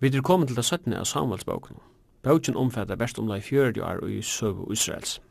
Vi 0.00 0.16
er 0.16 0.22
kommet 0.22 0.48
til 0.48 0.56
det 0.56 0.64
17. 0.64 0.92
av 0.92 1.04
Samuelsboken. 1.04 1.76
Boken 2.22 2.56
omfatter 2.56 2.98
best 3.00 3.18
omlai 3.18 3.40
40 3.40 3.82
år 3.82 4.02
i 4.08 4.22
søve 4.22 4.66
Israels. 4.72 5.22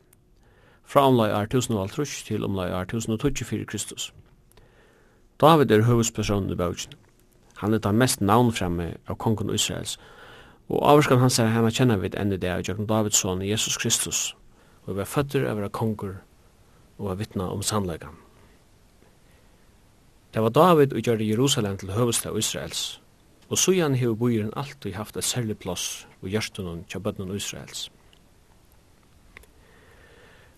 Fra 0.82 1.06
omlai 1.06 1.30
år 1.30 1.46
1050 1.46 2.24
til 2.26 2.44
omlai 2.44 2.72
år 2.72 2.80
1024 2.80 3.64
Kristus. 3.64 4.14
David 5.40 5.70
er 5.70 5.82
hovedspersonen 5.82 6.50
i 6.50 6.56
boken. 6.56 6.98
Han 7.56 7.74
er 7.74 7.78
den 7.78 7.98
mest 7.98 8.20
navnfremme 8.20 8.96
av 9.06 9.16
kongen 9.16 9.54
Israels, 9.54 9.98
og 10.68 10.82
avskan 10.82 11.18
hans 11.18 11.38
er 11.38 11.54
henne 11.54 11.70
kjenner 11.70 12.02
vi 12.02 12.10
enn 12.18 12.34
i 12.34 12.36
det 12.36 12.50
av 12.50 12.66
Jørgen 12.66 12.90
Davids 12.90 13.22
son 13.22 13.46
Jesus 13.46 13.78
Kristus, 13.78 14.34
og 14.86 14.96
vi 14.96 15.06
er 15.06 15.12
føtter 15.14 15.46
av 15.46 15.62
å 15.62 15.70
konger 15.70 16.18
og 16.98 17.10
er 17.12 17.22
vittna 17.22 17.52
om 17.54 17.62
sannleggen. 17.62 18.18
Det 20.34 20.42
var 20.42 20.50
David 20.50 20.92
og 20.92 21.06
gjør 21.06 21.22
Jerusalem 21.22 21.78
til 21.78 21.94
høvestad 21.94 22.36
Israels, 22.36 23.00
Og 23.48 23.58
søyan 23.58 23.94
hefur 23.94 24.14
bøyren 24.14 24.52
alltid 24.56 24.92
haft 24.92 25.16
et 25.16 25.24
særlig 25.24 25.58
plass 25.58 26.06
og 26.22 26.28
hjertunum 26.28 26.84
til 26.84 27.00
bøtnen 27.00 27.36
Israels. 27.36 27.90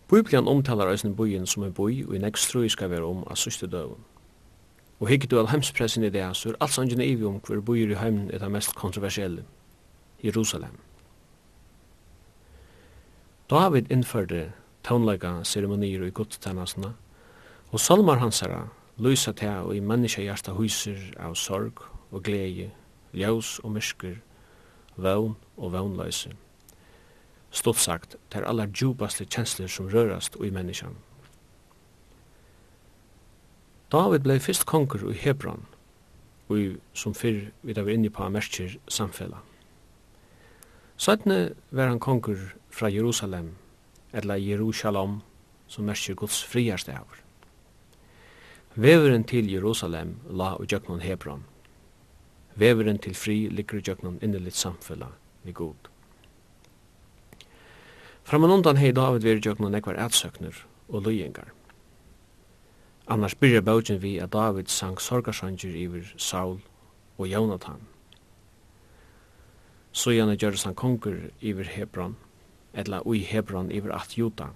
Bibelen 0.08 0.48
omtalar 0.48 0.90
eisen 0.90 1.16
bøyen 1.16 1.46
som 1.46 1.62
en 1.62 1.72
bøy 1.72 2.06
og 2.06 2.14
i 2.16 2.18
nekst 2.18 2.48
trøy 2.50 2.68
skal 2.72 2.90
være 2.90 3.04
om 3.04 3.26
av 3.28 3.36
søste 3.36 3.66
døven. 3.68 4.00
Og 5.00 5.08
hikket 5.08 5.30
du 5.30 5.38
all 5.38 5.50
hemspressen 5.52 6.04
i 6.04 6.10
det, 6.10 6.24
så 6.36 6.48
er 6.48 6.56
alt 6.60 6.72
sangen 6.72 7.00
evig 7.00 7.26
om 7.26 7.42
hver 7.44 7.60
bøyer 7.60 7.92
i 7.92 7.98
heimen 8.00 8.30
er 8.30 8.38
det 8.38 8.50
mest 8.50 8.74
kontroversielle, 8.74 9.44
Jerusalem. 10.24 10.80
David 13.50 13.92
innførte 13.92 14.52
tånlega 14.84 15.44
ceremonier 15.44 16.06
i 16.06 16.10
gudstannasna, 16.10 16.94
og 17.70 17.80
salmar 17.80 18.18
hans 18.18 18.40
herra 18.40 18.64
lysa 18.98 19.32
til 19.32 19.48
og 19.68 19.76
i 19.76 19.80
menneska 19.80 20.22
hjarta 20.24 20.52
huser 20.56 20.98
av 21.20 21.36
sorg 21.36 21.84
og 22.10 22.22
glede 22.24 22.70
ljós 23.12 23.58
og 23.64 23.72
myrskur, 23.72 24.18
vøvn 24.96 25.36
og 25.56 25.72
vøvnløysi. 25.72 26.32
Stort 27.50 27.76
sagt, 27.76 28.16
det 28.32 28.42
er 28.42 28.48
allar 28.48 28.68
djupaste 28.68 29.24
kjensler 29.24 29.68
som 29.72 29.88
rørast 29.88 30.36
i 30.44 30.50
menneskjan. 30.52 30.96
David 33.92 34.26
blei 34.26 34.36
fyrst 34.38 34.66
konkur 34.68 35.06
i 35.08 35.16
Hebron, 35.16 35.64
og 36.48 36.76
som 36.92 37.14
fyrr 37.16 37.48
vi 37.62 37.72
da 37.72 37.84
var 37.86 37.96
inne 37.96 38.10
på 38.12 38.28
merkir 38.28 38.76
samfella. 38.88 39.40
Sætne 40.98 41.54
var 41.70 41.88
han 41.88 42.00
konkur 42.00 42.36
fra 42.70 42.90
Jerusalem, 42.92 43.54
eller 44.12 44.36
Jerusalem, 44.36 45.20
som 45.68 45.84
merkir 45.84 46.14
Guds 46.14 46.44
friarste 46.44 46.92
avur. 46.92 47.16
Veveren 48.74 49.24
til 49.24 49.48
Jerusalem 49.50 50.16
la 50.30 50.52
og 50.54 50.66
Jöknon 50.72 51.00
Hebron, 51.00 51.44
Veveren 52.58 52.98
til 52.98 53.14
fri 53.14 53.48
ligger 53.48 53.78
i 53.78 54.24
innelitt 54.24 54.56
samfella 54.56 55.12
vi 55.44 55.52
god. 55.52 55.88
Framan 58.24 58.50
undan 58.50 58.76
hei 58.76 58.90
David 58.92 59.22
veri 59.22 59.40
jøknum 59.40 59.74
ekvar 59.74 59.96
ætsøkner 59.96 60.56
og 60.88 61.06
løyengar. 61.06 61.52
Annars 63.08 63.34
byrja 63.34 63.60
bøtjen 63.60 64.02
vi 64.02 64.18
at 64.18 64.32
David 64.32 64.68
sang 64.68 65.00
sorgarsanger 65.00 65.76
iver 65.76 66.10
Saul 66.16 66.58
og 67.18 67.28
Jonathan. 67.28 67.80
Så 69.92 70.10
gjerne 70.10 70.36
gjøres 70.36 70.66
han 70.68 70.74
konger 70.74 71.30
iver 71.40 71.64
Hebron, 71.64 72.16
etla 72.74 73.00
ui 73.06 73.22
Hebron 73.24 73.70
iver 73.70 73.94
at 73.96 74.18
Juta. 74.18 74.50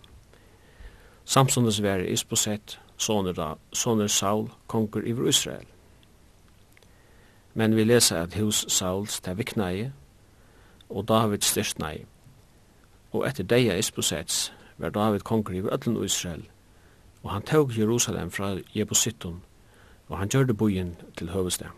Samsundes 1.25 1.81
veri 1.83 2.13
Isboset, 2.13 2.81
soner, 2.97 3.33
da, 3.33 3.55
soner 3.73 4.07
Saul, 4.07 4.51
konger 4.67 5.07
iver 5.07 5.29
Israel. 5.29 5.72
Men 7.55 7.77
vi 7.77 7.85
leser 7.85 8.23
at 8.23 8.35
hos 8.35 8.65
Sauls 8.69 9.21
til 9.21 9.37
viknei, 9.37 9.91
og 10.89 11.09
David 11.09 11.45
styrstnei. 11.45 12.05
Og 13.13 13.27
etter 13.29 13.45
deia 13.45 13.77
Isbosets 13.77 14.53
var 14.79 14.91
David 14.91 15.21
konger 15.21 15.53
i 15.53 15.63
ödlen 15.63 16.05
Israel, 16.05 16.49
og 17.23 17.31
han 17.31 17.43
tog 17.43 17.79
Jerusalem 17.79 18.31
fra 18.31 18.57
Jebusitton, 18.75 19.43
og 20.09 20.19
han 20.19 20.29
gjør 20.29 20.45
det 20.45 20.57
bojen 20.57 20.97
til 21.17 21.31
høvestet. 21.31 21.69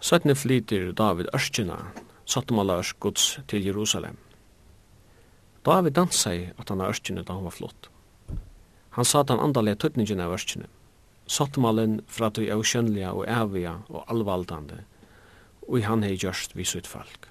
Søttene 0.00 0.34
flyter 0.34 0.92
David 0.92 1.30
ørskina, 1.34 1.76
Sattumala 2.26 2.78
Ørsk 2.78 3.00
Guds 3.00 3.40
til 3.48 3.64
Jerusalem. 3.64 4.16
David 5.66 5.90
dansa 5.90 6.30
i 6.30 6.42
at 6.58 6.68
han 6.68 6.80
er 6.80 6.92
ørskina 6.92 7.22
da 7.22 7.32
han 7.32 7.44
var 7.44 7.54
flott. 7.56 7.90
Han 8.90 9.04
sa 9.04 9.20
at 9.20 9.30
han 9.30 9.40
andalega 9.40 9.80
tøtningin 9.80 10.20
av 10.20 10.32
ørskina, 10.36 10.68
sottmalen 11.26 12.00
fra 12.06 12.30
tog 12.30 12.48
avkjønnelige 12.50 13.10
og 13.10 13.24
evige 13.28 13.76
og 13.88 14.04
allvaldande, 14.08 14.82
og 15.68 15.78
i 15.78 15.86
han 15.86 16.04
hei 16.04 16.16
gjørst 16.16 16.56
vi 16.56 16.66
sitt 16.68 16.86
folk. 16.86 17.28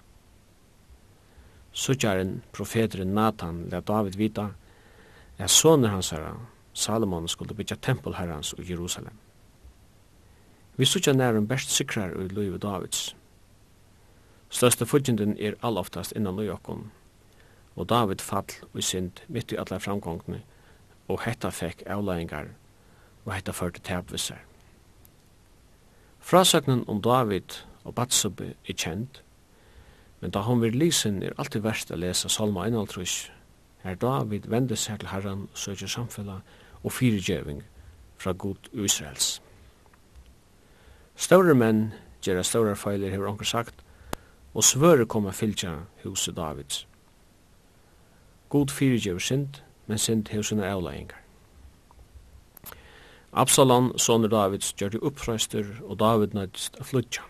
Suttjaren, 1.73 2.41
profeteren 2.53 3.13
Nathan, 3.13 3.67
let 3.71 3.87
David 3.87 4.17
vita, 4.17 4.49
er 5.37 5.47
soner 5.47 5.89
hans 5.89 6.11
herra, 6.13 6.35
Salomon, 6.73 7.27
skulle 7.27 7.53
bytja 7.53 7.77
tempel 7.81 8.15
herrans 8.17 8.53
i 8.57 8.65
Jerusalem. 8.69 9.17
Vi 10.75 10.85
suttja 10.85 11.13
nærum 11.13 11.47
best 11.47 11.69
sikrar 11.69 12.15
ui 12.17 12.27
Louis 12.27 12.59
Davids. 12.61 13.15
Største 14.49 14.85
fudgjenden 14.85 15.37
er 15.37 15.57
alloftast 15.61 16.13
innan 16.15 16.35
Louis 16.35 16.57
og 17.75 17.89
David 17.89 18.21
fall 18.21 18.49
og 18.73 18.83
synd 18.83 19.21
mitt 19.27 19.51
i 19.51 19.57
alla 19.57 19.77
framgångne, 19.77 20.41
og 21.07 21.21
hetta 21.25 21.49
fekk 21.49 21.83
avlægingar 21.89 22.53
og 23.25 23.33
hetta 23.33 23.51
førte 23.51 23.81
tapvisar. 23.81 24.41
Frasøknen 26.19 26.83
om 26.87 27.01
David 27.01 27.63
og 27.83 27.95
Batsubbe 27.95 28.53
er 28.67 28.73
kjent, 28.73 29.23
men 30.21 30.31
da 30.31 30.39
hon 30.39 30.61
vil 30.61 30.75
lysen 30.75 31.23
er 31.23 31.35
alltid 31.37 31.65
verst 31.65 31.91
å 31.91 31.99
lese 31.99 32.29
Salma 32.31 32.67
1, 32.67 33.31
her 33.83 33.95
David 33.99 34.47
vende 34.47 34.75
seg 34.79 35.01
til 35.01 35.11
Herren 35.11 35.47
og 35.51 35.57
søker 35.59 35.87
samfunnet 35.87 36.53
og 36.83 36.91
fyrirgjøving 36.91 37.63
fra 38.17 38.31
god 38.31 38.69
Israels. 38.71 39.41
Større 41.15 41.53
menn 41.53 41.91
gjør 42.23 42.41
større 42.41 42.75
feiler, 42.75 43.11
hever 43.11 43.27
onker 43.27 43.45
sagt, 43.45 43.83
og 44.53 44.63
svører 44.63 45.05
kommer 45.05 45.31
fylgja 45.31 45.75
huset 46.03 46.35
Davids. 46.37 46.87
God 48.49 48.71
fyrirgjøver 48.71 49.19
synd, 49.19 49.59
men 49.87 49.97
synd 49.97 50.27
hever 50.31 50.43
sine 50.43 50.65
avleggingar. 50.65 51.22
Absalon, 53.33 53.93
sonur 53.97 54.29
Davids, 54.29 54.73
gjør 54.77 54.89
det 54.93 54.99
og 55.89 55.97
David 55.97 56.35
nødst 56.37 56.75
av 56.77 56.85
flutja. 56.85 57.23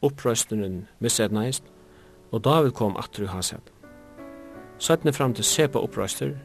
Oppreisteren 0.00 0.86
misset 0.98 1.32
og 2.32 2.44
David 2.44 2.72
kom 2.72 2.96
atru 2.96 3.26
haset. 3.26 3.60
Sætne 4.78 5.12
fram 5.12 5.34
til 5.34 5.44
Sepa 5.44 5.78
oppreistur, 5.78 6.38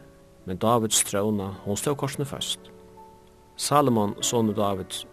men 0.46 0.58
Davids 0.58 1.04
trona, 1.08 1.54
hon 1.64 1.78
stod 1.78 1.96
korsne 1.96 2.26
fast. 2.26 2.60
Salomon, 3.56 4.18
sonur 4.22 4.54
Davids, 4.54 5.06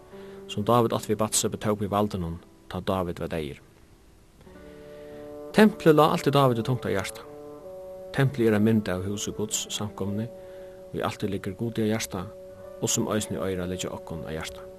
som 0.47 0.65
David 0.65 0.93
at 0.93 1.07
vi 1.09 1.15
batse 1.15 1.49
betaug 1.49 1.83
i 1.83 1.91
valdenon, 1.91 2.41
ta 2.69 2.81
David 2.83 3.23
ved 3.23 3.33
eir. 3.33 3.61
Templet 5.53 5.95
la 5.95 6.11
alltid 6.11 6.33
David 6.33 6.59
i 6.59 6.67
tungt 6.67 6.85
av 6.85 6.91
hjarta. 6.91 7.23
Templet 8.13 8.51
er 8.51 8.59
en 8.59 8.63
mynd 8.67 8.89
av 8.91 9.07
huset 9.07 9.37
gods 9.37 9.67
samkomne, 9.71 10.27
og 10.91 10.99
i 10.99 11.01
alltid 11.01 11.29
ligger 11.29 11.55
god 11.55 11.79
i 11.79 11.93
hjarta, 11.93 12.27
og 12.83 12.91
som 12.91 13.07
eisne 13.15 13.39
øyra 13.39 13.65
ligger 13.69 13.95
okkon 13.95 14.25
av 14.27 14.35
hjarta. 14.35 14.72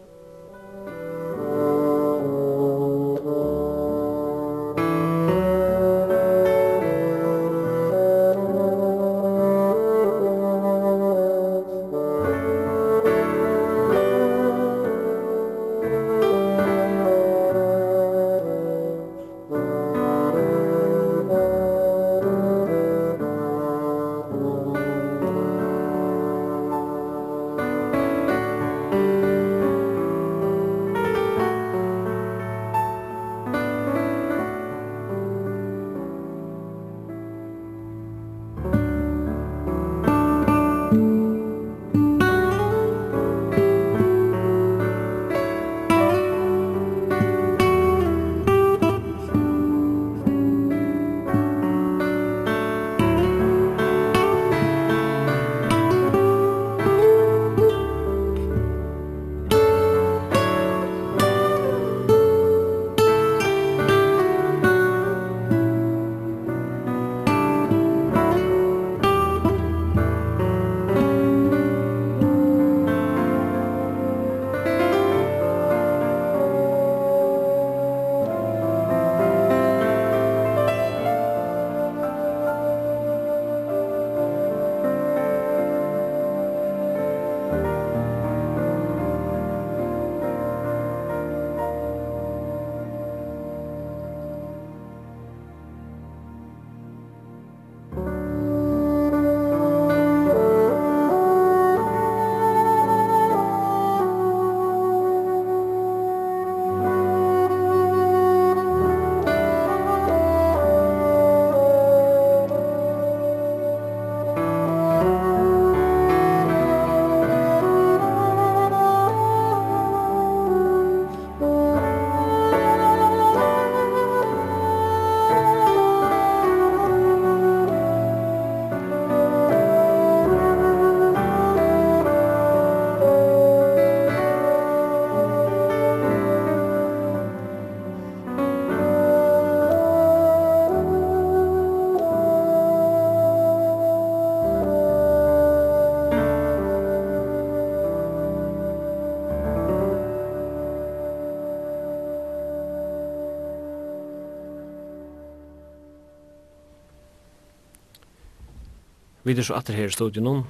vi 159.34 159.40
er 159.40 159.46
så 159.48 159.56
atter 159.58 159.74
her 159.74 159.90
i 159.90 159.90
studion, 159.90 160.44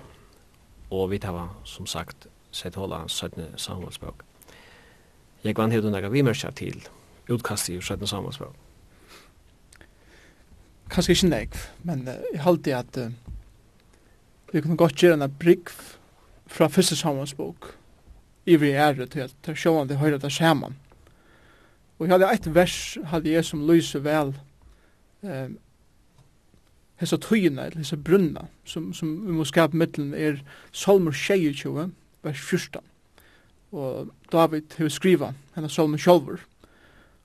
og 0.90 1.10
vi 1.10 1.18
tar, 1.18 1.48
som 1.64 1.86
sagt, 1.86 2.26
sett 2.52 2.76
hålla 2.76 3.06
17. 3.08 3.56
Samuelsbøk. 3.56 4.20
Jeg 5.44 5.56
vann 5.56 5.72
hevde 5.72 5.92
nega 5.92 6.10
mørkja 6.12 6.50
til 6.52 6.84
utkast 7.32 7.70
i 7.72 7.78
17. 7.80 8.06
Samuelsbøk. 8.06 8.52
Kanskje 10.92 11.16
ikke 11.16 11.30
nek, 11.30 11.56
men 11.82 12.04
uh, 12.08 12.20
jeg 12.34 12.42
halte 12.44 12.76
at 12.76 12.98
uh, 13.00 13.08
vi 14.52 14.60
kunne 14.60 14.76
godt 14.76 15.00
gjøre 15.00 15.16
en 15.16 15.32
brygg 15.40 15.72
fra 16.46 16.68
første 16.68 16.96
Samuelsbøk 16.96 17.72
i 18.44 18.56
vi 18.60 18.74
er 18.76 19.06
til 19.06 19.24
at 19.24 19.34
det 19.46 19.56
sjåan 19.56 19.88
det 19.88 19.96
høyre 19.96 20.20
det 20.20 20.32
skjermen. 20.32 20.76
Og 21.98 22.06
jeg 22.06 22.12
hadde 22.12 22.32
et 22.34 22.54
vers, 22.54 22.98
hadde 23.08 23.32
jeg 23.32 23.44
som 23.48 23.64
lyser 23.64 24.04
vel, 24.04 24.36
um, 25.22 25.56
hessa 27.02 27.18
tøyina, 27.18 27.66
eller 27.66 27.82
hessa 27.82 27.96
brunna, 27.96 28.46
som, 28.64 28.92
som 28.94 29.12
vi 29.26 29.34
må 29.34 29.46
skapa 29.48 29.76
mittlen, 29.76 30.14
er 30.14 30.40
Salmer 30.72 31.12
22, 31.12 31.88
vers 32.22 32.40
14. 32.40 32.82
Og 33.74 34.10
David 34.32 34.76
hefur 34.78 34.92
skriva 34.92 35.32
hennar 35.56 35.72
Salmur 35.72 35.98
sjálfur. 35.98 36.42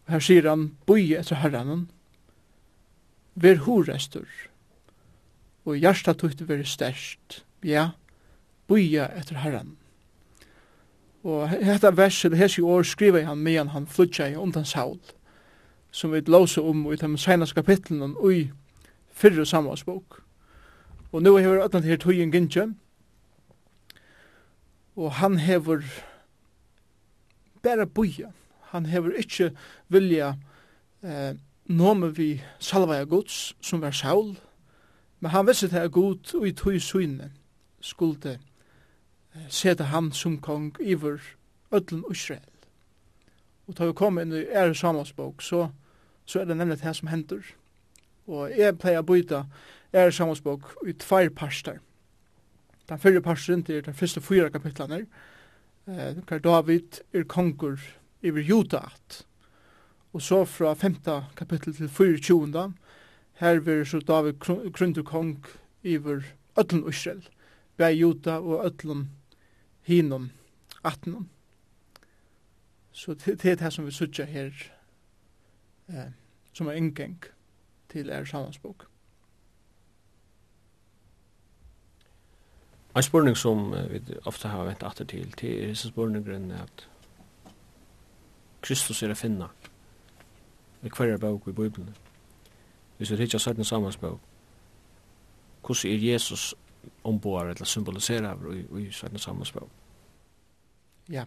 Og 0.08 0.14
her 0.16 0.24
sier 0.26 0.50
han, 0.50 0.72
boi 0.90 1.12
etter 1.18 1.42
herranen, 1.44 1.88
ver 3.40 3.62
horestur, 3.68 4.28
og 5.66 5.78
hjärsta 5.78 6.16
tutt 6.18 6.42
veri 6.50 6.66
stærst, 6.66 7.44
ja, 7.64 7.92
boi 8.68 8.98
etter 8.98 9.38
herranen. 9.44 9.78
Og 11.24 11.50
hetta 11.52 11.92
vers, 11.92 12.24
eller 12.26 12.40
hessi 12.40 12.62
år, 12.64 12.86
skriva 12.88 13.22
han 13.28 13.44
meðan 13.44 13.74
han 13.76 13.88
flutja 13.88 14.30
i 14.32 14.38
undan 14.40 14.66
Saul, 14.66 15.00
som 15.92 16.14
vi 16.14 16.22
låsa 16.26 16.62
om 16.62 16.86
i 16.94 16.98
de 16.98 17.10
senaste 17.18 17.56
kapitlen, 17.56 18.16
og 18.16 18.34
i 18.34 18.44
fyrre 19.20 19.46
samvarsbok. 19.46 20.22
Og 21.12 21.24
nu 21.24 21.36
hever 21.38 21.66
ötland 21.66 21.84
her 21.84 21.98
tøyen 21.98 22.32
gynnskjøm, 22.32 22.76
og 24.96 25.12
han 25.14 25.38
hever 25.38 25.82
bæra 27.64 27.86
boja. 27.86 28.32
Han 28.62 28.86
hever 28.86 29.16
ikkje 29.18 29.52
vilja 29.88 30.34
eh, 31.04 31.36
nome 31.66 32.16
vi 32.16 32.42
salvaja 32.60 33.04
gods 33.04 33.56
som 33.62 33.82
var 33.82 33.92
Saul, 33.92 34.38
men 35.20 35.32
han 35.32 35.48
visste 35.48 35.68
det 35.68 35.82
er 35.82 35.88
god 35.88 36.36
og 36.36 36.48
i 36.48 36.52
tøy 36.52 36.78
søyne 36.78 37.32
skulde 37.82 38.38
eh, 39.36 39.48
seta 39.50 39.84
han 39.84 40.12
som 40.12 40.38
kong 40.38 40.76
iver 40.80 41.20
ödlen 41.72 42.04
Israel. 42.12 42.46
Og 43.68 43.76
tar 43.76 43.86
vi 43.86 43.94
kom 43.94 44.20
inn 44.20 44.34
i 44.34 44.46
ære 44.46 44.76
samvarsbok, 44.76 45.42
så, 45.42 45.70
så 46.26 46.40
er 46.40 46.46
det 46.46 46.58
nemlig 46.58 46.82
det 46.84 46.96
som 46.96 47.08
hender. 47.08 47.42
Og 48.30 48.54
jeg 48.54 48.78
pleier 48.78 49.02
å 49.02 49.08
byta 49.08 49.44
er 49.94 50.14
sammanspåk 50.14 50.86
i 50.88 50.94
tvær 51.02 51.32
parster. 51.34 51.80
Den 52.90 53.02
fyrre 53.02 53.22
parsteren 53.26 53.64
til 53.66 53.82
den 53.86 53.98
første 53.98 54.22
fyra 54.22 54.50
kapitlene. 54.54 55.06
Eh, 55.90 56.22
Kar 56.30 56.40
David 56.46 57.02
er 57.14 57.26
konger 57.26 57.82
iver 58.22 58.46
Jotaat. 58.46 59.24
Og 60.14 60.22
så 60.22 60.44
fra 60.46 60.74
femta 60.74 61.24
kapittel 61.38 61.74
til 61.74 61.90
24. 61.90 62.74
Her 63.42 63.60
vil 63.60 63.86
så 63.86 64.00
David 64.00 64.40
krundur 64.74 65.04
kong 65.04 65.46
iver 65.84 66.24
Ötlun 66.58 66.90
Israel. 66.90 67.24
bei 67.80 67.92
Jota 67.96 68.40
og 68.40 68.66
ötlun 68.66 69.08
hinum 69.82 70.32
18. 70.84 71.30
Så 72.92 73.14
det 73.14 73.46
er 73.46 73.56
det 73.56 73.74
som 73.74 73.86
vi 73.86 73.92
sutja 73.92 74.26
her 74.26 74.52
eh, 75.88 76.12
som 76.54 76.68
er 76.68 76.72
ingenk 76.72 77.32
til 77.90 78.10
er 78.10 78.26
samansbok. 78.26 78.86
En 82.96 83.04
spurning 83.04 83.38
som 83.38 83.74
vi 83.90 84.02
ofte 84.26 84.48
har 84.48 84.66
vent 84.66 84.84
atter 84.84 85.06
til, 85.06 85.32
til 85.32 85.64
er 85.64 85.68
disse 85.68 85.88
spurningen 85.88 86.52
at 86.52 86.88
Kristus 88.62 89.04
er 89.04 89.14
å 89.14 89.18
finne 89.18 89.50
i 90.84 90.90
hver 90.90 91.18
bøk 91.18 91.48
i 91.48 91.56
Bibelen. 91.56 91.94
Hvis 92.98 93.12
vi 93.12 93.18
hittar 93.22 93.40
søtten 93.40 93.64
samansbok, 93.64 94.20
hvordan 95.66 95.92
er 95.92 96.12
Jesus 96.12 96.56
ombord 97.04 97.50
eller 97.50 97.66
symboliserer 97.66 98.52
i, 98.54 98.66
i 98.82 98.92
søtten 98.92 99.20
samansbok? 99.20 99.70
Ja. 101.10 101.24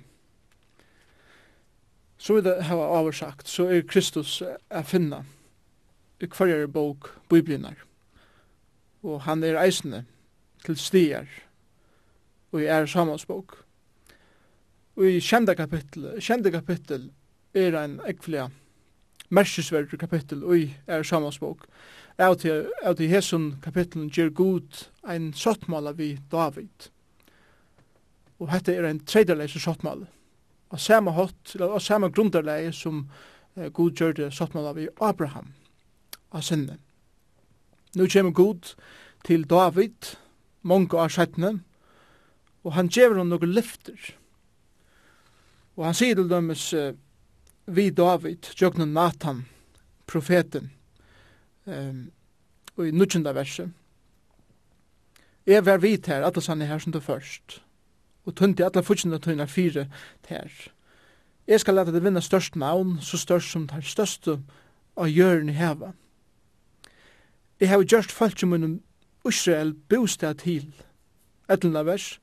Så 2.18 2.36
er 2.36 2.40
det, 2.40 2.64
har 2.64 2.76
oversagt, 2.76 3.48
så 3.48 3.68
er 3.68 3.86
Kristus 3.86 4.42
å 4.42 4.82
finne. 4.82 5.22
Ja 5.24 5.41
i 6.22 6.28
kvarjare 6.30 6.68
bok 6.70 7.10
biblinar. 7.30 7.76
Og 9.02 9.24
han 9.26 9.42
er 9.44 9.58
eisne 9.60 10.04
til 10.62 10.78
stier 10.78 11.26
og 12.52 12.60
i 12.62 12.68
er 12.70 12.86
samansbok. 12.86 13.56
Og 14.96 15.08
i 15.08 15.20
kjenda 15.24 15.54
kapittel, 15.56 16.10
kjenda 16.20 16.52
kapittel 16.52 17.08
er 17.56 17.76
ein 17.80 17.98
ekvelia 18.06 18.50
merkesverdur 19.32 19.98
kapittel 19.98 20.44
og 20.44 20.58
i 20.58 20.66
er 20.86 21.02
samansbok. 21.02 21.66
Av 22.20 22.36
til, 22.36 22.66
av 22.84 22.98
til 22.98 23.08
hesson 23.08 23.54
kapittelen 23.64 24.10
gjer 24.12 24.30
god 24.36 24.84
ein 25.08 25.30
sottmala 25.32 25.94
vi 25.96 26.18
David. 26.30 26.90
Og 28.38 28.50
hette 28.52 28.74
er 28.76 28.84
ein 28.88 29.00
tredjeleise 29.08 29.62
sottmala. 29.62 30.10
Og 30.72 30.80
samme 30.80 31.12
hot, 31.16 31.56
og 31.60 31.80
samme 31.82 32.10
grunderleie 32.12 32.72
som 32.72 33.06
eh, 33.56 33.68
god 33.72 33.96
gjør 33.96 34.14
det 34.20 34.30
sottmala 34.36 34.72
vi 34.76 34.88
Abraham 35.00 35.52
av 36.32 36.44
sinne. 36.46 36.78
Nu 37.96 38.08
kjem 38.08 38.32
Gud 38.34 38.74
til 39.26 39.44
David, 39.48 40.14
mange 40.62 40.98
av 40.98 41.12
skjettene, 41.12 41.58
og 42.62 42.74
han 42.76 42.88
gjever 42.88 43.20
hon 43.20 43.32
noen 43.32 43.52
lyfter. 43.52 43.98
Og 45.76 45.86
han 45.88 45.96
sier 45.96 46.16
til 46.16 46.30
dømes 46.30 46.70
vi 47.66 47.90
David, 47.90 48.52
Jøgnen 48.58 48.94
Nathan, 48.94 49.44
profeten, 50.06 50.72
um, 51.64 52.10
og 52.76 52.88
i 52.88 52.90
nukkjenda 52.90 53.32
verset, 53.32 53.70
Jeg 55.46 55.66
var 55.66 55.78
vidt 55.78 56.06
her, 56.06 56.22
alle 56.22 56.40
sann 56.40 56.62
er 56.62 56.66
her 56.66 56.78
som 56.78 56.92
du 56.92 57.00
først, 57.00 57.62
og 58.24 58.34
tundi 58.36 58.62
alle 58.62 58.82
futsjende 58.82 59.18
tøyna 59.18 59.44
fire 59.44 59.88
her. 60.28 60.50
Jeg 61.46 61.60
skal 61.60 61.74
lete 61.74 61.92
det 61.92 62.04
vinna 62.04 62.20
størst 62.20 62.56
navn, 62.56 63.00
så 63.00 63.18
størst 63.18 63.50
som 63.50 63.66
det 63.66 63.84
største 63.84 64.38
av 64.96 65.08
hjørne 65.10 65.50
i 65.50 65.54
hevet. 65.58 65.98
Jeg 67.62 67.70
har 67.70 67.84
gjort 67.86 68.10
folk 68.10 68.38
som 68.38 68.48
munnen 68.50 68.80
Israel 69.28 69.74
bostad 69.88 70.34
til. 70.42 70.72
Ettelna 71.46 71.84
vers. 71.86 72.20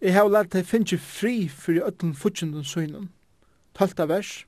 Jeg 0.00 0.14
har 0.14 0.30
lært 0.32 0.54
deg 0.54 0.64
finne 0.64 0.96
fri 0.96 1.50
for 1.52 1.76
i 1.76 1.82
øtlen 1.84 2.14
fortjenden 2.16 2.64
søgnen. 2.64 3.10
Talta 3.76 4.06
vers. 4.08 4.46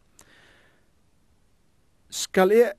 Skal 2.08 2.54
jeg 2.56 2.72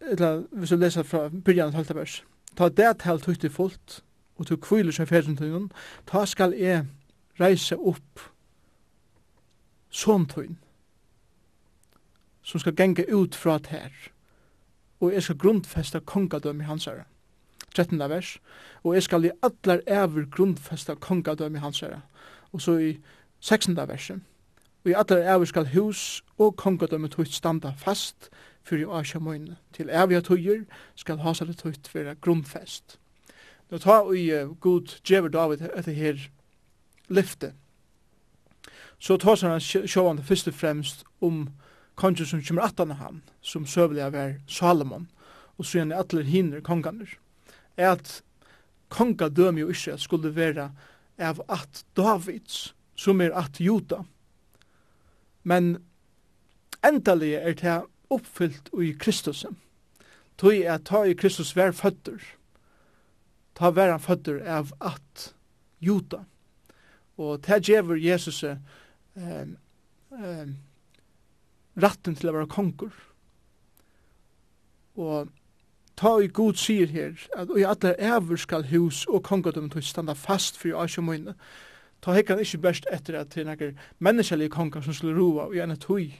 eller 0.00 0.42
hvis 0.50 0.72
du 0.72 0.76
leser 0.76 1.02
fra 1.02 1.28
byrjan 1.28 1.76
halta 1.76 1.94
vers. 1.94 2.24
Ta 2.56 2.68
det 2.68 2.96
til 3.02 3.20
tøyte 3.20 3.50
fullt, 3.50 4.00
og 4.36 4.46
til 4.46 4.56
kviler 4.56 4.92
seg 4.92 5.08
fjerntøyen, 5.08 5.68
ta 6.06 6.24
skal 6.24 6.56
jeg 6.56 6.86
reise 7.40 7.76
opp 7.76 8.24
såntøyen, 9.90 10.56
som 12.42 12.60
skal 12.60 12.76
genge 12.76 13.04
ut 13.12 13.34
fra 13.34 13.58
tær 13.58 14.13
og 15.04 15.12
jeg 15.12 15.22
skal 15.22 15.38
grundfesta 15.38 15.98
kongadømme 15.98 16.64
hans 16.64 16.84
herre. 16.84 17.04
13. 17.74 17.98
vers. 17.98 18.38
Og 18.84 18.94
jeg 18.94 19.02
skal 19.02 19.24
i 19.24 19.30
allar 19.42 19.80
æver 19.88 20.30
grundfesta 20.30 20.94
kongadømi 20.94 21.58
hans 21.58 21.80
herre. 21.80 22.00
Og 22.52 22.60
så 22.60 22.78
i 22.78 22.98
16. 23.40 23.76
verset. 23.76 24.20
Og 24.84 24.90
i 24.90 24.94
allar 24.96 25.34
ever 25.34 25.44
skal 25.44 25.68
hus 25.74 26.24
og 26.38 26.56
kongadømi 26.56 27.08
tøyt 27.08 27.32
standa 27.32 27.72
fast 27.76 28.30
fyrir 28.64 28.92
asja 28.98 29.18
møyne. 29.18 29.56
Til 29.72 29.90
ævja 29.90 30.20
tøyer 30.20 30.64
skal 30.94 31.18
hasa 31.18 31.44
det 31.44 31.58
tøyt 31.58 31.90
vera 31.94 32.14
grundfest. 32.20 32.98
Nå 33.70 33.78
ta 33.78 34.00
i 34.12 34.28
uh, 34.32 34.56
god 34.60 35.00
djever 35.04 35.28
David 35.28 35.68
etter 35.74 35.92
her 35.92 36.28
lyfte. 37.08 37.52
Så 38.98 39.16
tar 39.16 39.48
han 39.48 39.60
sjåan 39.60 40.22
først 40.22 40.48
og 40.48 40.54
fremst 40.54 41.04
om 41.20 41.28
um 41.28 41.48
kongen 41.94 42.26
som 42.26 42.42
kommer 42.42 42.66
attan 42.66 42.90
av 42.90 43.00
han, 43.02 43.22
som 43.40 43.66
søvelig 43.66 44.02
av 44.02 44.14
er 44.18 44.38
Salomon, 44.48 45.08
og 45.58 45.66
så 45.66 45.78
gjerne 45.78 45.98
atler 45.98 46.26
hinner 46.26 46.64
konganer, 46.64 47.10
er 47.76 47.94
at 47.94 48.20
konga 48.88 49.28
døm 49.28 49.58
jo 49.58 49.70
Israel 49.70 50.00
skulle 50.02 50.34
være 50.34 50.70
av 51.18 51.42
at 51.48 51.84
Davids, 51.96 52.74
som 52.96 53.20
er 53.20 53.34
at 53.34 53.60
Juda. 53.60 54.04
Men 55.42 55.76
endelig 56.84 57.34
er 57.34 57.58
det 57.58 57.80
oppfyllt 58.10 58.70
i 58.82 58.92
Kristusen. 58.98 59.58
Tøy 60.38 60.64
er 60.66 60.82
ta 60.82 61.04
i 61.06 61.14
Kristus 61.14 61.54
vær 61.56 61.74
føtter. 61.76 62.18
Ta 63.54 63.70
vær 63.70 63.92
han 63.94 64.02
føtter 64.02 64.40
av 64.50 64.72
at 64.82 65.28
Juda. 65.82 66.24
Og 67.18 67.44
det 67.46 67.60
gjever 67.68 68.00
Jesus 68.02 68.42
eh, 68.42 68.58
eh, 69.14 70.48
ratten 71.80 72.14
til 72.14 72.30
å 72.30 72.36
være 72.38 72.50
konkur. 72.50 72.92
Og 74.94 75.30
ta 75.98 76.16
i 76.22 76.30
god 76.30 76.58
sier 76.58 76.90
her, 76.90 77.14
at 77.36 77.50
i 77.58 77.66
alle 77.66 77.94
ever 77.98 78.38
skal 78.40 78.66
hus 78.70 79.04
og 79.06 79.24
kongadum 79.26 79.70
til 79.70 79.82
standa 79.82 80.14
fast 80.14 80.58
for 80.58 80.82
asja 80.82 81.02
asje. 81.02 81.34
Ta 82.02 82.12
hekkan 82.12 82.40
ikke 82.42 82.58
best 82.58 82.86
etter 82.92 83.16
at 83.18 83.32
det 83.34 83.42
er 83.42 83.48
nekker 83.48 83.72
menneskelige 83.98 84.52
konger 84.52 84.82
som 84.84 84.94
skulle 84.94 85.16
roa 85.16 85.48
i 85.54 85.62
enn 85.64 85.76
tøy. 85.76 86.12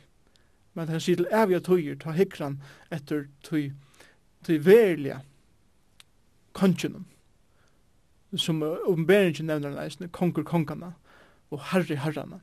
Men 0.75 0.89
han 0.89 1.01
sier 1.01 1.17
til 1.17 1.29
evige 1.31 1.61
tøyer, 1.61 1.99
ta 2.01 2.11
hekkan 2.11 2.61
etter 2.91 3.29
tøy, 3.45 3.71
tøy 4.47 4.59
verlige 4.65 5.21
kongenum. 6.53 7.05
Som 8.35 8.63
åpenberingen 8.63 9.47
nevner 9.47 9.75
han 9.75 9.85
eisne, 9.85 10.09
konger 10.09 10.43
kongana 10.43 10.95
og 11.51 11.61
herri 11.71 11.95
herrana. 12.01 12.41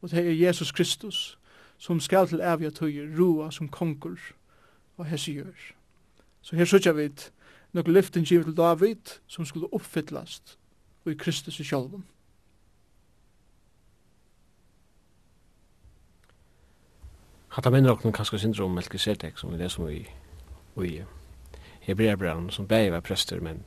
Og 0.00 0.10
det 0.10 0.22
er 0.22 0.32
Jesus 0.32 0.72
Kristus 0.72 1.38
som 1.78 2.00
skal 2.00 2.28
til 2.28 2.40
evige 2.40 2.70
tøyer 2.70 3.08
roa 3.18 3.50
som 3.50 3.68
konkur 3.68 4.18
og 4.96 5.06
hessi 5.06 5.32
gjør. 5.32 5.72
Så 6.42 6.56
her 6.56 6.64
sykja 6.64 6.92
vi 6.92 7.10
nokre 7.72 7.92
lyften 7.92 8.24
givet 8.24 8.44
til 8.44 8.56
David 8.56 9.18
som 9.26 9.46
skulle 9.46 9.72
oppfyllast 9.72 10.58
og 11.04 11.12
i 11.12 11.14
Kristus 11.14 11.60
i 11.60 11.64
sjálfum. 11.64 12.04
Hatta 17.48 17.70
minner 17.70 17.90
okkur 17.90 18.12
kanskje 18.12 18.38
syndrom 18.38 18.74
Melkisedek 18.74 19.38
som 19.38 19.52
vi 19.52 19.58
det 19.58 19.70
som 19.70 19.86
vi 19.86 20.06
i 20.84 21.02
Hebreabran 21.80 22.50
som 22.50 22.66
bæði 22.68 22.92
var 22.92 23.00
prester 23.00 23.40
men 23.40 23.64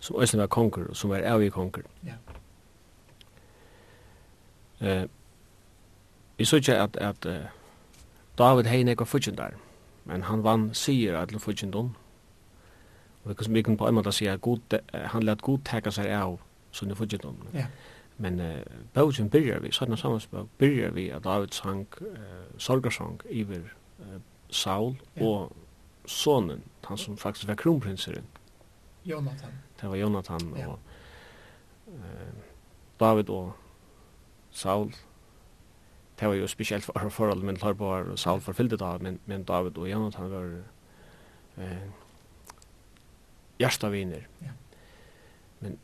som 0.00 0.16
også 0.16 0.38
var 0.38 0.46
konkur 0.46 0.90
og 0.90 0.96
som 0.96 1.10
var 1.10 1.24
avig 1.26 1.52
konkur. 1.52 1.82
Ja. 2.06 2.18
Eh, 4.80 5.04
Vi 6.42 6.46
så 6.46 6.56
ikke 6.56 6.76
at, 6.76 6.96
at 6.96 7.26
uh, 7.26 7.34
David 8.38 8.64
hei 8.64 8.82
nekva 8.82 9.04
fudgen 9.04 9.36
der, 9.38 9.50
men 10.04 10.22
han 10.26 10.40
vann 10.42 10.74
sier 10.74 11.14
at 11.20 11.30
fudgen 11.38 11.70
don. 11.70 11.92
Og 13.24 13.36
vi 13.48 13.62
kan 13.62 13.76
på 13.76 13.86
en 13.86 13.94
måte 13.94 14.12
si 14.12 14.26
at 14.26 14.40
god, 14.40 14.58
han 14.92 15.22
let 15.22 15.42
god 15.42 15.58
teka 15.64 15.90
seg 15.90 16.10
av 16.10 16.40
sunne 16.74 16.96
fudgen 16.98 17.20
don. 17.22 17.36
Ja. 17.54 17.66
Men 18.18 18.40
uh, 18.40 18.58
bøtjen 18.94 19.30
byrjar 19.30 19.62
vi, 19.62 19.70
sånn 19.70 19.94
samansbøk, 19.96 20.48
byrjar 20.58 20.90
vi 20.98 21.04
at 21.14 21.22
David 21.22 21.54
sang 21.54 21.86
uh, 22.00 22.10
sorgarsang 22.58 23.22
iver 23.30 23.62
uh, 24.00 24.18
Saul 24.50 24.96
ja. 25.14 25.22
og 25.22 25.54
sonen, 26.10 26.66
han 26.88 26.98
som 26.98 27.16
faktisk 27.16 27.54
var 27.54 27.60
kronprinseren. 27.62 28.26
Jonathan. 29.04 29.62
Det 29.80 29.94
var 29.94 29.96
Jonathan 29.96 30.50
ja. 30.58 30.66
og 30.66 30.78
uh, 31.86 32.44
David 32.98 33.30
og 33.30 33.52
Saul 34.50 34.90
det 36.22 36.28
var 36.28 36.34
jo 36.34 36.46
spesielt 36.46 36.84
for 36.84 37.08
forholdet 37.08 37.44
mellom 37.44 37.62
Hørbar 37.62 38.12
og 38.12 38.18
Saul 38.18 38.40
forfyllte 38.40 38.76
da, 38.76 38.98
men, 38.98 39.18
men 39.26 39.44
David 39.44 39.78
og 39.78 39.90
Jonathan 39.90 40.30
var 40.30 40.50
eh, 41.58 41.88
hjertaviner. 43.58 44.20
Ja. 44.42 44.52
Men 45.60 45.78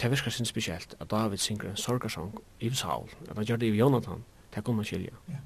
det 0.00 0.10
virker 0.10 0.30
sin 0.30 0.46
spesielt 0.46 0.94
at 1.00 1.10
David 1.10 1.36
synger 1.36 1.70
en 1.70 1.76
sorgarsang 1.76 2.38
i 2.60 2.70
Saul, 2.70 3.10
at 3.28 3.36
han 3.36 3.44
gjør 3.44 3.56
det 3.56 3.66
i 3.66 3.76
Jonathan, 3.76 4.24
det 4.54 4.64
kunne 4.64 4.76
man 4.76 4.84
skilja. 4.84 5.12
Ja. 5.28 5.36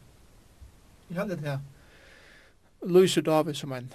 Ja, 1.14 1.24
det 1.24 1.46
er 1.46 1.58
Lyser 2.86 3.22
David 3.22 3.54
som 3.54 3.72
en 3.72 3.92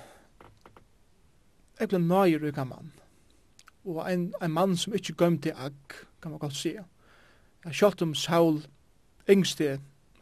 jeg 1.79 1.87
ble 1.87 1.99
nøyer 1.99 2.43
uka 2.43 2.63
mann. 2.63 2.91
Og 3.85 4.11
en, 4.11 4.33
en 4.43 4.51
mann 4.51 4.77
som 4.77 4.93
ikke 4.93 5.13
gømte 5.13 5.55
agg, 5.55 5.95
kan 6.21 6.31
man 6.31 6.39
godt 6.39 6.55
si. 6.55 6.75
Jeg 7.65 7.73
kjølt 7.73 8.01
om 8.01 8.15
Saul, 8.15 8.65
yngste 9.29 9.79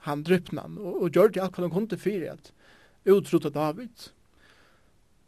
han 0.08 0.24
drypnan 0.24 0.78
og, 0.78 1.02
og 1.02 1.12
gjør 1.12 1.34
det 1.34 1.44
alt 1.44 1.58
hva 1.58 1.66
han 1.68 1.74
kunne 1.74 1.92
til 1.92 2.02
fyrir 2.02 2.36
at 2.36 2.52
utrota 3.08 3.52
David 3.54 4.10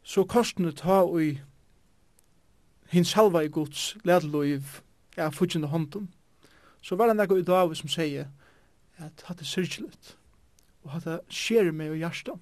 så 0.03 0.25
korsene 0.27 0.71
ta 0.75 1.01
i 1.19 1.33
hin 2.89 3.05
salva 3.05 3.43
i 3.45 3.51
Guds 3.53 3.95
ledeloiv 4.03 4.79
ja, 5.17 5.29
fudgjende 5.29 5.69
hånden 5.71 6.09
så 6.81 6.95
var 6.95 7.11
han 7.11 7.19
ekkur 7.19 7.41
i 7.41 7.47
David 7.47 7.79
som 7.79 7.91
sier 7.91 8.29
at 8.99 9.25
hatt 9.27 9.41
er 9.41 9.47
syrkjelig 9.47 10.15
og 10.83 10.93
hatt 10.95 11.07
det 11.07 11.19
skjer 11.33 11.71
meg 11.75 11.93
i 11.93 12.03
hjertan 12.03 12.39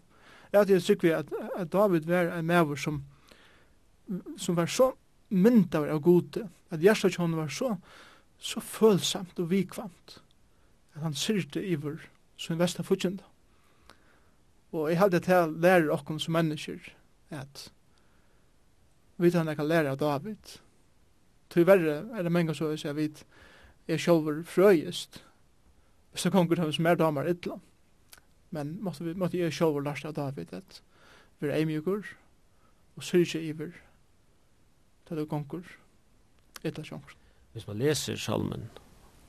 ja, 0.54 0.64
det 0.64 0.78
er 0.78 0.84
sikker 0.84 1.08
vi 1.08 1.16
at, 1.16 1.32
at 1.58 1.72
David 1.74 2.08
var 2.10 2.32
en 2.34 2.48
mever 2.48 2.80
som 2.80 3.04
som 4.40 4.56
var 4.56 4.70
så 4.72 4.94
myndavar 5.30 5.92
av 5.92 6.00
gode 6.06 6.46
at 6.72 6.84
hjertan 6.84 7.36
var 7.38 7.52
så 7.52 7.76
så 8.38 8.62
følsamt 8.62 9.40
og 9.42 9.50
vikvamt 9.52 10.22
at 10.98 11.04
han 11.04 11.14
syrte 11.14 11.62
iver 11.62 12.00
sin 12.38 12.60
vestan 12.60 12.86
futsjenda. 12.86 13.24
Og 14.72 14.90
jeg 14.90 15.00
hadde 15.00 15.22
til 15.24 15.38
å 15.38 15.52
lære 15.54 15.94
okkom 15.94 16.20
som 16.20 16.34
mennesker 16.36 16.82
at 17.34 17.68
vi 19.18 19.32
tar 19.34 19.46
nekka 19.46 19.66
lære 19.66 19.94
av 19.94 20.00
David. 20.02 20.58
Tyverre 21.54 22.02
er 22.18 22.26
det 22.26 22.34
mange 22.34 22.56
så 22.58 22.74
jeg 22.74 22.98
vet 22.98 23.24
er 23.88 24.02
sjolver 24.02 24.42
frøyest 24.44 25.22
hvis 26.12 26.26
det 26.26 26.34
konger 26.34 26.60
hans 26.60 26.80
mer 26.82 26.98
damer 26.98 27.30
ytla. 27.30 27.60
Men 28.50 28.78
måtte, 28.82 29.06
vi, 29.06 29.14
måtte 29.14 29.38
jeg 29.38 29.54
sjolver 29.54 29.86
lars 29.86 30.06
av 30.06 30.16
David 30.18 30.54
at 30.54 30.82
vi 31.40 31.48
er 31.48 31.60
eimjukur 31.60 32.10
og 32.98 33.06
syrje 33.06 33.44
iver 33.46 33.76
til 35.08 35.22
det 35.22 35.30
konger 35.30 35.64
ytla 36.66 36.84
sjonger. 36.84 37.14
Hvis 37.54 37.68
man 37.70 37.80
leser 37.82 38.18
salmen, 38.18 38.68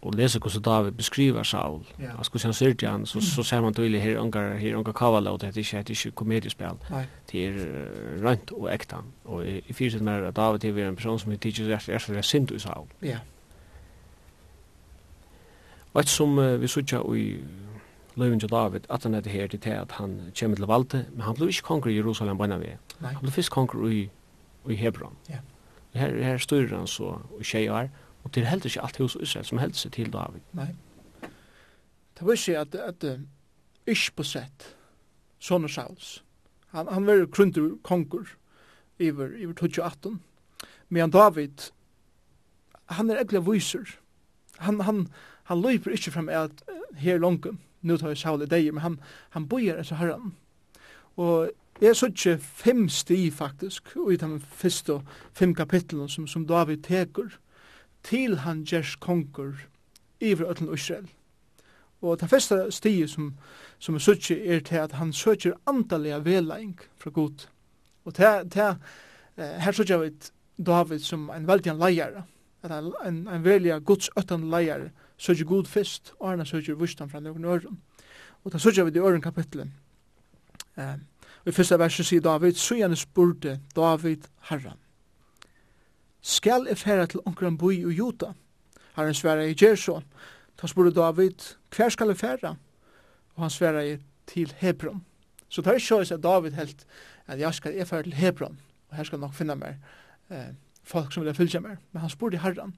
och 0.01 0.15
läser 0.15 0.41
hur 0.41 0.51
så 0.51 0.61
David 0.61 0.93
beskriver 0.93 1.43
Saul. 1.43 1.85
Ja. 1.97 2.11
Alltså 2.19 2.33
hur 2.39 2.45
han 2.45 2.55
ser 2.55 2.89
han 2.89 3.07
så 3.07 3.21
så 3.21 3.45
ser 3.45 3.61
man 3.61 3.75
tydligt 3.75 4.03
här 4.03 4.17
ungar 4.17 4.55
här 4.55 4.75
ungar 4.75 4.93
kavala 4.93 5.31
och 5.31 5.39
det 5.39 5.47
är 5.47 5.79
inte 5.79 5.93
ett 5.93 6.15
komediespel. 6.15 6.77
Det 7.31 7.47
är 7.47 7.53
rent 8.23 8.51
och 8.51 8.73
äkta. 8.73 9.05
Och 9.25 9.47
i 9.47 9.73
fyrset 9.73 10.03
med 10.03 10.25
att 10.25 10.35
David 10.35 10.65
är 10.65 10.79
en 10.79 10.97
person 10.97 11.19
som 11.19 11.33
är 11.33 11.37
teacher 11.37 11.91
är 11.91 11.99
så 11.99 12.13
det 12.13 12.23
synd 12.23 12.51
i 12.51 12.59
Saul. 12.59 12.87
Ja. 13.01 13.19
Och 15.93 16.05
som 16.09 16.61
vi 16.61 16.69
såg 16.69 17.17
i 17.17 17.45
Løyvind 18.19 18.45
og 18.45 18.51
David, 18.51 18.81
at 18.91 19.03
han 19.03 19.13
det 19.13 19.27
her 19.27 19.47
til 19.47 19.71
at 19.71 19.93
han 19.93 20.33
kommer 20.41 20.57
til 20.57 20.67
valde, 20.67 21.05
men 21.13 21.21
han 21.21 21.35
blev 21.35 21.49
ikke 21.49 21.63
konger 21.63 21.87
i 21.87 21.97
Jerusalem 21.97 22.39
bøyna 22.39 22.59
vi. 22.59 22.73
Han 23.01 23.21
blev 23.21 23.33
først 23.33 23.51
konger 23.51 23.89
i, 23.89 24.11
i 24.69 24.75
Hebron. 24.75 25.17
Ja. 25.29 25.39
Her, 25.95 26.23
her 26.23 26.39
styrer 26.39 26.79
han 26.79 26.87
så 26.87 27.19
i 27.41 27.45
tjejar. 27.45 27.89
Og 28.25 28.35
det 28.35 28.43
er 28.43 28.51
heller 28.53 28.67
ikke 28.67 28.83
alt 28.83 28.97
hos 28.97 29.17
Israel 29.21 29.47
som 29.47 29.59
helst 29.59 29.85
seg 29.85 29.93
til 29.93 30.13
David. 30.13 30.45
Nei. 30.53 30.73
Det 32.19 32.27
var 32.27 32.33
ikke 32.33 32.59
at, 32.59 32.75
at 32.75 33.05
ikke 33.87 34.17
på 34.17 34.27
sett, 34.27 34.75
sånne 35.39 35.71
Sauls. 35.71 36.19
Han, 36.75 36.91
han 36.93 37.07
var 37.07 37.27
krundur 37.33 37.77
konger 37.83 38.35
iver, 38.99 39.31
iver 39.39 39.55
2018. 39.55 40.19
Men 40.89 41.11
David, 41.11 41.71
han 42.87 43.11
er 43.11 43.23
egentlig 43.23 43.47
viser. 43.47 43.95
Han, 44.59 44.81
han, 44.81 45.07
han 45.45 45.63
løyper 45.63 45.95
ikke 45.95 46.11
frem 46.11 46.29
at 46.29 46.63
her 46.97 47.19
langt, 47.19 47.47
nu 47.83 47.97
tar 47.97 48.13
jeg 48.13 48.19
Saul 48.19 48.43
i 48.43 48.51
deg, 48.51 48.73
men 48.75 48.83
han, 48.83 49.01
han 49.31 49.49
bøyer 49.49 49.79
etter 49.79 50.01
herren. 50.01 50.35
Og 51.17 51.51
Jeg 51.81 51.97
så 51.97 52.07
ikke 52.07 52.39
fem 52.39 52.89
sti 52.89 53.31
faktisk, 53.31 53.97
og 53.97 54.13
i 54.13 54.17
de 54.17 54.41
første 54.41 54.97
fem 55.33 55.55
kapitlene 55.55 56.09
som, 56.09 56.27
som 56.27 56.47
David 56.47 56.83
teker, 56.83 57.29
til 58.03 58.39
han 58.45 58.65
gjers 58.65 58.97
konkur 58.97 59.55
iver 60.21 60.51
ötlen 60.51 60.75
Israel. 60.75 61.09
Og 62.01 62.21
det 62.21 62.31
første 62.31 62.71
stige 62.71 63.09
som, 63.09 63.35
som 63.79 63.95
er 63.95 63.99
søtje 63.99 64.37
er 64.47 64.61
til 64.61 64.77
at 64.77 64.93
han 64.93 65.13
søtjer 65.13 65.59
andalega 65.67 66.19
velaing 66.19 66.79
fra 66.97 67.11
god. 67.11 67.49
Og 68.05 68.15
til, 68.15 68.51
til 68.51 68.75
her 69.37 69.73
søtjer 69.73 69.99
vi 69.99 70.11
David 70.67 70.99
som 70.99 71.31
en 71.31 71.47
veldig 71.47 71.73
en 71.73 71.79
leier, 71.79 72.23
en, 72.65 72.93
en, 73.07 73.29
en 73.29 73.45
veldig 73.45 73.85
gods 73.85 74.11
ötlen 74.19 74.49
leier, 74.51 74.89
søtjer 75.19 75.47
god 75.47 75.67
fyrst, 75.67 76.13
og 76.19 76.31
han 76.31 76.47
søtjer 76.47 76.79
vustan 76.79 77.11
fra 77.11 77.21
noen 77.21 77.45
øren. 77.45 77.79
Og 78.45 78.53
det 78.53 78.61
søtjer 78.63 78.85
vi 78.85 78.99
i 78.99 79.03
øren 79.03 79.23
kapitlet. 79.23 79.71
Eh, 80.79 80.99
og 81.45 81.51
i 81.51 81.55
første 81.55 81.79
verset 81.79 82.07
sier 82.07 82.23
David, 82.23 82.59
så 82.59 82.79
gjerne 82.79 82.97
spurte 82.97 83.59
David 83.77 84.27
herran 84.51 84.79
skal 86.29 86.67
jeg 86.69 86.79
fære 86.79 87.07
til 87.07 87.21
onkran 87.25 87.57
boi 87.59 87.85
og 87.85 87.93
juta? 87.93 88.33
Herren 88.97 89.15
sværa 89.15 89.47
i 89.49 89.55
Gjerso. 89.55 90.01
Da 90.61 90.67
spurte 90.67 90.91
David, 90.95 91.57
hver 91.77 91.89
skal 91.89 92.07
jeg 92.07 92.17
fære? 92.17 92.57
Og 93.35 93.43
han 93.43 93.51
sværa 93.51 93.83
i 93.83 93.97
til 94.27 94.53
Hebron. 94.57 95.05
Så 95.49 95.63
det 95.63 95.71
er 95.71 95.75
ikke 95.75 96.15
at 96.15 96.23
David 96.23 96.51
helt 96.51 96.87
at 97.27 97.41
jeg 97.41 97.55
skal 97.55 97.75
jeg 97.75 97.89
fære 97.89 98.03
til 98.03 98.13
Hebron. 98.13 98.61
Og 98.89 98.97
her 98.97 99.05
skal 99.05 99.19
nok 99.19 99.35
finne 99.35 99.57
mer 99.57 99.75
eh, 100.31 100.53
folk 100.83 101.13
som 101.13 101.25
vil 101.25 101.35
fylse 101.35 101.61
mer. 101.61 101.77
Men 101.93 102.01
han 102.01 102.11
spurte 102.11 102.39
herren, 102.39 102.77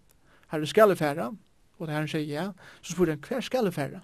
herre 0.51 0.67
skal 0.67 0.89
jeg 0.89 0.99
fære? 0.99 1.37
Og 1.79 1.87
da 1.87 1.93
herren 1.93 2.09
sier 2.09 2.27
ja, 2.27 2.51
så 2.83 2.93
spurte 2.93 3.11
han, 3.11 3.25
hver 3.29 3.41
skal 3.41 3.65
jeg 3.65 3.75
fære? 3.75 4.01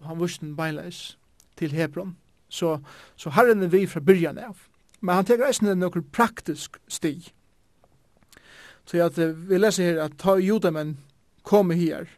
Og 0.00 0.08
han 0.08 0.18
vurste 0.18 0.46
den 0.46 0.56
beinleis 0.56 1.18
til 1.56 1.72
Hebron. 1.72 2.16
Så, 2.48 2.78
så 3.16 3.30
herren 3.30 3.62
er 3.62 3.68
vi 3.68 3.86
fra 3.86 4.00
byrjan 4.00 4.38
av. 4.38 4.56
Men 5.00 5.14
han 5.14 5.24
teker 5.24 5.46
eisen 5.46 5.78
noen 5.78 6.10
praktisk 6.12 6.80
stig. 6.88 7.34
Så 8.84 9.00
at 9.04 9.18
vi 9.18 9.58
leser 9.58 9.92
her 9.92 10.02
at 10.04 10.18
ta 10.20 10.36
judamenn 10.40 10.98
kom 11.44 11.70
her, 11.70 12.08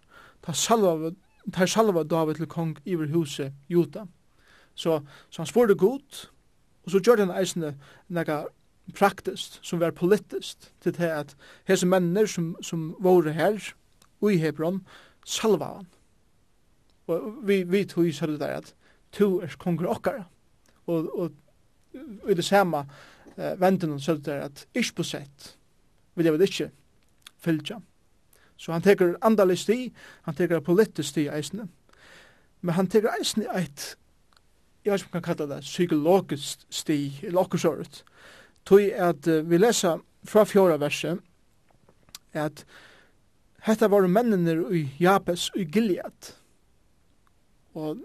ta 0.42 0.52
salva, 0.52 1.12
ta 1.52 1.66
salva 1.66 2.02
David 2.02 2.40
til 2.40 2.50
kong 2.50 2.76
iver 2.84 3.10
huset 3.14 3.52
juda. 3.70 4.06
Så, 4.74 5.00
så 5.30 5.42
han 5.42 5.46
spurte 5.46 5.74
god, 5.74 6.26
og 6.84 6.90
så 6.90 7.00
gjør 7.00 7.24
han 7.24 7.34
eisene 7.38 7.76
nega 8.08 8.44
praktiskt, 8.94 9.58
som 9.62 9.80
var 9.80 9.96
politiskt, 9.96 10.70
til 10.80 10.94
det 10.94 11.10
at 11.10 11.34
hese 11.66 11.86
mennene 11.86 12.26
som, 12.30 12.54
som 12.62 12.94
våre 13.02 13.32
her, 13.34 13.58
i 14.26 14.38
Hebron, 14.40 14.80
salva 15.26 15.68
han. 15.76 15.88
Og 17.06 17.26
vi, 17.46 17.62
vi 17.62 17.84
tog 17.86 18.08
så 18.14 18.26
det 18.26 18.40
der 18.40 18.56
at 18.58 18.72
to 19.14 19.40
er 19.44 19.54
konger 19.58 19.86
okkara. 19.92 20.24
Og, 20.86 21.10
og 21.18 21.30
i 22.30 22.34
det 22.34 22.44
samme 22.44 22.84
eh, 23.36 23.54
venden 23.60 24.00
så 24.00 24.16
det 24.16 24.26
der 24.26 24.48
at 24.48 24.66
ikke 24.74 25.00
på 25.00 25.06
sett, 25.06 25.52
vilja 26.16 26.32
vi 26.32 26.44
ikkje 26.44 26.70
fylgja. 27.42 27.80
Så 28.56 28.72
han 28.72 28.82
teker 28.82 29.16
andalig 29.20 29.58
sti, 29.60 29.92
han 30.24 30.34
teker 30.34 30.64
politisk 30.64 31.08
sti 31.12 31.28
eisne, 31.28 31.68
men 32.60 32.74
han 32.74 32.88
teker 32.88 33.12
eisne 33.18 33.44
eit, 33.52 33.94
jeg 34.84 34.92
vet 34.92 35.02
ikke 35.02 35.10
om 35.10 35.16
man 35.16 35.22
kan 35.22 35.36
kalla 35.36 35.54
det, 35.54 35.64
psykologisk 35.66 36.64
sti, 36.70 36.98
eller 37.22 37.42
okkursåret, 37.42 38.02
tui 38.64 38.90
at 38.90 39.28
uh, 39.28 39.42
vi 39.50 39.58
lesa 39.58 39.98
fra 40.24 40.46
fjóra 40.48 40.78
verset, 40.80 41.20
at 42.32 42.64
hetta 43.66 43.88
var 43.92 44.08
mennene 44.08 44.56
i 44.74 44.86
Japes 45.00 45.50
i 45.56 45.64
Gilead, 45.64 46.32
og 47.76 48.00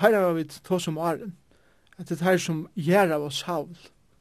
teir 0.00 0.16
var 0.16 0.32
vi 0.38 0.48
to 0.48 0.78
som 0.80 0.98
åren, 0.98 1.36
at 1.98 2.08
det 2.08 2.22
er 2.24 2.38
som 2.40 2.64
gjer 2.74 3.12
av 3.12 3.28
oss 3.28 3.44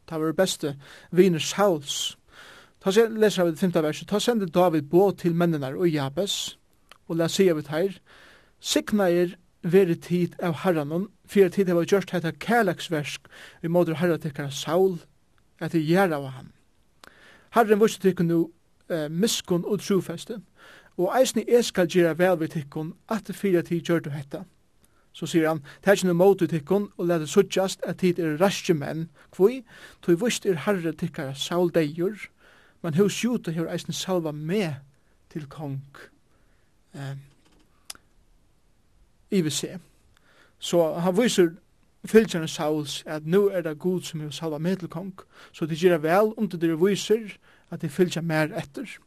det 0.09 0.17
var 0.17 0.33
beste 0.33 0.75
viner 1.11 1.39
Sauls, 1.39 2.17
Ta 2.79 2.91
sen, 2.95 3.17
leser 3.19 3.43
vi 3.43 3.51
det 3.51 3.59
femte 3.59 3.83
verset. 3.83 4.07
Ta 4.07 4.19
sende 4.19 4.47
David 4.47 4.87
bå 4.91 5.11
til 5.11 5.35
mennene 5.35 5.73
og 5.75 5.89
Jabes, 5.89 6.57
og 7.07 7.19
la 7.19 7.27
sier 7.27 7.57
vi 7.57 7.65
her, 7.69 7.99
Sikna 8.59 9.07
er 9.09 9.35
veri 9.63 9.95
tid 9.95 10.35
av 10.43 10.61
herranon, 10.63 11.07
fyrir 11.27 11.51
tid 11.51 11.71
heva 11.71 11.85
gjørst 11.87 12.11
hetta 12.11 12.31
kærleksversk 12.31 13.27
vi 13.61 13.71
måder 13.71 13.99
herra 13.99 14.17
tikkara 14.17 14.51
Saul, 14.51 14.99
at 15.59 15.71
det 15.71 15.83
gjerra 15.83 16.19
av 16.19 16.29
ham. 16.35 16.51
Herren 17.55 17.79
vurs 17.79 17.97
tikkun 17.99 18.27
nu 18.27 18.39
eh, 18.89 19.09
miskun 19.09 19.65
og 19.65 19.81
trofeste, 19.81 20.39
og 20.99 21.11
eisni 21.15 21.45
jeg 21.47 21.65
skal 21.65 21.87
gjera 21.87 22.15
vel 22.19 22.39
vi 22.39 22.47
tikkun 22.47 22.93
at 23.09 23.27
det 23.27 23.35
fyrir 23.35 23.63
tid 23.67 23.83
gjør 23.83 24.03
du 24.07 24.09
hetta. 24.11 24.43
Så 25.13 25.25
sier 25.25 25.47
han, 25.49 25.63
det 25.81 25.89
er 25.89 25.97
ikke 25.97 26.11
noe 26.11 26.19
mot 26.19 26.39
tikkun, 26.39 26.89
og 26.97 27.07
let 27.07 27.23
det 27.23 27.31
suttjast 27.31 27.83
at 27.83 27.99
tid 28.03 28.19
er 28.19 28.37
raske 28.39 28.75
menn, 28.75 29.09
kvui, 29.35 29.63
tog 30.01 30.19
vurs 30.21 30.39
er 30.45 30.63
herre 30.67 30.93
tikkara 30.93 31.33
Saul 31.35 31.71
deir, 31.75 32.19
men 32.81 32.93
hos 32.93 33.13
skjuta 33.13 33.51
hos 33.51 33.71
eisen 33.71 33.93
salva 33.93 34.31
med 34.31 34.73
til 35.29 35.47
kong 35.47 35.81
eh, 36.95 37.17
i 39.31 39.41
vi 39.41 39.49
se. 39.49 39.77
Så 40.59 40.93
han 40.93 41.17
viser 41.17 41.51
fylgjerne 42.05 42.47
Sauls 42.47 43.03
at 43.05 43.25
nu 43.25 43.47
er 43.47 43.61
det 43.61 43.79
god 43.79 44.01
som 44.01 44.19
hos 44.19 44.35
salva 44.35 44.57
med 44.57 44.77
til 44.77 44.87
kong, 44.89 45.13
så 45.51 45.65
det 45.65 45.77
gjør 45.77 45.97
vel 45.97 46.33
om 46.37 46.49
det 46.49 46.61
dere 46.61 46.79
viser 46.79 47.37
at 47.69 47.81
det 47.81 47.91
fylgjer 47.91 48.21
mer 48.21 48.55
etter. 48.57 48.97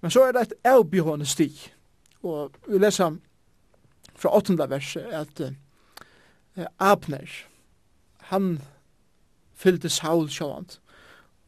Men 0.00 0.10
så 0.10 0.22
er 0.24 0.32
det 0.32 0.40
et 0.40 0.58
avbjørende 0.64 1.26
sti, 1.26 1.50
og 2.22 2.54
vi 2.68 2.78
leser 2.78 3.16
fra 4.16 4.36
åttende 4.36 4.70
verset 4.70 5.02
at 5.02 5.40
eh, 5.40 6.66
Abner, 6.78 7.30
han 8.18 8.58
fyllte 9.54 9.88
Saul 9.88 10.28
sjåant, 10.30 10.80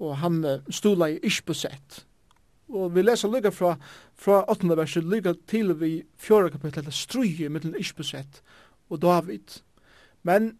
og 0.01 0.17
han 0.23 0.41
stola 0.73 1.11
i 1.11 1.19
Ishbosett. 1.27 2.05
Og 2.71 2.95
vi 2.95 3.03
leser 3.03 3.31
lykka 3.31 3.51
fra, 3.53 3.75
fra 4.15 4.45
8. 4.51 4.69
verset 4.79 5.05
lykka 5.05 5.35
til 5.51 5.75
vi 5.81 5.93
4. 6.23 6.51
kapitlet 6.55 6.87
til 6.87 6.97
struje 6.97 7.49
mellom 7.49 7.75
Ishbosett 7.79 8.43
og 8.91 9.03
David. 9.03 9.61
Men 10.23 10.55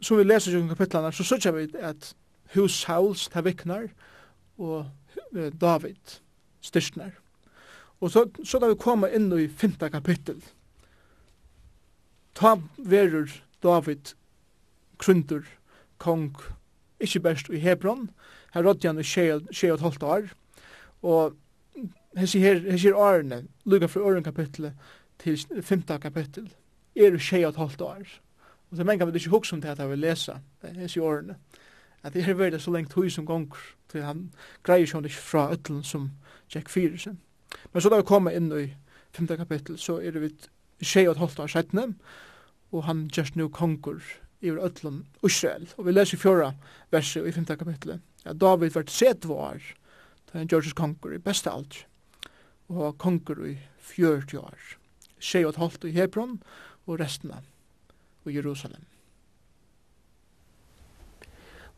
som 0.00 0.18
vi 0.18 0.24
leser 0.24 0.56
i 0.56 0.68
kapitlene, 0.68 1.12
så 1.12 1.24
sørger 1.24 1.52
vi 1.52 1.68
at 1.80 2.14
hus 2.54 2.80
Sauls 2.80 3.28
ta 3.28 3.40
viknar 3.44 3.88
og 4.58 4.86
David 5.60 6.18
styrstnar. 6.60 7.12
Og 8.00 8.10
så, 8.10 8.26
så 8.44 8.58
da 8.58 8.68
vi 8.68 8.80
kommer 8.80 9.12
inn 9.14 9.30
i 9.32 9.48
5. 9.48 9.78
kapittel, 9.92 10.42
ta 12.34 12.56
verur 12.76 13.30
David 13.62 14.14
krundur 14.98 15.46
kong, 15.98 16.34
ikkje 17.00 17.22
best 17.22 17.48
i 17.48 17.62
Hebron, 17.62 18.08
Her 18.54 18.62
rådde 18.62 18.88
han 18.88 18.98
i 18.98 19.02
tjei 19.02 19.70
og 19.72 19.80
tolvt 19.80 20.02
år, 20.02 20.28
og 21.02 21.34
hessi 22.16 22.38
her, 22.38 22.60
hessi 22.70 22.86
her 22.86 22.94
årene, 22.94 23.44
lukka 23.66 23.88
fra 23.90 24.00
åren 24.06 24.24
kapitlet 24.24 24.72
til 25.18 25.62
femta 25.62 25.98
kapittel, 25.98 26.46
er 26.96 27.18
tjei 27.18 27.42
og 27.44 27.54
tolvt 27.54 27.82
år. 27.82 28.04
Og 28.70 28.78
det 28.78 28.86
mennkar 28.86 29.10
vi 29.10 29.18
ikke 29.18 29.30
hukk 29.34 29.46
som 29.46 29.60
det 29.60 29.72
at 29.72 29.82
jeg 29.82 29.90
vil 29.90 29.98
lesa 29.98 30.38
hessi 30.76 31.02
årene, 31.02 31.36
at 32.04 32.14
det 32.14 32.28
er 32.28 32.38
verda 32.38 32.58
så 32.58 32.70
lengt 32.70 32.92
hui 32.92 33.10
som 33.10 33.26
gonger, 33.26 33.58
til 33.90 34.06
han 34.06 34.28
greier 34.62 34.86
seg 34.86 35.06
ikke 35.08 35.26
fra 35.26 35.48
ötlen 35.50 35.82
som 35.82 36.10
Jack 36.54 36.68
Fyrisen. 36.68 37.18
Men 37.72 37.82
så 37.82 37.90
da 37.90 37.98
vi 37.98 38.06
kommer 38.06 38.30
inn 38.30 38.52
i 38.52 38.68
femta 39.14 39.36
kapittel, 39.36 39.78
så 39.78 39.98
er 39.98 40.14
det 40.14 40.22
vi 40.22 40.32
tjei 40.84 41.08
og 41.08 41.16
tolvt 41.18 41.40
år 41.42 41.50
sættne, 41.50 41.94
og 42.72 42.84
han 42.84 43.08
just 43.16 43.36
nu 43.36 43.48
konger 43.48 44.02
i 44.42 44.50
ötlen 44.50 45.04
Israel. 45.26 45.68
Og 45.76 45.86
vi 45.86 45.92
leser 45.92 46.18
i 46.18 46.20
fjorda 46.20 46.52
verset 46.92 47.26
i 47.26 47.32
femta 47.32 47.56
kapitlet 47.56 48.00
ja, 48.24 48.32
David 48.32 48.74
var 48.74 48.88
set 48.88 49.28
var, 49.28 49.60
da 50.30 50.38
han 50.38 50.48
gjørs 50.48 50.72
konger 50.76 51.14
i 51.14 51.22
beste 51.22 51.50
alt, 51.50 51.84
og 52.68 52.80
var 52.80 52.96
konger 52.98 53.44
i 53.52 53.58
40 53.78 54.38
år, 54.40 54.58
tjei 55.20 55.44
og 55.44 55.58
et 55.58 55.84
i 55.84 55.94
Hebron, 55.96 56.40
og 56.86 57.00
resten 57.00 57.30
av 57.32 57.44
i 58.28 58.36
Jerusalem. 58.36 58.84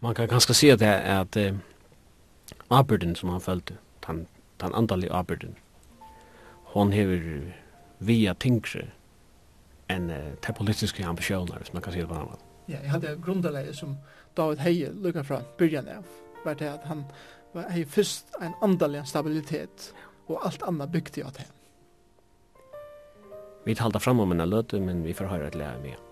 Man 0.01 0.15
kan 0.15 0.29
ganske 0.29 0.55
si 0.55 0.69
at 0.71 0.81
det 0.81 0.89
er 0.89 1.21
at 1.21 1.37
eh, 1.37 1.55
arbeiden 2.71 3.17
som 3.17 3.31
han 3.31 3.41
følte, 3.41 3.79
den, 4.07 4.27
den 4.61 4.75
andalige 4.75 5.13
arbeiden, 5.13 5.57
hon 6.75 6.93
hever 6.93 7.53
via 7.99 8.35
tingre 8.35 8.91
enn 9.89 10.11
uh, 10.11 10.35
te 10.43 10.53
politiske 10.53 11.05
ambisjoner, 11.07 11.59
hvis 11.63 11.73
man 11.73 11.83
kan 11.83 11.95
si 11.95 12.03
det 12.03 12.09
på 12.11 12.15
en 12.15 12.27
annan. 12.27 12.43
Ja, 12.67 12.81
jeg 12.83 12.91
hadde 12.91 13.17
grunderleie 13.23 13.75
som 13.75 13.97
David 14.37 14.59
Heie 14.59 14.91
lukket 14.93 15.27
fra 15.27 15.41
byrjan 15.59 15.89
av 15.89 16.09
var 16.47 16.59
det 16.59 16.71
at 16.71 16.89
han 16.91 17.05
var 17.57 17.71
hei 17.75 17.85
først 17.89 18.35
en 18.41 18.57
andalig 18.65 19.05
stabilitet, 19.09 19.91
og 20.27 20.43
alt 20.47 20.65
annet 20.67 20.93
bygde 20.93 21.25
av 21.27 21.37
det. 21.39 21.47
Vi 23.67 23.75
talte 23.75 24.03
fram 24.03 24.21
om 24.23 24.33
en 24.33 24.47
løte, 24.47 24.79
men 24.81 25.03
vi 25.03 25.15
får 25.17 25.31
høre 25.33 25.51
et 25.51 25.59
lære 25.59 25.83
mye. 25.83 26.06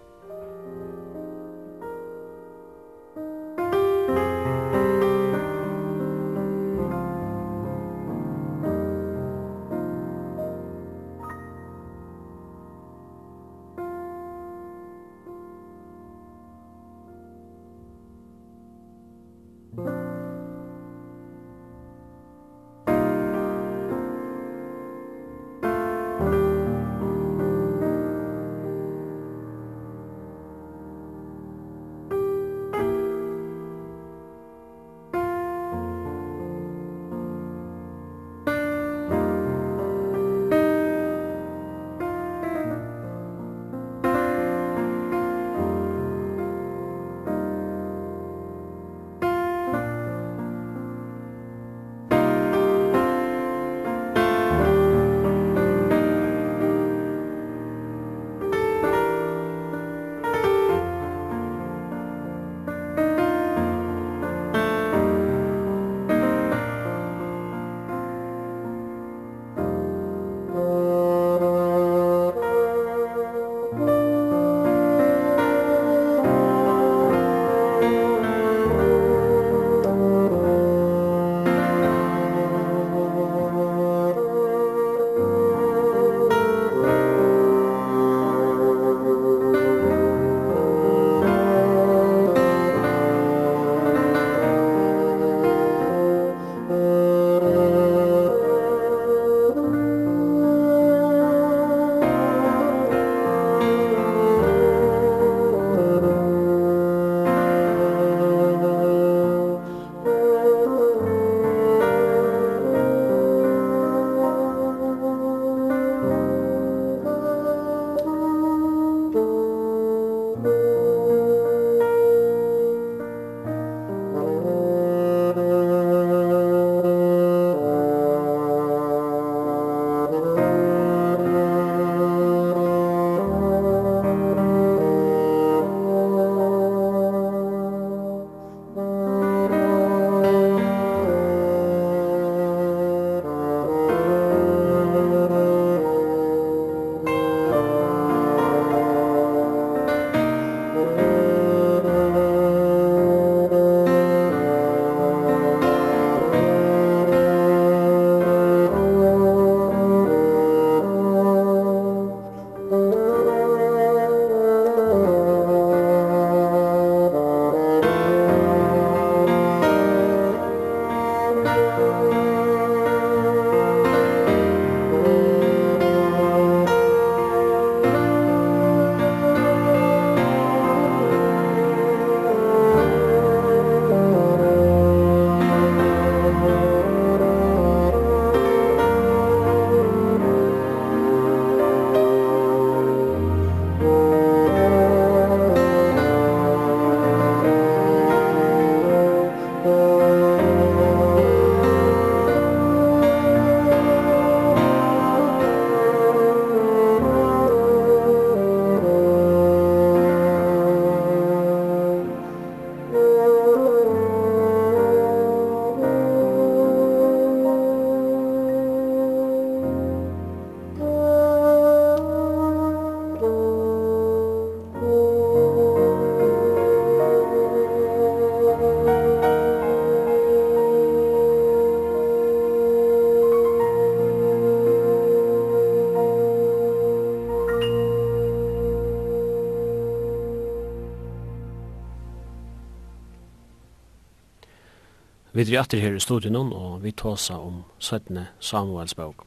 Vi 245.34 245.42
er 245.42 245.60
atter 245.60 245.80
her 245.82 245.96
i 245.96 246.00
studien 246.00 246.36
og 246.36 246.82
vi 246.84 246.92
tåsa 246.92 247.34
om 247.42 247.64
17. 247.78 248.18
Samuels 248.40 248.94
bok. 248.94 249.24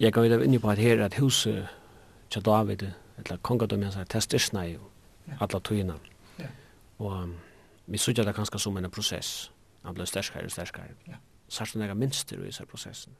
Jeg 0.00 0.12
kan 0.12 0.22
vite 0.22 0.36
inn 0.44 0.60
på 0.60 0.68
at 0.68 0.78
her 0.78 1.00
at 1.04 1.14
huset 1.16 1.68
til 2.30 2.42
David, 2.44 2.82
eller 3.16 3.38
kongadom, 3.42 3.80
jeg 3.82 3.94
sier, 3.94 4.04
testirsna 4.04 4.64
i 4.68 4.74
alle 5.40 5.60
tøyene. 5.60 5.94
Og 6.98 7.22
um, 7.22 7.32
vi 7.86 7.98
sørger 7.98 8.24
det 8.28 8.34
kanskje 8.34 8.58
som 8.58 8.76
en 8.76 8.90
prosess. 8.90 9.52
Han 9.84 9.96
ble 9.96 10.04
sterskere 10.06 10.44
og 10.44 10.52
sterskere. 10.52 10.92
Ja. 11.08 11.16
Særst 11.48 11.76
når 11.76 11.86
jeg 11.86 11.96
minster 11.96 12.36
i 12.36 12.46
disse 12.46 12.66
prosessen. 12.66 13.16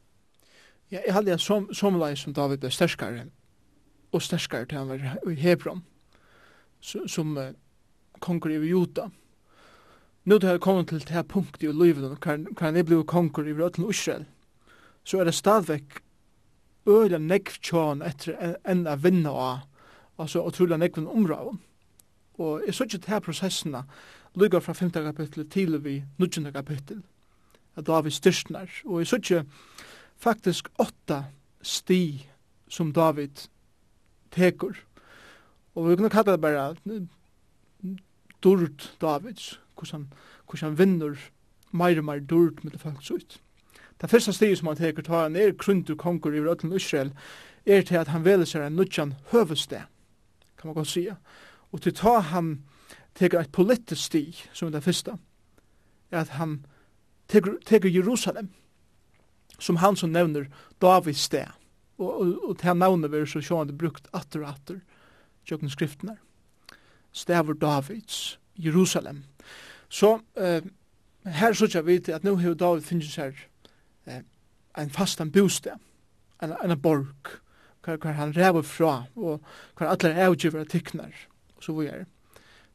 Ja, 0.91 0.99
jeg 1.05 1.13
hadde 1.13 1.33
en 1.33 1.39
som, 1.39 1.97
lei 1.97 2.15
som 2.15 2.33
David 2.33 2.61
ble 2.61 2.69
sterskere, 2.69 3.25
og 4.11 4.21
sterskere 4.21 4.65
til 4.65 4.77
han 4.77 4.89
var 4.89 5.17
i 5.31 5.33
Hebron, 5.33 5.81
som, 6.79 7.07
som 7.07 7.37
uh, 7.37 7.49
konger 8.19 8.61
i 8.61 8.69
Jota. 8.69 9.07
Mm 9.07 9.20
nu 10.23 10.37
det 10.37 10.49
har 10.49 10.57
kommet 10.57 10.87
til 10.87 10.99
det 10.99 11.13
här 11.13 11.23
punktet 11.23 11.63
i 11.63 11.71
livet 11.71 12.19
kan, 12.21 12.47
han 12.59 12.75
er 12.75 12.83
blevet 12.83 13.07
konger 13.07 13.47
i 13.47 13.53
Rötland 13.53 13.89
Israel 13.89 14.25
så 15.03 15.19
er 15.19 15.23
det 15.23 15.33
stadigvæk 15.33 16.01
øyla 16.87 17.17
nekv 17.17 17.57
tjån 17.61 18.01
etter 18.01 18.57
enn 18.65 18.87
a 18.87 18.95
vinna 18.95 19.29
av 19.29 19.59
altså 20.19 20.43
utrolig 20.45 20.77
nekv 20.77 21.07
omraven 21.07 21.59
og 22.41 22.61
jeg 22.65 22.75
så 22.75 22.83
ikke 22.83 22.97
til 22.97 23.13
her 23.13 23.19
prosessene 23.19 23.83
lykka 24.35 24.59
fra 24.59 24.73
5. 24.73 24.91
kapittel 24.91 25.49
til 25.49 25.77
vi 25.83 26.03
9. 26.17 26.51
kapittel 26.51 27.01
at 27.75 27.87
David 27.87 28.11
styrstnar 28.11 28.69
og 28.85 28.99
jeg 28.99 29.07
så 29.07 29.15
ikke 29.15 29.43
faktisk 30.17 30.69
åtta 30.79 31.23
sti 31.61 32.27
som 32.69 32.93
David 32.93 33.47
tekur 34.31 34.77
og 35.75 35.89
vi 35.89 35.95
kunne 35.95 36.09
kalla 36.09 36.31
det 36.31 36.41
bare 36.41 36.75
durd 38.43 38.89
Davids 39.01 39.59
hvordan, 39.81 40.07
hvordan 40.49 40.77
vinner 40.79 41.17
meir 41.71 42.01
og 42.01 42.07
meir 42.07 42.21
dyrt 42.21 42.63
med 42.63 42.75
det 42.75 42.81
folk 42.81 43.03
så 43.03 43.17
ut. 43.19 43.39
Det 44.01 44.09
første 44.09 44.33
steget 44.33 44.57
som 44.57 44.71
han 44.71 44.79
teker 44.79 45.05
ta 45.05 45.23
han 45.23 45.35
er 45.35 45.53
krundur 45.57 45.95
konkur 45.95 46.33
i 46.33 46.41
rødlen 46.41 46.73
Israel 46.75 47.11
er 47.65 47.81
til 47.85 47.99
at 47.99 48.09
han 48.09 48.25
veler 48.25 48.45
seg 48.49 48.65
en 48.65 48.79
nudjan 48.79 49.13
høvested, 49.31 49.85
kan 50.57 50.69
man 50.69 50.75
godt 50.75 50.89
sige. 50.89 51.15
Og 51.71 51.81
til 51.81 51.93
ta 51.93 52.19
han 52.19 52.63
teker 53.15 53.39
et 53.39 53.51
politisk 53.51 54.01
stig, 54.01 54.41
som 54.53 54.67
er 54.67 54.71
det 54.71 54.83
første, 54.83 55.17
er 56.11 56.21
at 56.21 56.35
han 56.39 56.65
teker, 57.27 57.59
teker 57.65 57.89
Jerusalem, 57.89 58.49
som 59.59 59.75
han 59.75 59.95
som 59.95 60.09
nevner 60.09 60.49
Davids 60.81 61.19
sted. 61.19 61.45
Og, 61.97 62.21
og, 62.21 62.49
og 62.49 62.57
til 62.57 62.77
navnet 62.77 63.11
vi 63.11 63.25
så 63.25 63.41
sjående 63.41 63.77
brukt 63.77 64.07
atter 64.13 64.41
og 64.41 64.49
atter, 64.55 64.81
tjøkken 65.45 65.69
her. 66.09 66.17
Stavur 67.11 67.53
Davids, 67.53 68.39
Jerusalem, 68.57 69.23
Så 69.91 70.19
eh, 70.39 70.63
her 71.25 71.53
sørger 71.53 71.81
vi 71.81 71.99
til 71.99 72.15
at 72.15 72.23
nå 72.23 72.37
har 72.39 72.53
David 72.55 72.85
finnes 72.87 73.15
her 73.19 73.35
eh, 74.07 74.21
en 74.79 74.89
fastan 74.89 75.31
bostad, 75.31 75.79
en, 76.41 76.53
en 76.63 76.79
borg, 76.79 77.35
hver, 77.83 77.97
hver 77.97 78.15
han 78.15 78.31
ræver 78.37 78.61
fra, 78.61 79.03
og 79.15 79.41
hver 79.77 79.91
alle 79.91 80.13
er 80.13 80.25
avgiver 80.29 80.63
tiknar, 80.63 81.11
og 81.57 81.63
så 81.63 81.75
videre. 81.75 82.05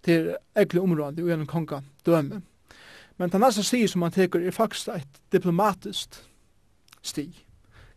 er 0.07 0.37
egentlig 0.57 0.81
området 0.81 1.25
og 1.25 1.29
gjennom 1.29 1.47
konga 1.47 1.81
døme. 2.07 2.43
Men 3.17 3.33
den 3.33 3.41
neste 3.41 3.65
sti 3.65 3.87
som 3.89 4.03
han 4.03 4.13
teker 4.13 4.45
er 4.45 4.51
faktisk 4.51 4.89
et 4.89 5.21
diplomatisk 5.33 6.21
sti, 7.03 7.31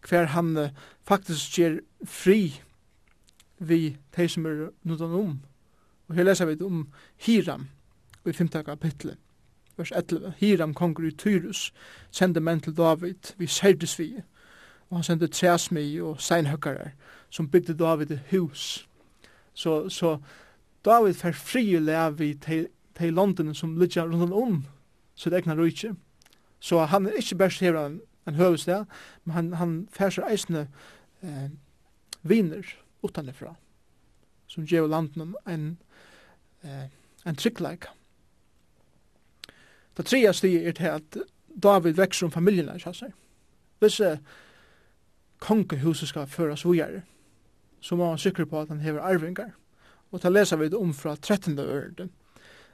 hver 0.08 0.32
han 0.32 0.58
eh, 0.58 0.72
faktisk 1.04 1.60
gjør 1.60 1.80
fri 2.06 2.62
vi 3.60 3.98
de 4.16 4.30
som 4.30 4.46
er 4.46 4.70
noe 4.88 5.12
om. 5.12 5.36
Og 6.08 6.16
her 6.16 6.24
leser 6.24 6.48
vi 6.48 6.56
om 6.64 6.88
Hiram, 7.18 7.68
i 8.26 8.34
5. 8.34 8.48
kapitlet, 8.66 9.18
vers 9.78 9.92
11. 9.92 10.34
Hiram 10.38 10.74
konger 10.74 11.08
i 11.08 11.12
Tyrus 11.12 11.74
sendte 12.12 12.40
menn 12.40 12.62
til 12.62 12.78
David 12.78 13.34
vi 13.38 13.48
Serdesvige, 13.48 14.24
og 14.90 14.98
han 14.98 15.04
sendte 15.04 15.28
træsmi 15.28 16.00
og 16.02 16.22
seinhøkkare 16.22 16.92
som 17.30 17.50
bygde 17.50 17.78
David 17.78 18.12
et 18.12 18.22
hus. 18.32 18.88
Så, 19.54 19.90
så 19.90 20.18
David 20.86 21.14
fer 21.14 21.32
fri 21.32 21.80
lev 21.80 22.22
i 22.22 22.34
til, 22.34 22.68
til 22.98 23.14
London 23.14 23.56
som 23.56 23.78
ligger 23.78 24.04
rundt 24.04 24.34
om 24.34 24.66
sitt 25.16 25.34
egna 25.34 25.56
rujtje. 25.56 25.96
Så 26.60 26.86
han 26.86 27.06
er 27.06 27.12
ikke 27.20 27.36
best 27.36 27.60
her 27.60 27.78
en, 27.86 28.02
en 28.28 28.36
høvested, 28.36 28.86
men 29.26 29.34
han, 29.34 29.54
han 29.54 29.74
fer 29.92 30.10
seg 30.10 30.32
eisne 30.32 30.68
eh, 31.24 31.50
viner 32.24 32.66
utanifra 33.04 33.56
som 34.50 34.66
gjør 34.66 34.88
landen 34.90 35.36
en, 35.48 35.78
eh, 36.64 36.90
en 37.26 37.36
tryggleik. 37.36 37.86
Det 40.00 40.06
tredje 40.06 40.34
stiget 40.34 40.68
er 40.68 40.72
til 40.72 40.86
at 40.86 41.18
David 41.64 41.94
vekser 41.94 42.26
om 42.26 42.32
familien 42.32 42.70
i 42.72 42.80
seg. 42.80 43.10
Hvis 43.84 43.98
uh, 44.00 44.14
kongehuset 45.44 46.08
skal 46.08 46.28
føres 46.28 46.64
vujere, 46.66 47.02
så 47.82 47.98
må 48.00 48.08
han 48.08 48.18
sikre 48.18 48.46
på 48.46 48.62
at 48.62 48.72
han 48.72 48.80
hever 48.80 49.04
arvingar. 49.04 49.50
Og 50.12 50.22
ta 50.22 50.32
lesa 50.32 50.56
vi 50.56 50.70
det 50.72 50.80
om 50.80 50.94
fra 50.94 51.18
13. 51.20 51.60
ørden, 51.60 52.14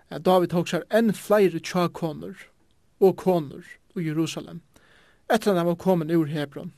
at 0.09 0.25
David 0.25 0.53
hoksar 0.53 0.85
enn 0.93 1.13
flere 1.17 1.57
tjakoner 1.59 2.45
og 3.01 3.17
koner 3.17 3.65
i 3.97 4.05
Jerusalem, 4.05 4.61
etter 5.25 5.57
han 5.57 5.65
var 5.65 5.81
kommet 5.81 6.13
ur 6.13 6.29
Hebron. 6.29 6.73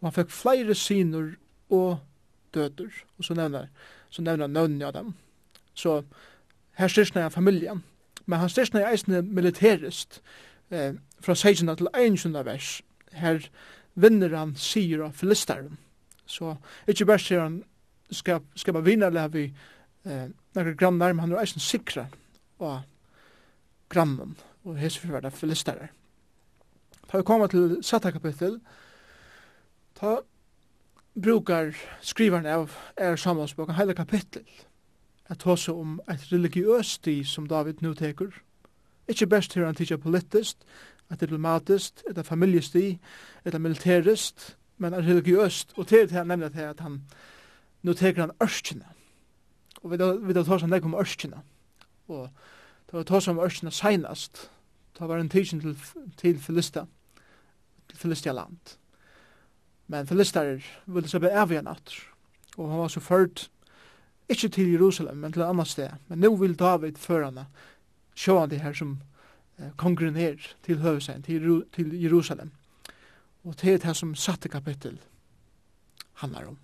Og 0.00 0.08
han 0.08 0.16
fikk 0.16 0.32
flere 0.32 0.74
syner 0.74 1.34
og 1.68 1.98
døder, 2.54 3.04
og 3.18 3.24
så 3.24 3.36
nevner, 3.36 3.68
så 4.08 4.24
nevner 4.24 4.48
han 4.48 4.56
nøvnene 4.56 4.88
av 4.88 4.96
dem. 4.96 5.14
Så 5.74 6.02
her 6.80 6.88
styrsna 6.88 7.28
han 7.28 7.36
familjen, 7.36 7.84
men 8.28 8.42
han 8.42 8.50
styrsna 8.52 8.82
er 8.82 8.92
eisne 8.92 9.22
militærist 9.24 10.20
eh, 10.70 10.94
fra 11.24 11.34
16 11.34 11.76
til 11.80 11.88
21 11.96 12.44
vers. 12.44 12.82
Her 13.16 13.40
vinner 13.94 14.36
han 14.36 14.54
sier 14.56 15.06
av 15.06 15.16
filisteren. 15.16 15.78
Så 16.28 16.52
ikkje 16.86 17.06
bare 17.08 17.24
sier 17.24 17.40
han 17.46 17.62
skal, 18.12 18.42
skal 18.54 18.76
man 18.76 18.84
vinna 18.84 19.08
eller 19.08 19.32
vi 19.32 19.46
eh, 20.04 20.28
nokre 20.54 20.76
grannar, 20.76 21.16
men 21.16 21.24
han 21.24 21.32
er 21.32 21.46
eisne 21.46 21.64
sikra 21.64 22.08
av 22.60 22.82
grannen 23.88 24.36
og 24.68 24.76
hese 24.76 25.00
fyrverda 25.00 25.32
filisterer. 25.32 25.88
Ta 27.08 27.16
vi 27.16 27.24
koma 27.24 27.48
til 27.48 27.78
satta 27.82 28.12
kapittel, 28.12 28.58
ta 29.96 30.18
brukar 31.16 31.72
skrivaren 32.04 32.46
av 32.46 32.76
er 33.00 33.16
samlagsboken 33.16 33.78
heile 33.78 33.96
kapittel 33.96 34.44
at 35.28 35.42
hosa 35.42 35.72
om 35.72 36.00
et 36.10 36.32
religiøst 36.32 37.00
sti 37.00 37.24
som 37.24 37.46
David 37.46 37.82
nu 37.84 37.94
teker. 37.94 38.32
Ikkje 39.08 39.26
best 39.26 39.54
her 39.54 39.66
han 39.66 39.76
tidsja 39.76 39.96
politist, 39.96 40.64
eit 41.10 41.20
diplomatist, 41.20 42.02
eit 42.08 42.26
familjesti, 42.26 42.98
et 43.44 43.60
militærist, 43.60 44.56
men 44.78 44.94
et 44.94 45.04
religiøst, 45.04 45.72
og 45.76 45.86
til 45.86 46.08
det 46.08 46.52
til 46.52 46.60
at 46.60 46.80
han 46.80 47.02
nu 47.82 47.92
teker 47.92 48.20
han 48.20 48.36
ørskjene. 48.42 48.86
Og 49.82 49.90
vi 49.90 49.96
da 50.34 50.42
tar 50.42 50.58
seg 50.58 50.70
nek 50.70 50.84
om 50.84 50.96
ørskjene. 50.98 51.42
Og 52.08 52.28
da 52.90 52.98
vi 52.98 53.04
tås 53.04 53.28
om 53.28 53.38
ørskjene 53.38 53.72
seinast, 53.72 54.48
da 54.98 55.06
var 55.06 55.20
en 55.20 55.28
tidsin 55.28 55.60
til, 55.60 55.76
til 56.16 56.38
Filista, 56.42 56.86
til 57.88 57.98
Filistia 57.98 58.32
land. 58.32 58.76
Men 59.86 60.06
Filistarer 60.06 60.64
ville 60.86 61.08
seg 61.08 61.22
beævja 61.22 61.62
natt, 61.62 61.94
og 62.56 62.70
han 62.70 62.82
var 62.82 62.92
så 62.92 63.00
ført 63.00 63.48
Ikke 64.28 64.48
til 64.48 64.72
Jerusalem, 64.72 65.16
men 65.16 65.32
til 65.32 65.42
et 65.42 65.48
annet 65.48 65.68
sted. 65.68 65.88
Men 66.08 66.20
nå 66.20 66.34
vil 66.36 66.56
David 66.58 67.00
føre 67.00 67.30
henne, 67.30 67.46
sjå 68.18 68.36
han 68.42 68.50
det 68.52 68.60
her 68.60 68.74
som 68.76 68.98
eh, 69.58 69.70
kongren 69.80 70.18
her 70.20 70.36
til 70.66 70.82
høvesen, 70.84 71.22
til, 71.24 71.64
til 71.72 71.94
Jerusalem. 72.02 72.50
Og 73.44 73.56
det 73.56 73.70
her 73.70 73.78
det 73.86 73.96
som 73.96 74.14
satte 74.14 74.48
kapittel 74.52 74.98
handler 76.20 76.50
om. 76.52 76.58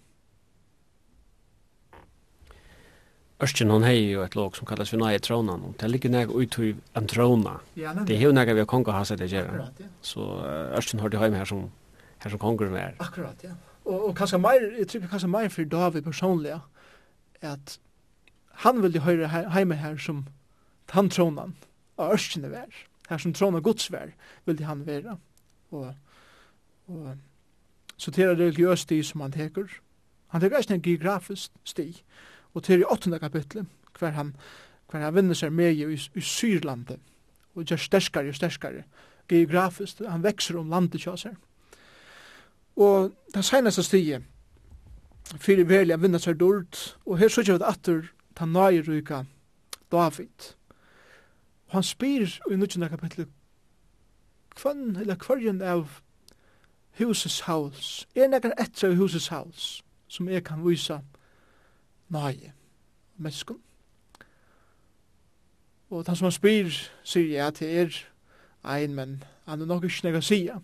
Ørsten 3.42 3.72
hon 3.72 3.85
hei 3.85 4.12
jo 4.12 4.22
et 4.22 4.37
låg 4.37 4.57
som 4.57 4.66
kallas 4.68 4.92
for 4.92 5.00
Nae 5.00 5.18
Tronan, 5.18 5.72
det 5.81 5.88
ligger 5.90 6.12
nek 6.12 6.31
ut 6.31 6.59
i 6.62 6.74
en 6.96 7.09
trona. 7.09 7.57
Det 7.74 8.14
er 8.14 8.22
jo 8.29 8.33
nek 8.33 8.53
vi 8.53 8.62
har 8.62 8.68
konga 8.68 8.92
hasa 8.94 9.16
det 9.16 9.31
gjerra. 9.33 9.70
Så 10.03 10.20
Ørsten 10.77 11.00
har 11.00 11.09
det 11.09 11.18
heim 11.20 11.35
her 11.35 11.48
som, 11.48 11.66
her 12.22 12.31
som 12.31 12.38
kongren 12.38 12.77
er. 12.77 12.94
Akkurat, 13.00 13.40
ja. 13.44 13.57
Og, 13.85 14.09
og 14.09 14.14
kanskje 14.16 14.38
meir, 14.40 14.62
jeg 14.79 14.88
tror 14.88 15.09
kanskje 15.11 15.29
meir 15.29 15.50
for 15.53 15.64
David 15.64 16.07
personlig, 16.07 16.55
ja 16.55 16.61
at 17.44 17.78
han 18.64 18.83
ville 18.83 19.02
høyre 19.04 19.28
heime 19.28 19.76
her 19.78 19.96
som 20.00 20.24
han 20.94 21.11
tronan 21.11 21.54
av 21.98 22.14
ørskene 22.14 22.50
vær. 22.52 22.70
Her 23.09 23.20
som 23.20 23.35
trona 23.37 23.61
Guds 23.61 23.90
vær 23.92 24.12
ville 24.46 24.64
han 24.64 24.87
være. 24.87 25.16
Og, 25.74 25.94
og 26.87 27.16
så 27.96 28.11
til 28.11 28.28
det 28.28 28.38
religiøs 28.38 28.87
sti 28.87 29.02
som 29.02 29.20
han 29.20 29.33
teker. 29.33 29.68
Han 30.35 30.40
teker 30.40 30.59
ikke 30.59 30.74
en 30.74 30.83
geografisk 30.83 31.50
sti. 31.64 31.88
Og 32.54 32.62
til 32.62 32.80
i 32.80 32.90
åttende 32.90 33.18
kapitlet, 33.18 33.66
hver 33.98 34.14
han, 34.14 34.35
hver 34.90 35.00
han 35.00 35.14
vinner 35.14 35.35
seg 35.35 35.52
med 35.52 35.74
i, 35.74 35.87
i 35.94 36.20
Syrlandet, 36.20 37.00
og 37.54 37.64
gjør 37.64 37.83
sterskare 37.83 38.30
og 38.30 38.38
sterskare 38.38 38.85
geografisk. 39.28 40.02
Han 40.09 40.24
vekser 40.24 40.59
om 40.59 40.70
landet 40.70 41.02
kjøser. 41.02 41.35
Og 42.76 43.12
det 43.35 43.44
seneste 43.44 43.83
stiet, 43.83 44.22
fyrir 45.40 45.68
verlig 45.68 45.94
a 45.94 46.01
vinna 46.01 46.18
seg 46.18 46.38
dord, 46.40 46.79
og 47.07 47.18
her 47.18 47.29
sørger 47.29 47.59
vi 47.59 47.68
atter 47.68 48.03
ta 48.37 48.47
nøyeruka 48.47 49.25
David. 49.92 50.55
Og 51.66 51.79
han 51.79 51.83
spyr 51.83 52.38
i 52.51 52.57
nutjena 52.57 52.88
kapitlet, 52.88 53.29
kvann 54.55 54.97
eller 54.97 55.18
kvarjen 55.18 55.62
av 55.62 56.01
husets 56.99 57.40
hals, 57.49 58.07
er 58.14 58.31
nekkar 58.31 58.55
etter 58.61 58.92
av 58.92 58.99
husets 58.99 59.29
hals, 59.35 59.83
som 60.09 60.29
jeg 60.31 60.44
kan 60.47 60.62
vysa 60.66 61.01
nøye 62.14 62.53
mennesken. 63.16 63.59
Og 65.90 66.05
han 66.07 66.16
som 66.16 66.27
han 66.27 66.35
spyr, 66.35 66.70
sier 67.07 67.31
jeg 67.37 67.55
til 67.55 67.68
er 67.68 67.99
ein, 68.64 68.94
men 68.94 69.23
han 69.47 69.61
er 69.61 69.66
nok 69.66 69.85
ikke 69.85 70.09
nekar 70.09 70.25
sia. 70.25 70.59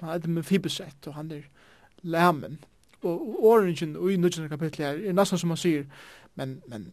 Han 0.00 0.08
er 0.08 0.18
det 0.18 0.30
med 0.30 0.42
fibesett, 0.42 1.06
og 1.06 1.14
han 1.14 1.30
er 1.30 1.48
lamen 2.02 2.58
og 3.04 3.44
orangen 3.44 3.96
og 3.96 4.12
i 4.12 4.16
nødgjende 4.16 4.48
kapitlet 4.48 4.86
her, 4.86 5.08
er 5.08 5.16
nesten 5.16 5.38
som 5.38 5.50
han 5.50 5.60
sier, 5.60 5.84
men, 6.34 6.62
men 6.68 6.92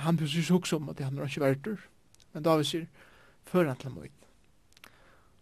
han 0.00 0.16
blir 0.16 0.28
ikke 0.28 0.52
hukse 0.52 0.76
om 0.76 0.88
at 0.88 1.00
han 1.00 1.18
er 1.18 1.28
ikke 1.28 1.40
verter. 1.40 1.76
Men 2.32 2.44
David 2.44 2.64
sier, 2.64 2.86
før 3.44 3.68
han 3.68 3.76
til 3.76 3.90
møyden. 3.90 4.26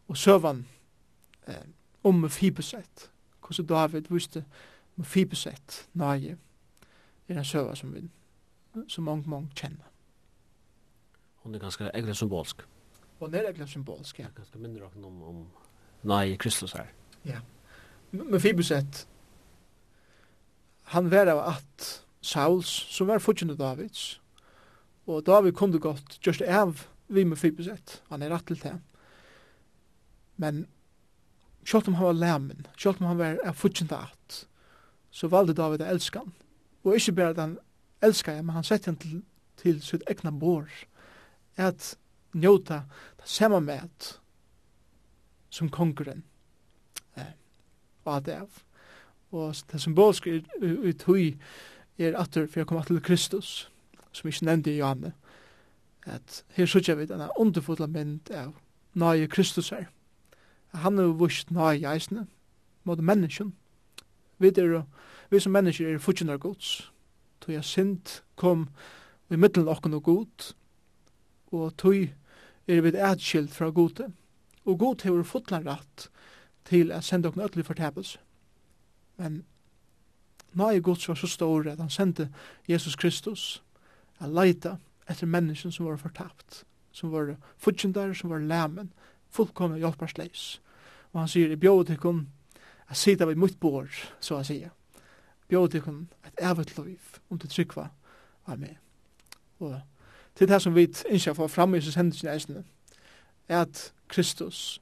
Og 0.09 0.17
søvann 0.17 0.67
eh, 1.49 1.67
om 2.03 2.15
med 2.15 2.29
fibersett, 2.29 3.11
hvordan 3.41 3.67
David 3.67 4.11
visste 4.11 4.45
med 4.97 5.05
fibersett, 5.07 5.89
nage, 5.95 6.37
er 7.29 7.39
en 7.39 7.45
søva 7.45 7.75
som 7.77 7.95
vi, 7.95 8.09
som 8.89 9.05
mange, 9.05 9.31
mange 9.31 9.51
kjenner. 9.55 9.85
Hon 11.37 11.55
er 11.55 11.59
ganske 11.59 11.91
egentlig 11.95 12.17
symbolsk. 12.17 12.65
Hon 13.19 13.35
er 13.35 13.41
egentlig 13.43 13.69
symbolsk, 13.69 14.19
ja. 14.19 14.27
Ganske 14.37 14.59
mindre 14.59 14.91
om, 15.05 15.23
om 15.23 15.47
nage 16.03 16.37
Kristus 16.37 16.73
her. 16.73 16.87
Ja. 17.25 17.41
Med 18.11 18.41
fibersett, 18.41 19.09
han 20.95 21.11
var 21.11 21.29
av 21.33 21.43
at 21.55 21.89
Sauls, 22.21 22.69
som 22.69 23.09
var 23.09 23.23
fudgjende 23.23 23.57
Davids, 23.57 24.21
og 25.07 25.25
David 25.27 25.53
kunde 25.57 25.81
godt 25.81 26.19
just 26.27 26.43
av 26.43 26.87
vi 27.09 27.25
med 27.25 27.39
Fibuset, 27.41 28.03
han 28.09 28.23
er 28.23 28.33
rett 28.33 28.47
til 28.47 28.61
det. 28.61 28.75
Men 30.37 30.67
selv 31.65 31.89
om 31.89 31.95
han 31.95 32.07
var 32.07 32.13
læmen, 32.13 32.67
selv 32.77 33.01
om 33.01 33.07
han 33.07 33.19
var 33.19 33.41
av 33.45 33.57
fudgjende 33.57 33.97
at, 33.97 34.43
så 35.11 35.29
valde 35.29 35.57
David 35.57 35.83
å 35.85 35.89
elske 35.89 36.21
han. 36.21 36.35
Og 36.85 36.97
ikke 36.97 37.17
bare 37.17 37.35
at 37.35 37.43
han 37.43 37.57
elskar 38.05 38.37
han, 38.37 38.47
men 38.47 38.59
han 38.59 38.67
sette 38.67 38.91
han 38.91 39.01
til, 39.01 39.23
til 39.61 39.81
sitt 39.85 40.05
egna 40.11 40.33
bor, 40.33 40.69
at 41.57 41.97
njóta 42.37 42.85
det 43.19 43.29
samme 43.29 43.61
med 43.65 44.13
som 45.51 45.71
kongren 45.73 46.23
eh, 47.17 47.33
og 48.05 48.17
at 48.19 48.27
det 48.29 48.37
er. 48.37 48.47
Og 49.31 49.55
det 49.73 49.81
symboliske 49.81 50.43
i 50.63 50.93
tøy 50.93 51.35
er 51.99 52.17
atter 52.17 52.47
for 52.47 52.61
jeg 52.61 52.67
komme 52.67 52.85
til 52.85 53.03
Kristus, 53.03 53.71
som 54.13 54.29
ikke 54.29 54.45
nevnte 54.45 54.73
i 54.73 54.79
Johanne, 54.79 55.13
at 56.07 56.45
her 56.57 56.67
sørger 56.67 56.95
vi 56.95 57.07
denne 57.07 57.29
underfotla 57.39 57.87
mynd 57.87 58.31
av 58.31 58.55
nøye 58.95 59.29
Kristus 59.29 59.69
her. 59.71 59.91
Han 60.73 60.99
er 60.99 61.17
vust 61.21 61.51
nøye 61.51 61.85
eisne 61.93 62.27
mot 62.85 63.01
menneskjen 63.01 63.53
Vi, 64.39 64.49
er, 64.49 64.83
vi 65.31 65.41
som 65.41 65.53
mennesker 65.53 65.89
er 65.89 65.99
fortjener 65.99 66.39
gods. 66.39 66.93
tog 67.41 67.55
jeg 67.55 67.65
sint 67.65 68.23
kom 68.37 68.69
i 69.31 69.37
middelen 69.37 69.69
okken 69.69 69.95
og 69.95 70.03
god, 70.03 70.53
og 71.53 71.77
tog 71.77 72.09
er 72.69 72.81
vi 72.81 72.93
etskilt 72.95 73.51
fra 73.51 73.71
gode. 73.71 74.13
Og 74.65 74.79
god 74.79 75.03
hever 75.03 75.23
fotla 75.23 75.59
rett 75.65 76.09
til 76.65 76.93
å 76.93 77.01
sende 77.01 77.29
okken 77.29 77.43
ødelig 77.43 77.67
fortepelse. 77.67 78.19
Men 79.19 79.43
nøye 80.57 80.83
Guds 80.83 81.09
var 81.09 81.19
så 81.19 81.29
stor 81.29 81.69
at 81.71 81.79
han 81.79 81.91
sendte 81.91 82.31
Jesus 82.69 82.97
Kristus 82.97 83.63
a 84.21 84.27
leita 84.27 84.77
etter 85.09 85.27
mennesken 85.27 85.73
som 85.73 85.87
var 85.87 86.01
fortapt, 86.01 86.65
som 86.93 87.13
var 87.13 87.37
fudgjendar, 87.59 88.15
som 88.15 88.31
var 88.31 88.43
læmen, 88.43 88.93
fullkomne 89.31 89.79
hjelparsleis. 89.79 90.61
Og 91.13 91.21
han 91.21 91.31
sier, 91.31 91.57
bjóð 91.57 91.87
til 91.87 92.01
kun 92.03 92.27
a 92.89 92.95
sida 92.95 93.27
vi 93.29 93.35
mutt 93.35 93.61
bor, 93.61 93.89
så 94.21 94.41
han 94.41 94.49
sier, 94.49 94.73
bjóðutikon, 95.49 96.09
et 96.27 96.35
evet 96.39 96.77
liv, 96.79 97.21
om 97.31 97.39
til 97.39 97.51
tryggva 97.51 97.89
av 98.47 98.61
meg. 98.61 98.79
Og 99.61 99.81
til 100.37 100.49
det 100.49 100.61
som 100.63 100.75
vi 100.75 100.87
innskjer 101.09 101.37
for 101.37 101.49
fram 101.49 101.75
i 101.75 101.81
Jesus 101.81 101.99
hendelsen 101.99 102.29
eisne, 102.33 102.65
er 103.49 103.65
at 103.65 103.93
Kristus, 104.09 104.81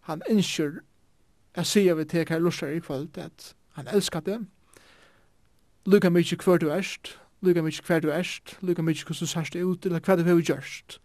han 0.00 0.22
innskjer 0.30 0.80
Jeg 1.56 1.66
sier 1.66 1.94
vi 1.94 2.04
til 2.04 2.24
hva 2.26 2.38
lusher 2.38 2.72
i 2.74 2.80
kvöld 2.82 3.18
at 3.18 3.54
han 3.76 3.88
elskar 3.88 4.20
det. 4.20 4.40
Luka 5.86 6.10
mykje 6.10 6.38
hver 6.42 6.58
du 6.58 6.70
erst, 6.70 7.18
luka 7.42 7.62
mykje 7.62 7.82
hver 7.86 8.00
du 8.00 8.10
erst, 8.10 8.56
luka 8.60 8.82
mykje 8.82 9.06
hva 9.06 9.14
du 9.20 9.26
sørst 9.26 9.54
ut, 9.54 9.86
eller 9.86 10.00
hva 10.00 10.16
du 10.16 10.24
har 10.24 10.40
gjørst. 10.40 10.98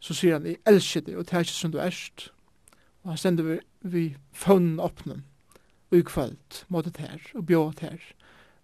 Så 0.00 0.14
sier 0.14 0.38
han, 0.38 0.46
jeg 0.46 0.58
elsker 0.66 1.00
det, 1.06 1.16
og 1.16 1.26
det 1.28 1.32
er 1.32 1.46
ikke 1.46 1.52
som 1.52 1.72
du 1.72 1.78
erst. 1.78 2.32
Og 3.02 3.12
han 3.12 3.20
stender 3.20 3.44
vi, 3.44 3.58
vi 3.80 4.04
faunen 4.32 4.80
åpnen, 4.80 5.24
og 5.90 5.98
i 5.98 6.02
kvöld, 6.02 6.64
måtte 6.68 6.90
ter, 6.90 7.20
og 7.34 7.46
bjåt 7.46 7.80
her. 7.80 8.00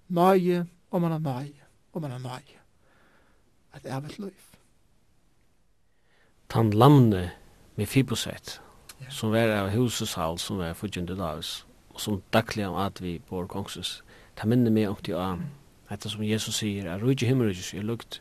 Nøye, 0.08 0.66
og 0.90 1.00
man 1.02 1.12
er 1.12 1.18
nøye, 1.18 1.62
og 1.92 2.02
man 2.02 2.10
er 2.10 2.18
nøye. 2.18 2.60
At 3.72 3.82
det 3.82 3.92
er 3.92 4.00
vel 4.00 4.14
liv. 4.18 4.42
Tan 6.48 6.70
lamne 6.70 7.30
med 7.76 7.86
fiboset 7.86 8.60
yeah. 9.00 9.12
som 9.12 9.32
var 9.32 9.52
av 9.54 9.70
husets 9.74 10.14
hall 10.14 10.38
som 10.38 10.58
var 10.58 10.74
fudgjende 10.74 11.16
dags 11.18 11.64
og 11.94 12.00
som 12.00 12.22
daglig 12.32 12.66
om 12.66 12.76
at 12.76 13.00
vi 13.00 13.18
bor 13.28 13.46
kongsus, 13.48 14.02
ta 14.36 14.46
minne 14.46 14.70
meg 14.70 14.90
om 14.90 14.98
til 15.00 15.16
å 15.16 15.36
Etta 15.86 16.10
som 16.10 16.24
Jesus 16.26 16.58
sier 16.58 16.88
er 16.90 16.98
rujtje 16.98 17.28
himmelrujtjes 17.28 17.76
er 17.78 17.84
lukt. 17.86 18.20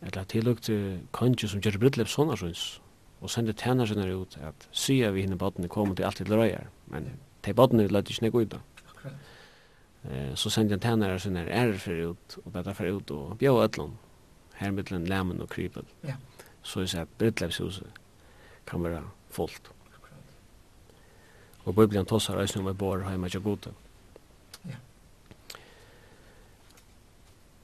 Eller 0.00 0.22
at 0.22 0.32
det 0.32 0.44
lukt 0.44 0.70
kongen 1.12 1.48
som 1.48 1.60
gjør 1.60 1.76
brittlepp 1.82 2.08
sånne 2.08 2.38
syns 2.40 2.64
og 3.24 3.30
sende 3.32 3.54
tæner 3.56 3.88
sinne 3.88 4.04
ut 4.12 4.36
at 4.44 4.66
sya 4.76 5.10
vi 5.14 5.22
hinne 5.24 5.38
badene 5.40 5.68
kom 5.72 5.94
til 5.96 6.04
alt 6.04 6.18
til 6.20 6.32
røyar, 6.32 6.66
men 6.92 7.06
te 7.44 7.54
badene 7.56 7.86
lødde 7.88 8.12
ikke 8.12 8.26
nek 8.26 8.34
ut 8.36 8.56
eh, 10.04 10.34
så 10.36 10.50
sende 10.52 10.76
han 10.76 10.82
tæner 10.84 11.18
sinne 11.18 11.46
er 11.48 11.72
fyrir 11.80 12.12
ut 12.12 12.38
og 12.44 12.52
betta 12.52 12.74
fyrir 12.76 12.98
ut 12.98 13.10
og 13.16 13.38
bjør 13.40 13.62
ødlån 13.64 13.94
her 14.60 14.74
mittlen 14.76 15.08
lemmen 15.08 15.40
og 15.40 15.48
krypel 15.48 15.88
ja. 16.04 16.18
så 16.62 16.84
jeg 16.84 16.92
sier 16.92 17.08
brittleppshuset 17.18 18.02
kan 18.68 18.84
være 18.84 19.00
fullt. 19.34 19.70
Og 21.64 21.74
Bibelen 21.74 22.06
tossar 22.06 22.40
eisen 22.40 22.60
om 22.60 22.68
vi 22.68 22.76
bor 22.76 23.06
heima 23.06 23.28
til 23.28 23.40
gode. 23.40 23.72
Ja. 24.68 24.80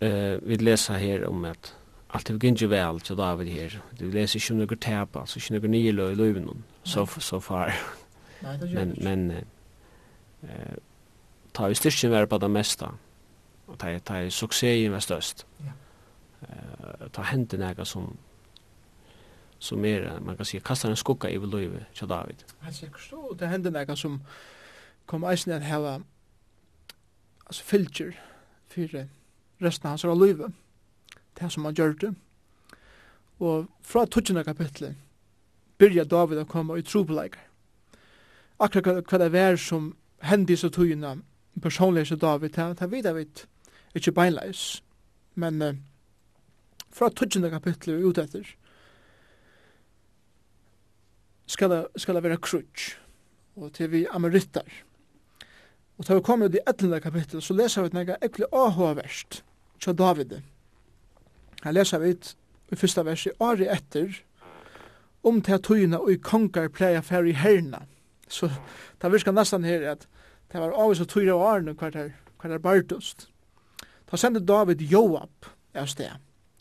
Uh, 0.01 0.49
vi 0.49 0.57
leser 0.57 0.97
her 0.97 1.27
om 1.29 1.45
at 1.45 1.75
allt 2.11 2.27
det 2.27 2.39
gikk 2.41 2.63
ikke 2.63 2.71
vel 2.73 3.01
til 3.05 3.17
David 3.17 3.51
her. 3.53 3.77
Vi 3.99 4.11
leser 4.11 4.41
ikke 4.41 4.57
noe 4.57 4.79
tep, 4.81 5.17
altså 5.21 5.39
ikke 5.39 5.59
noe 5.59 5.73
nye 5.75 5.93
løy 5.93 6.15
i 6.15 6.17
løyven, 6.19 6.65
så, 6.85 7.05
så 7.07 7.41
far. 7.45 7.75
Nei, 8.41 8.57
det 8.57 8.71
men, 8.73 8.97
men 9.05 9.27
uh, 10.49 10.81
ta 11.53 11.69
vi 11.69 11.77
styrkjen 11.77 12.11
være 12.11 12.31
på 12.31 12.41
det 12.41 12.51
mesta, 12.51 12.95
og 13.69 13.79
ta, 13.79 13.93
ta 13.99 14.23
suksessen 14.33 14.97
være 14.97 15.05
størst. 15.05 15.47
Ja. 15.67 15.77
Uh, 16.41 17.07
ta 17.13 17.29
hendene 17.29 17.75
jeg 17.77 17.87
som 17.87 18.15
som 19.61 19.85
er, 19.85 20.21
man 20.21 20.37
kan 20.37 20.45
säga 20.45 20.61
kastar 20.61 20.91
en 20.91 20.97
skugga 20.97 21.31
i 21.31 21.39
Löve 21.39 21.87
till 21.95 22.09
David. 22.09 22.45
Helt 22.61 22.77
säkert 22.77 23.01
så 23.01 23.35
det 23.35 23.47
hände 23.47 23.71
något 23.71 23.99
som 23.99 24.21
kom 25.07 25.25
eisen 25.25 25.53
att 25.53 25.69
ha 25.69 26.01
alltså 27.45 27.65
filter 27.65 28.21
för 28.69 29.09
resten 29.59 29.91
av 29.91 29.91
hans 29.91 30.21
liv. 30.21 30.43
Det 31.35 31.51
som 31.51 31.65
han 31.65 31.75
gjorde. 31.75 32.15
Og 33.39 33.67
fra 33.83 34.07
12. 34.07 34.45
kapitlet 34.45 34.97
byrja 35.79 36.05
David 36.05 36.39
å 36.39 36.45
komme 36.45 36.79
i 36.79 36.83
trobeleikar. 36.83 37.47
Akkurat 38.61 39.09
hva 39.09 39.19
det 39.19 39.33
var 39.33 39.57
som 39.57 39.95
hendte 40.21 40.53
i 40.53 40.57
så 40.57 40.69
togene 40.69 41.23
personlig 41.63 42.07
som 42.07 42.19
David, 42.19 42.51
det 42.51 42.91
vet 42.91 43.05
jeg 43.05 43.15
vet 43.15 43.47
ikke 43.95 44.13
beinleis. 44.13 44.83
Men 45.35 45.63
uh, 45.63 45.75
fra 46.93 47.09
12. 47.09 47.51
kapitlet 47.51 47.97
og 47.97 48.11
ut 48.11 48.19
etter, 48.19 48.55
skal, 51.51 51.75
skal 51.97 52.23
være 52.23 52.39
krutsk, 52.43 52.97
og 53.57 53.73
til 53.75 53.91
vi 53.93 54.07
amerittar. 54.11 54.69
Og 55.99 56.07
til 56.07 56.17
vi 56.17 56.25
kommer 56.25 56.49
ut 56.49 56.55
i 56.55 56.63
11. 56.67 57.01
kapittel, 57.01 57.43
så 57.43 57.55
leser 57.55 57.83
vi 57.83 57.91
et 57.91 57.97
nega 57.99 58.17
ekle 58.23 58.47
verst, 58.97 59.43
tja 59.81 59.93
Davide. 59.93 60.43
Her 61.65 61.73
leser 61.73 61.99
vi 61.99 62.15
ut 62.15 62.37
i 62.73 62.77
fyrsta 62.77 63.03
vers 63.05 63.27
i 63.27 63.35
Ari 63.41 63.69
etter, 63.69 64.23
om 65.23 65.43
til 65.43 65.59
at 65.59 65.67
tøyene 65.67 66.01
og 66.01 66.13
i 66.13 66.17
kongar 66.17 66.69
pleia 66.69 67.01
fer 67.01 67.27
i 67.29 67.33
herna. 67.33 67.83
Så 68.29 68.49
det 69.03 69.13
virker 69.13 69.33
nesten 69.33 69.65
her 69.65 69.85
at 69.91 70.07
det 70.53 70.61
var 70.61 70.73
avis 70.73 71.03
og 71.03 71.09
tøyra 71.11 71.35
av 71.35 71.43
Arne 71.47 71.75
hver 71.75 71.91
der, 71.91 72.11
hver 72.41 72.51
der 72.51 72.63
bartust. 72.63 73.29
Da 74.11 74.17
sendte 74.17 74.41
David 74.41 74.81
Joab 74.81 75.51
av 75.75 75.87
sted, 75.87 76.17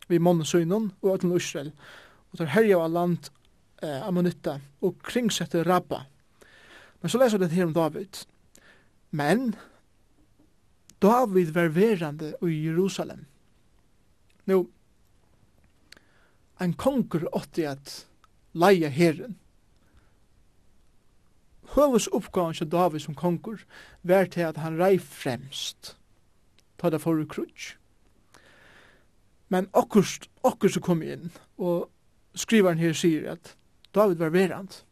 vi 0.10 0.20
månne 0.20 0.46
søgnen 0.46 0.92
og 1.02 1.16
øtlen 1.16 1.36
Israel, 1.38 1.72
og 2.32 2.42
tar 2.42 2.52
herja 2.54 2.82
av 2.84 2.92
land 2.92 3.32
eh, 3.84 4.08
Ammonitta 4.08 4.60
og 4.82 5.00
kringsette 5.04 5.64
Rabba. 5.64 6.04
Men 7.02 7.12
så 7.12 7.20
leser 7.22 7.38
vi 7.38 7.46
det 7.46 7.56
her 7.56 7.66
om 7.70 7.74
David. 7.74 8.24
Men 9.12 9.56
David 11.02 11.54
var 11.56 11.68
verande 11.68 12.34
i 12.44 12.66
Jerusalem. 12.66 13.26
Nå, 14.46 14.66
en 16.60 16.74
konger 16.74 17.28
åtti 17.36 17.64
at 17.64 17.94
leie 18.54 18.90
herren. 18.90 19.38
Høves 21.76 22.08
oppgaven 22.08 22.58
til 22.58 22.72
David 22.72 23.00
som 23.00 23.16
konger 23.16 23.64
var 24.04 24.26
til 24.26 24.50
at 24.50 24.58
han 24.58 24.80
rei 24.82 24.98
fremst. 25.00 25.96
Ta 26.80 26.90
det 26.90 27.02
for 27.02 27.24
krutsk. 27.30 27.78
Men 29.50 29.70
akkurst, 29.74 30.30
akkurst 30.46 30.82
kom 30.86 31.02
inn, 31.02 31.32
og 31.58 31.90
skrivaren 32.38 32.78
her 32.78 32.94
sier 32.94 33.32
at 33.32 33.56
David 33.96 34.16
var 34.16 34.30
verand. 34.30 34.84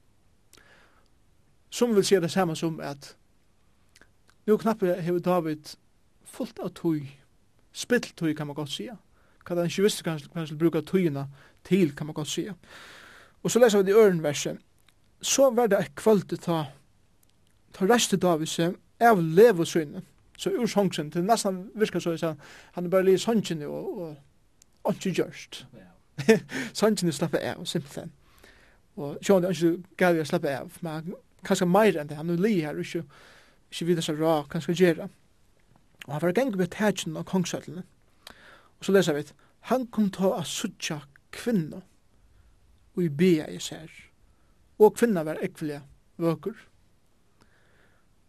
Som 1.69 1.95
vil 1.95 2.05
si 2.05 2.15
det 2.15 2.31
samme 2.31 2.55
som 2.55 2.79
at 2.79 3.15
nu 4.47 4.57
knappe 4.57 5.01
hever 5.01 5.19
David 5.19 5.75
fullt 6.25 6.59
av 6.59 6.71
tøy, 6.75 7.03
spilt 7.73 8.13
tøy 8.17 8.33
kan 8.33 8.47
man 8.47 8.55
godt 8.55 8.71
sija. 8.71 8.95
Kan 9.45 9.57
han 9.57 9.67
ikke 9.67 9.83
visste 9.83 10.03
kanskje 10.03 10.29
han 10.33 10.47
skulle 10.47 10.59
bruke 10.59 10.81
tøyina 10.81 11.27
til, 11.63 11.95
kan 11.95 12.07
man 12.07 12.13
godt 12.13 12.27
sija. 12.27 12.53
Og 13.43 13.51
så 13.51 13.59
leser 13.59 13.77
vi 13.77 13.85
det 13.85 13.91
i 13.95 13.99
ørenverset. 13.99 14.57
Så 15.21 15.49
var 15.49 15.67
det 15.67 15.79
et 15.79 16.39
ta, 16.41 16.65
ta 17.73 17.85
resten 17.85 18.19
David 18.19 18.47
seg 18.47 18.75
av 18.99 19.21
lev. 19.21 19.65
Så 20.37 20.49
ur 20.49 20.65
sångsen, 20.65 21.11
til 21.11 21.23
nesten 21.25 21.71
virka 21.75 21.99
så, 21.99 22.17
han, 22.21 22.39
han 22.73 22.89
bare 22.89 23.03
litt 23.03 23.21
sångsen 23.21 23.61
og, 23.61 23.99
og, 23.99 24.15
og 24.83 24.93
ikke 24.93 25.21
gjørst. 25.21 25.65
Sångsen 26.73 27.11
slappet 27.19 27.41
av, 27.41 27.65
simpelthen. 27.65 28.11
Og 28.97 29.17
sjån 29.21 29.45
er 29.45 29.53
ikke 29.53 29.73
gære 30.01 30.23
å 30.23 30.27
slappe 30.27 30.53
av, 30.57 30.77
men 30.85 31.13
kanskje 31.45 31.69
meir 31.69 31.99
enn 31.99 32.09
det, 32.09 32.17
han 32.17 32.31
er 32.33 32.41
li 32.41 32.55
her, 32.63 32.79
ikke, 32.81 33.03
ikke 33.69 33.89
videre 33.91 34.05
seg 34.05 34.21
ra, 34.21 34.39
kanskje 34.49 34.77
gjøre. 34.79 35.09
Og 36.07 36.15
han 36.15 36.23
var 36.23 36.33
geng 36.37 36.55
ved 36.57 36.71
tætjen 36.73 37.19
av 37.19 37.27
kongsøtlene. 37.29 37.83
Og 38.79 38.87
så 38.87 38.95
leser 38.95 39.17
vi, 39.17 39.27
han 39.69 39.85
kom 39.93 40.09
ta 40.13 40.33
a 40.37 40.43
suttja 40.47 41.01
kvinna, 41.35 41.83
og 42.95 43.03
i 43.03 43.11
bia 43.13 43.45
i 43.51 43.59
sær. 43.61 43.91
Og 44.81 44.95
kvinna 44.97 45.23
var 45.27 45.41
ekvelia 45.45 45.83
vøker. 46.21 46.55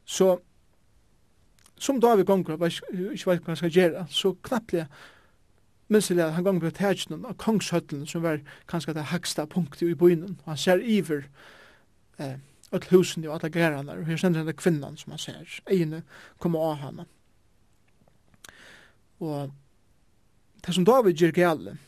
Så, 0.08 0.38
som 1.80 2.00
David 2.00 2.28
gonger, 2.28 2.60
ikke 2.60 3.30
vet 3.30 3.44
hva 3.44 3.52
han 3.52 3.60
skal 3.60 3.72
gjøre, 3.72 4.04
så 4.12 4.34
knapplega, 4.44 4.88
minnselig 5.88 6.32
han 6.32 6.44
gong 6.44 6.60
på 6.60 6.70
tætjen 6.70 7.24
av 7.24 7.36
kongshøtlen 7.40 8.06
som 8.06 8.22
var 8.22 8.42
kanskje 8.68 8.94
det 8.94 9.08
haksta 9.12 9.46
punktet 9.46 9.88
i 9.88 9.96
byen 9.96 10.24
og 10.28 10.52
han 10.52 10.60
ser 10.60 10.84
iver 10.84 11.24
eh, 12.18 12.36
öll 12.72 12.88
husen 12.90 13.24
og 13.26 13.34
alla 13.34 13.50
gerarna 13.52 13.96
og 13.96 14.06
her 14.06 14.16
sender 14.16 14.44
han 14.44 14.56
kvinnan 14.56 14.96
som 14.96 15.12
han 15.12 15.18
ser 15.18 15.60
egene 15.70 16.02
kommer 16.38 16.70
av 16.70 16.76
hana. 16.82 17.06
Og 19.20 19.52
det 20.66 20.74
som 20.74 20.84
David 20.84 21.16
gjer 21.16 21.32
gale 21.32 21.78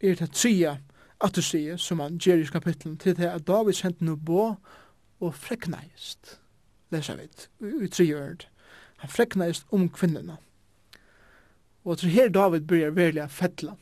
er 0.00 0.14
det 0.14 0.32
tria 0.32 0.78
at 1.20 1.34
du 1.34 1.42
sier 1.42 1.76
som 1.76 2.00
han 2.00 2.18
gjer 2.22 2.38
i 2.38 2.50
kapitlen 2.52 2.96
til 2.96 3.16
det 3.18 3.26
at 3.26 3.46
David 3.46 3.74
sendte 3.74 4.04
no 4.04 4.14
bo 4.16 4.54
og 5.18 5.34
freknaist 5.34 6.38
leser 6.94 7.18
vi 7.18 7.84
i 7.84 7.88
tri 7.90 8.12
han 8.98 9.10
freknaist 9.10 9.66
om 9.70 9.88
kvinnerna 9.88 10.38
Og 11.84 11.98
til 11.98 12.10
her 12.10 12.28
David 12.28 12.66
byrjar 12.68 12.96
velja 12.96 13.26
fettla. 13.26 13.74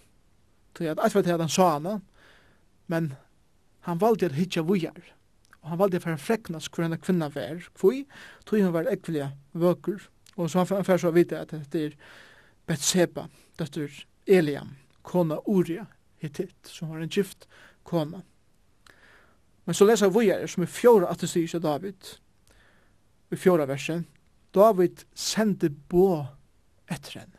Til 0.76 0.92
at 0.92 1.00
alt 1.02 1.16
at 1.16 1.40
han 1.40 1.48
sa 1.48 1.72
henne, 1.74 2.00
men 2.86 3.14
han 3.86 4.00
valgte 4.00 4.26
at 4.26 4.36
hitja 4.36 4.62
vujar. 4.62 5.00
Og 5.62 5.70
han 5.70 5.78
valgte 5.78 6.00
for 6.00 6.10
han 6.10 6.20
freknas 6.22 6.68
hvor 6.68 6.84
henne 6.84 7.00
kvinna 7.00 7.28
vær, 7.32 7.64
kvui, 7.74 8.04
tog 8.46 8.60
hun 8.62 8.74
var 8.74 8.90
ekvilja 8.90 9.30
vøker. 9.52 10.08
Og 10.36 10.50
så 10.50 10.64
han 10.64 10.84
fyrir 10.84 11.00
så 11.00 11.10
vite 11.10 11.38
at 11.40 11.54
det 11.72 11.84
er 11.84 11.96
Betseba, 12.66 13.28
døttur 13.58 13.90
Eliam, 14.26 14.74
kona 15.02 15.38
Uria, 15.46 15.86
hittit, 16.18 16.56
som 16.66 16.90
var 16.90 17.00
en 17.00 17.12
gift 17.12 17.46
kona. 17.84 18.22
Men 19.64 19.74
så 19.74 19.86
leser 19.86 20.10
vujar 20.10 20.46
som 20.46 20.62
er 20.62 20.70
fjóra 20.70 21.10
at 21.10 21.22
det 21.22 21.30
sier 21.30 21.62
David, 21.62 22.18
i 23.30 23.36
fjóra 23.36 23.66
verset, 23.66 24.04
David 24.54 25.02
sendte 25.14 25.70
bå 25.70 26.26
etter 26.90 27.20
henne 27.22 27.35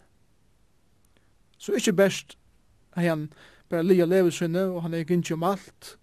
Så 1.68 1.74
ikkje 1.76 1.94
best 1.94 2.38
er 2.96 3.10
han 3.10 3.34
bare 3.70 3.84
lia 3.84 4.06
levesunne, 4.06 4.62
og 4.64 4.82
han 4.82 4.94
er 4.94 5.04
gynnsi 5.04 5.34
om 5.34 5.44
alt, 5.44 5.98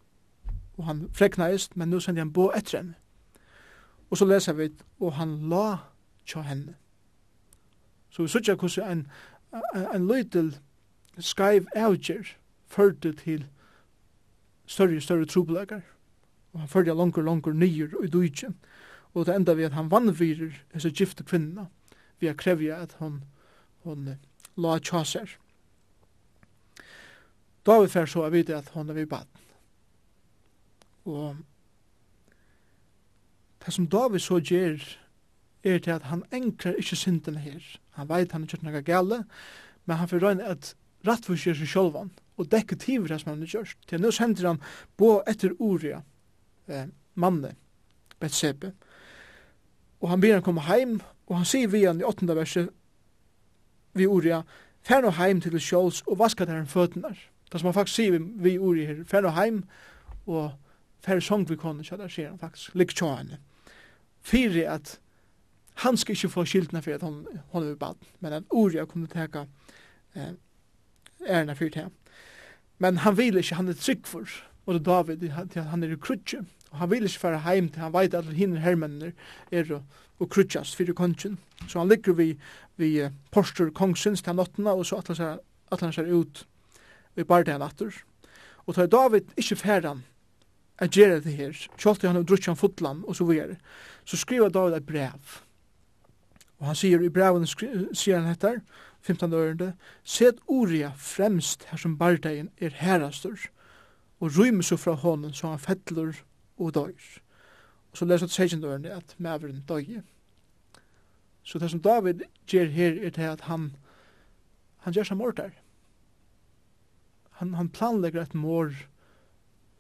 og 0.77 0.85
han 0.85 1.07
freknaist, 1.13 1.77
men 1.77 1.89
nu 1.89 2.01
sendi 2.01 2.21
han 2.21 2.33
bo 2.33 2.51
etter 2.53 2.83
henne. 2.83 2.95
Og 4.11 4.19
så 4.21 4.27
leser 4.29 4.53
vi, 4.53 4.67
og 5.01 5.15
han 5.17 5.33
la 5.49 5.79
tja 6.29 6.43
henne. 6.45 6.75
Så 8.11 8.23
vi 8.23 8.29
sutja 8.29 8.59
hvordan 8.61 8.91
en, 8.91 9.07
en, 9.55 9.87
en 9.95 10.05
lydel 10.09 10.51
skaiv 11.19 11.65
avgjer 11.73 12.35
førte 12.69 13.15
til 13.23 13.47
større 14.67 14.97
og 15.01 15.03
større 15.03 15.25
trobelagar. 15.25 15.81
Og 16.53 16.61
han 16.61 16.69
førte 16.69 16.93
langer, 16.93 17.23
langer 17.23 17.57
nyer 17.57 17.97
og 18.03 18.13
dujtje, 18.13 18.53
Og 19.15 19.27
det 19.27 19.35
enda 19.37 19.55
vi 19.55 19.63
at 19.63 19.73
han 19.73 19.91
vannvirer 19.91 20.53
hese 20.75 20.91
gifte 20.91 21.25
kvinna 21.25 21.67
vi 22.21 22.27
har 22.27 22.35
krevja 22.35 22.83
at 22.83 22.97
hon, 22.99 23.25
hon 23.85 24.17
la 24.57 24.79
tja 24.79 25.05
seg. 25.05 25.39
David 27.65 27.89
fær 27.89 28.09
så 28.11 28.27
av 28.27 28.35
vite 28.35 28.57
at 28.57 28.69
hon 28.75 28.91
er 28.93 28.99
vi 28.99 29.07
baden. 29.09 29.45
Og 31.09 31.37
det 33.65 33.73
som 33.73 33.89
David 33.89 34.21
så 34.21 34.41
gjer, 34.41 34.83
er 35.65 35.79
til 35.81 35.95
at 35.95 36.09
han 36.11 36.25
enklar 36.33 36.77
ikkje 36.77 36.99
synden 37.01 37.39
her. 37.41 37.63
Han 37.97 38.09
veit 38.09 38.33
han 38.33 38.45
er 38.45 38.53
kjørt 38.53 38.67
noe 38.67 38.83
gale, 38.85 39.23
men 39.89 39.97
han 39.97 40.11
får 40.11 40.21
røyne 40.21 40.45
at 40.45 40.75
rattforskjer 41.09 41.57
seg 41.57 41.71
sjølvan, 41.73 42.11
og 42.37 42.51
dekker 42.53 42.77
tiver 42.81 43.09
det 43.09 43.23
som 43.23 43.33
han 43.33 43.41
har 43.45 43.53
kjørt. 43.55 43.79
Til 43.89 44.03
nå 44.03 44.13
sender 44.13 44.51
han 44.51 44.61
bo 45.01 45.23
etter 45.29 45.57
Uria, 45.57 46.03
eh, 46.69 46.89
manne, 47.15 47.55
Betsebe, 48.21 48.75
og 50.01 50.11
han 50.13 50.21
ber 50.21 50.37
han 50.37 50.45
komme 50.45 50.69
heim, 50.69 50.99
og 51.27 51.41
han 51.41 51.49
sier 51.49 51.69
vi 51.73 51.87
han 51.87 52.01
i 52.01 52.05
åttende 52.05 52.37
verset, 52.37 52.69
vi 53.97 54.09
Uria, 54.11 54.43
fær 54.85 55.01
nå 55.01 55.15
heim 55.17 55.41
til 55.41 55.57
Sjåls 55.61 56.03
og 56.05 56.19
vaskar 56.21 56.49
der 56.51 56.61
han 56.61 56.69
føtene 56.69 57.09
der. 57.09 57.21
Det 57.53 57.61
som 57.61 57.71
han 57.71 57.77
faktisk 57.77 58.01
sier 58.01 58.15
vi, 58.17 58.21
vi 58.49 58.59
ur 58.59 58.77
i 58.79 58.87
her, 58.89 59.03
fer 59.09 59.27
og 59.27 59.35
heim, 59.39 59.65
og 60.27 60.53
fer 61.05 61.21
sång 61.21 61.45
vi 61.49 61.59
kunne, 61.61 61.85
så 61.85 61.99
der 62.01 62.13
sier 62.13 62.33
han 62.33 62.41
faktisk, 62.41 62.75
lik 62.75 62.95
tjå 62.97 63.11
henne. 63.15 63.41
Fyre 64.25 64.69
at 64.73 64.99
han 65.85 65.97
skal 65.97 66.15
ikke 66.15 66.33
få 66.33 66.45
skyldene 66.49 66.83
for 66.83 66.95
at 66.95 67.03
hon, 67.03 67.25
hon 67.53 67.69
er 67.69 67.77
bad, 67.79 68.01
men 68.21 68.33
at 68.33 68.51
ur 68.55 68.73
jeg 68.73 68.89
kunne 68.89 69.11
teka 69.11 69.45
eh, 70.15 70.35
ærene 71.27 71.57
fyrt 71.59 71.75
her. 71.75 71.89
Men 72.79 73.03
han 73.03 73.17
vil 73.17 73.37
ikke, 73.37 73.55
han 73.55 73.69
er 73.69 73.79
trygg 73.79 74.07
for, 74.07 74.29
og 74.67 74.75
det 74.75 74.81
er 74.81 74.85
David, 74.85 75.49
til 75.53 75.63
han 75.63 75.83
er 75.83 75.93
i 75.93 75.99
krutje, 76.01 76.45
og 76.71 76.79
han 76.79 76.91
vil 76.91 77.07
ikke 77.07 77.21
fara 77.21 77.43
heim 77.45 77.69
til 77.69 77.83
han 77.83 77.93
veit 77.95 78.15
at 78.15 78.33
hinner 78.35 78.63
hermennene 78.63 79.13
er 79.53 79.69
og, 79.75 79.83
og 80.19 80.31
krutjas 80.31 80.75
fyrir 80.77 80.95
kongen. 80.95 81.39
Så 81.69 81.79
han 81.79 81.89
ligger 81.89 82.13
vi, 82.13 82.35
vi 82.77 83.05
uh, 83.05 83.13
postur 83.31 83.71
kongsins 83.71 84.23
til 84.23 84.33
han 84.33 84.43
åttena, 84.43 84.75
og 84.75 84.87
så 84.87 85.03
at 85.71 85.81
han 85.81 85.93
ser 85.93 86.11
ut 86.11 86.47
vi 87.15 87.25
bare 87.25 87.45
det 87.45 87.59
natter. 87.59 87.95
Og 88.67 88.75
tar 88.75 88.87
David 88.87 89.35
ikke 89.37 89.57
færan 89.57 90.05
at 90.79 90.91
gjøre 90.91 91.21
det 91.21 91.33
her, 91.33 91.67
kjolti 91.79 92.07
han 92.07 92.17
og 92.17 92.29
drutsi 92.29 92.51
han 92.51 92.59
fotlan 92.59 93.05
og 93.07 93.17
så 93.17 93.25
videre, 93.25 93.57
så 94.05 94.17
skriver 94.17 94.49
David 94.49 94.77
et 94.77 94.87
brev. 94.87 95.41
Og 96.59 96.67
han 96.67 96.79
sier 96.79 97.03
i 97.03 97.13
breven, 97.13 97.47
sier 97.47 98.21
han 98.21 98.31
etter, 98.31 98.61
15. 99.05 99.33
ørende, 99.33 99.75
«Sed 100.03 100.41
Uria 100.49 100.93
fremst 100.97 101.67
her 101.69 101.79
som 101.79 101.99
bardeien 101.99 102.49
er 102.57 102.73
herastur, 102.79 103.37
og 104.21 104.39
rymme 104.39 104.63
så 104.63 104.77
fra 104.77 104.95
hånden 104.95 105.35
så 105.35 105.53
han 105.53 105.59
fettler 105.59 106.15
og 106.57 106.75
døyr. 106.75 107.21
Og 107.93 107.99
så 107.99 108.05
leser 108.05 108.27
han 108.27 108.29
16. 108.33 108.65
ørende 108.65 108.95
at 108.95 109.15
maveren 109.19 109.65
døye. 109.69 110.03
Så 111.43 111.59
det 111.59 111.71
som 111.71 111.83
David 111.83 112.25
gjør 112.49 112.65
her 112.65 112.97
er 113.07 113.11
det 113.11 113.29
at 113.29 113.41
han, 113.41 113.77
han 114.77 114.93
gjør 114.93 115.11
seg 115.11 115.21
mordar 115.21 115.53
han, 117.41 117.55
han 117.55 117.69
planlegger 117.69 118.23
et 118.23 118.35
mor 118.35 118.73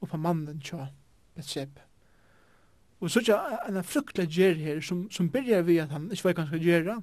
oppa 0.02 0.18
mannen 0.20 0.61
tja 0.64 0.88
Betsebe. 1.34 1.82
Og 3.02 3.11
så 3.11 3.20
tja 3.24 3.38
en 3.68 3.82
fruktelig 3.84 4.30
gjer 4.32 4.55
her 4.59 4.80
som, 4.84 5.05
som 5.12 5.28
byrjar 5.30 5.64
vi 5.66 5.80
at 5.82 5.92
han 5.92 6.09
ikke 6.12 6.28
vet 6.28 6.38
hva 6.38 6.44
han 6.44 6.52
skal 6.52 6.68
gjøre. 6.68 6.96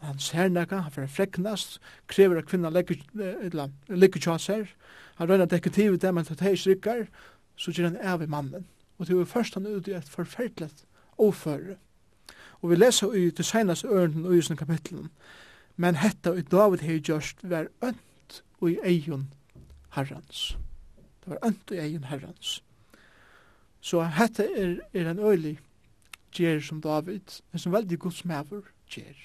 Han 0.00 0.20
ser 0.22 0.52
nekka, 0.52 0.84
han 0.84 0.94
får 0.94 1.08
freknast, 1.12 1.80
krever 2.08 2.40
at 2.40 2.48
kvinna 2.48 2.70
ligger 2.72 4.20
tja 4.20 4.36
seg. 4.40 4.70
Han 5.18 5.28
røyner 5.28 5.48
detektivet 5.50 6.00
dem, 6.02 6.16
men 6.16 6.28
tatt 6.28 6.44
hei 6.44 6.54
strykkar, 6.56 7.08
så 7.60 7.74
gjør 7.74 7.90
han 7.90 7.98
av 8.14 8.22
i 8.24 8.30
mannen. 8.30 8.64
Og 8.96 9.08
det 9.08 9.16
var 9.16 9.28
først 9.28 9.58
han 9.58 9.66
ut 9.66 9.88
i 9.88 9.96
et 9.96 10.08
forferdelig 10.08 10.70
oføre. 11.20 11.76
Og 12.60 12.70
vi 12.70 12.78
leser 12.78 13.12
i 13.16 13.26
det 13.30 13.44
seneste 13.44 13.88
ørenden 13.88 14.28
og 14.28 14.36
i 14.36 14.44
sånne 14.44 14.60
kapitlen. 14.60 15.10
Men 15.76 16.00
hetta 16.00 16.32
i 16.36 16.44
David 16.44 16.84
hei 16.84 17.00
gjørst 17.00 17.44
var 17.48 17.68
ønt 17.84 18.42
og 18.60 18.70
i 18.70 18.78
eion 18.84 19.28
herrens. 19.96 20.58
Det 21.20 21.32
var 21.32 21.38
ønt 21.46 21.70
og 21.70 21.76
egen 21.76 22.04
herrens. 22.04 22.62
Så 23.80 24.02
hette 24.02 24.44
er, 24.44 24.78
er 24.94 25.10
en 25.10 25.18
øylig 25.18 25.58
gjer 26.36 26.60
som 26.60 26.80
David, 26.80 27.40
en 27.52 27.58
som 27.58 27.72
veldig 27.72 27.98
god 27.98 28.12
smæver 28.12 28.62
gjer. 28.90 29.18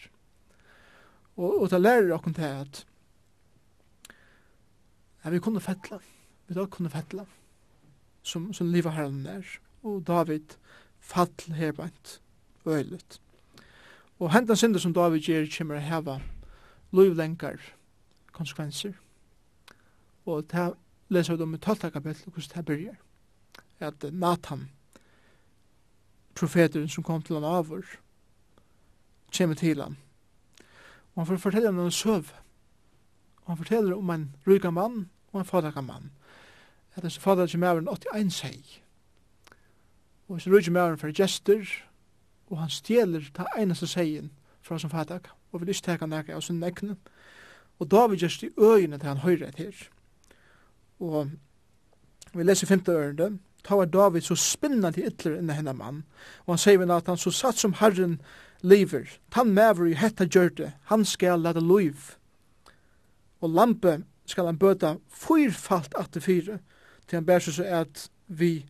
Og, 1.36 1.61
og 1.61 1.70
det 1.70 1.82
lærer 1.82 2.13
okken 2.16 2.34
til 2.34 2.41
at 2.41 2.86
ja, 5.26 5.30
vi 5.30 5.39
kunne 5.39 5.61
fettla, 5.61 5.99
vi 6.47 6.55
da 6.55 6.66
kunne 6.66 6.89
fettla, 6.89 7.26
som, 8.24 8.53
som 8.53 8.72
livet 8.72 8.93
herren 8.93 9.26
er. 9.26 9.45
Og 9.84 10.07
David 10.07 10.57
fall 10.99 11.53
herbeint, 11.53 12.22
Øylet. 12.66 13.22
Og 14.20 14.34
hentan 14.34 14.55
synder 14.55 14.80
som 14.80 14.93
David 14.93 15.22
gjer 15.22 15.45
kommer 15.57 15.78
å 15.78 15.84
heva 15.86 16.16
lovlenkar 16.95 17.59
konsekvenser 18.34 18.95
og 20.26 20.51
det 20.51 20.73
leser 21.09 21.36
vi 21.36 21.43
om 21.43 21.53
i 21.53 21.57
12. 21.57 21.91
kapittel, 21.91 22.32
hvordan 22.32 22.57
det 22.57 22.65
byrjar. 22.65 22.95
At 23.80 24.13
Nathan, 24.13 24.69
profeteren 26.36 26.89
som 26.89 27.03
kom 27.03 27.21
til 27.21 27.36
han 27.36 27.43
avur, 27.43 27.84
kommer 29.38 29.55
til 29.55 29.82
han. 29.82 29.97
Og 31.15 31.21
han 31.21 31.26
får 31.26 31.38
fortelle 31.38 31.69
om 31.69 31.80
en 31.80 31.91
søv. 31.91 32.32
Og 33.36 33.47
han 33.47 33.57
forteller 33.57 33.95
om 33.95 34.09
en 34.09 34.36
ryga 34.47 34.69
mann 34.69 35.09
og 35.32 35.39
en 35.39 35.45
fadraka 35.45 35.82
mann. 35.82 36.11
At 36.95 37.03
hans 37.03 37.19
fadraka 37.19 37.47
som 37.47 37.63
er 37.63 37.78
en 37.78 37.88
81 37.88 38.34
seg. 38.34 38.82
Og 40.28 40.36
hans 40.36 40.47
ryga 40.47 40.71
mann 40.71 40.97
for 40.97 41.11
gestur 41.11 41.65
og 42.49 42.59
han 42.61 42.69
stjeler 42.69 43.26
ta 43.34 43.47
eneste 43.57 43.88
seien 43.89 44.32
fra 44.61 44.78
som 44.80 44.89
fadraka. 44.89 45.34
Og 45.51 45.61
vil 45.61 45.69
ikke 45.69 45.91
teka 45.91 46.05
nekka 46.09 46.36
av 46.36 46.43
sin 46.45 46.59
nekne. 46.59 46.97
Og 47.80 47.89
David 47.91 48.21
gjerst 48.21 48.43
i 48.43 48.51
øyene 48.57 48.99
til 48.99 49.09
han 49.09 49.23
høyret 49.23 49.57
her. 49.57 49.76
Og 51.00 51.32
vi 52.34 52.43
leser 52.43 52.68
femte 52.68 52.91
ørende, 52.91 53.38
ta 53.66 53.76
var 53.76 53.89
David 53.89 54.22
så 54.22 54.36
spinna 54.38 54.91
til 54.93 55.08
ytler 55.10 55.39
inne 55.39 55.56
henne 55.58 55.74
mann, 55.74 56.04
og 56.46 56.56
han 56.56 56.62
sier 56.62 56.91
at 56.93 57.08
han 57.08 57.18
så 57.18 57.32
satt 57.34 57.60
som 57.60 57.76
Herren 57.80 58.20
lever, 58.62 59.08
Tan 59.32 59.54
mever 59.54 59.89
i 59.89 59.98
hetta 59.98 60.26
gjørte, 60.26 60.74
han 60.91 61.06
skal 61.06 61.41
lade 61.41 61.62
loiv, 61.62 62.16
og 63.41 63.50
lampe 63.50 64.04
skal 64.26 64.46
han 64.50 64.60
bøta 64.60 64.96
fyrfalt 65.10 65.96
atter 65.98 66.22
fire, 66.22 66.60
til 67.08 67.20
han 67.20 67.26
bærer 67.26 67.54
seg 67.54 67.70
at 67.70 68.08
vi 68.28 68.66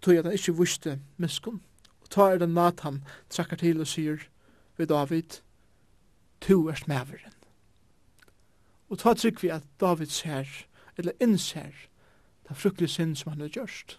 tog 0.00 0.16
at 0.16 0.28
han 0.28 0.36
ikke 0.36 0.56
vuste 0.56 0.98
miskunn. 1.16 1.60
Og 2.04 2.10
ta 2.10 2.30
er 2.32 2.40
det 2.40 2.48
Nathan 2.48 3.02
trakkar 3.32 3.60
til 3.60 3.80
og 3.80 3.88
sier 3.88 4.24
ved 4.76 4.88
David, 4.92 5.40
tu 6.40 6.68
erst 6.68 6.88
maveren. 6.88 7.32
Og 8.88 9.00
ta 9.00 9.14
trykk 9.14 9.42
vi 9.42 9.52
at 9.52 9.64
David 9.80 10.12
ser 10.12 10.48
eller 10.96 11.12
innser 11.20 11.72
ta 12.48 12.54
fruktelige 12.54 12.92
synd 12.92 13.16
som 13.16 13.32
han 13.32 13.40
har 13.40 13.48
gjørst. 13.48 13.98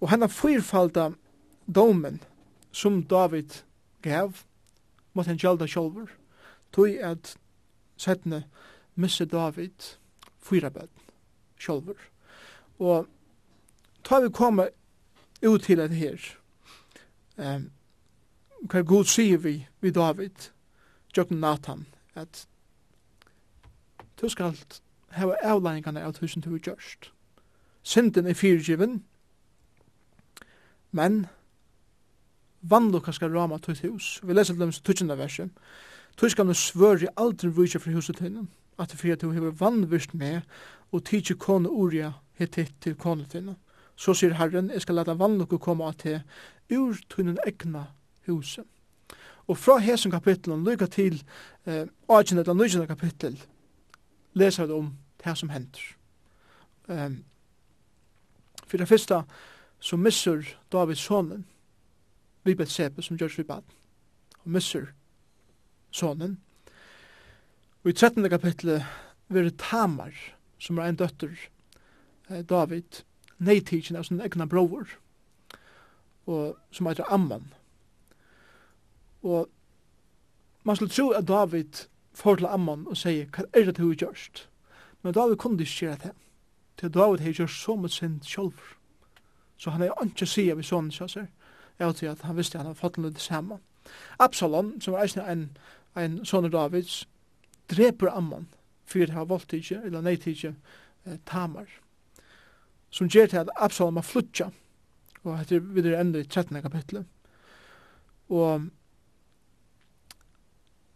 Og 0.00 0.08
han 0.08 0.20
har 0.20 0.28
fyrfalda 0.28 1.10
domen 1.66 2.20
som 2.72 3.02
David 3.04 3.62
gav 4.02 4.42
mot 5.12 5.28
en 5.28 5.38
gjelda 5.40 5.66
sjolver 5.66 6.12
tog 6.72 6.98
at 7.00 7.36
settene 7.96 8.44
misse 8.94 9.24
David 9.24 9.96
fyra 10.42 10.68
bød 10.70 10.88
sjolver. 11.58 11.96
Og 12.78 13.06
ta 14.04 14.20
vi 14.20 14.28
komme 14.28 14.68
ut 15.42 15.62
til 15.62 15.78
det 15.78 15.94
her 15.96 16.20
um, 17.36 17.70
hva 18.70 18.82
god 18.82 19.08
sier 19.08 19.38
vi 19.38 19.58
vi 19.80 19.90
David 19.90 20.50
Jøkken 21.16 21.40
Nathan 21.40 21.86
at 22.14 22.46
du 24.20 24.28
skal 24.28 24.56
hava 25.16 25.36
avlæringarna 25.42 26.04
av 26.06 26.14
tusen 26.16 26.42
du 26.44 26.56
gjørst. 26.56 27.10
Synden 27.82 28.26
er 28.26 28.34
fyrgiven, 28.34 29.02
men 30.92 31.26
vannlokka 32.62 33.12
skal 33.12 33.34
rama 33.34 33.58
tutt 33.58 33.84
hus. 33.84 34.20
Vi 34.22 34.34
leser 34.34 34.54
til 34.54 34.60
dem 34.64 34.72
tutsjenda 34.72 35.14
verset. 35.14 35.50
Tutskan 36.16 36.54
svør 36.54 37.04
i 37.04 37.12
aldri 37.16 37.50
vysja 37.52 37.80
fri 37.80 37.92
huset 37.94 38.22
hinnom, 38.24 38.48
at 38.78 38.90
det 38.90 38.98
fyrir 38.98 39.16
at 39.16 39.22
du 39.22 39.30
hever 39.30 39.54
vannvist 39.60 40.14
med 40.14 40.40
og 40.92 41.04
tidsi 41.04 41.34
kone 41.34 41.68
uria 41.68 42.12
hittit 42.38 42.72
til 42.80 42.94
kone 42.94 43.26
tinnom. 43.28 43.56
Så 43.96 44.14
sier 44.14 44.34
Herren, 44.36 44.70
jeg 44.70 44.84
skal 44.84 44.98
leta 44.98 45.16
vannlokka 45.16 45.58
koma 45.58 45.88
at 45.88 46.02
det 46.04 46.22
ur 46.72 46.96
tunnen 47.08 47.38
egna 47.46 47.86
huset. 48.26 48.64
Og 49.46 49.58
fra 49.58 49.78
hesen 49.78 50.10
kapitlen, 50.10 50.64
lykka 50.64 50.86
til 50.90 51.22
eh, 51.66 51.86
18. 52.08 52.38
eller 52.38 52.54
19. 52.54 52.86
kapittel, 52.86 53.38
leser 54.34 54.66
vi 54.66 54.72
om 54.72 54.90
her 55.26 55.34
som 55.34 55.50
hender. 55.50 55.82
Um, 56.88 57.24
for 58.66 58.76
det 58.76 58.88
første, 58.88 59.22
så 59.78 59.96
misser 59.96 60.42
Davids 60.72 61.00
sonen, 61.00 61.46
vi 62.44 62.54
Betsebe, 62.54 63.02
som 63.02 63.18
gjørs 63.18 63.38
vi 63.38 63.42
bad. 63.42 63.62
Og 64.44 64.50
misser 64.50 64.86
sonen. 65.90 66.40
Og 67.84 67.90
i 67.90 67.92
13. 67.92 68.30
kapitlet 68.30 68.84
vil 69.28 69.52
Tamar, 69.58 70.14
som 70.58 70.78
er 70.78 70.88
en 70.88 70.96
døtter, 70.96 71.34
eh, 72.30 72.42
David, 72.42 73.02
neitidsen 73.38 73.96
av 73.96 74.02
sin 74.04 74.20
egna 74.20 74.46
bror, 74.46 74.86
og, 76.26 76.56
som 76.70 76.86
heter 76.86 77.12
Amman. 77.12 77.52
Og 79.22 79.48
man 80.64 80.76
skulle 80.76 80.90
tro 80.90 81.10
at 81.10 81.28
David 81.28 81.86
får 82.14 82.36
til 82.36 82.46
Amman 82.46 82.86
og 82.86 82.96
sier, 82.96 83.26
hva 83.30 83.44
er 83.52 83.68
det 83.68 83.76
du 83.76 83.88
har 83.88 83.94
gjørst? 83.94 84.48
Men 85.06 85.14
David 85.14 85.36
kunde 85.36 85.62
ikke 85.62 85.86
gjøre 85.86 85.98
det. 86.02 86.10
Til 86.76 86.94
David 86.94 87.18
har 87.18 87.32
gjort 87.32 87.50
så 87.50 87.76
mye 87.76 87.88
sin 87.88 88.22
selv. 88.22 88.52
Så 89.56 89.70
han 89.70 89.80
har 89.80 90.00
ikke 90.02 90.26
sier 90.26 90.56
vi 90.58 90.64
sånn, 90.66 90.88
så 90.90 91.06
ser. 91.06 91.28
Jeg 91.78 91.94
til 91.94 92.08
at 92.10 92.24
han 92.26 92.34
visste 92.36 92.58
at 92.58 92.64
han 92.64 92.72
har 92.72 92.78
fått 92.80 92.96
noe 92.98 93.14
det 93.14 93.22
samme. 93.22 93.60
Absalom, 94.18 94.72
som 94.80 94.96
var 94.96 95.04
eisne 95.04 95.22
en, 95.30 95.44
en 95.94 96.16
sånn 96.26 96.48
Davids, 96.50 97.04
dreper 97.70 98.10
Amman, 98.10 98.48
for 98.82 98.98
det 98.98 99.14
har 99.14 99.28
valgt 99.30 99.54
ikke, 99.54 99.78
eller 99.86 100.02
nei 100.02 100.16
ikke, 100.18 100.56
eh, 101.06 101.20
Tamar. 101.26 101.70
Som 102.90 103.06
gjør 103.06 103.30
til 103.30 103.44
at 103.44 103.52
Absalom 103.54 104.02
har 104.02 104.08
flutja. 104.08 104.50
og 105.22 105.38
heter 105.38 105.58
videre 105.60 106.00
enda 106.00 106.18
i 106.18 106.24
13. 106.24 106.62
kapitlet. 106.62 107.06
Og 108.28 108.66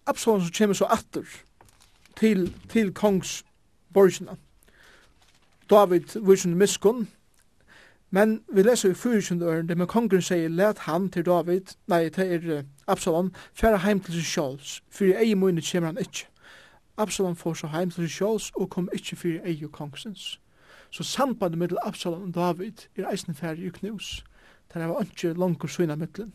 Absalom 0.06 0.42
som 0.42 0.50
kommer 0.58 0.74
så 0.74 0.90
atter 0.90 1.30
til, 2.16 2.50
til 2.68 2.92
kongs 2.94 3.44
borgina. 3.94 4.36
David 5.70 6.16
vursun 6.16 6.54
miskun, 6.54 7.08
men 8.10 8.40
vi 8.52 8.62
leser 8.62 8.90
i 8.90 8.94
fyrirkjund 8.94 9.42
øren, 9.42 9.68
det 9.68 9.78
med 9.78 9.86
kongren 9.86 10.22
sier, 10.22 10.48
let 10.48 10.78
han 10.78 11.10
til 11.10 11.26
David, 11.26 11.76
nei, 11.86 12.08
til 12.08 12.32
er 12.34 12.62
Absalom, 12.86 13.32
færa 13.54 13.76
heim 13.76 14.00
til 14.00 14.14
sin 14.14 14.26
sjåls, 14.26 14.82
fyrir 14.90 15.18
ei 15.18 15.34
munit 15.34 15.70
kommer 15.72 15.92
han 15.92 15.98
ikkje. 15.98 16.26
Absalom 16.96 17.36
får 17.36 17.54
så 17.54 17.66
heim 17.66 17.90
til 17.90 18.02
sin 18.02 18.16
sjåls, 18.16 18.50
og 18.56 18.70
kom 18.70 18.88
ikkje 18.94 19.16
fyrir 19.16 19.46
ei 19.46 19.68
kongsens. 19.72 20.40
Så 20.90 21.02
sambandet 21.02 21.58
mellom 21.58 21.78
Absalom 21.86 22.22
og 22.22 22.34
David 22.34 22.88
er 22.96 23.10
eisne 23.10 23.34
færre 23.34 23.58
i 23.58 23.68
knus. 23.68 24.24
der 24.74 24.86
var 24.86 25.00
ikke 25.00 25.32
langt 25.32 25.62
og 25.64 25.70
syna 25.70 25.94
mittlen. 25.94 26.32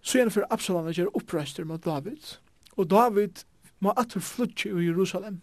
Så 0.00 0.18
igjen 0.18 0.30
for 0.30 0.46
Absalom 0.50 0.86
er 0.86 1.16
oppreistur 1.16 1.64
mot 1.64 1.84
David, 1.84 2.38
og 2.76 2.90
David 2.90 3.44
må 3.80 3.92
atur 3.96 4.20
flutje 4.20 4.70
i 4.70 4.86
Jerusalem. 4.86 5.40